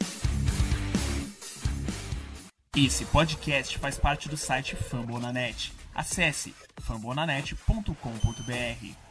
Esse 2.76 3.06
podcast 3.06 3.78
faz 3.78 4.00
parte 4.00 4.28
do 4.28 4.36
site 4.36 4.76
Fambonanet. 4.76 5.72
Acesse 5.94 6.56
fambonanet.com.br. 6.82 9.03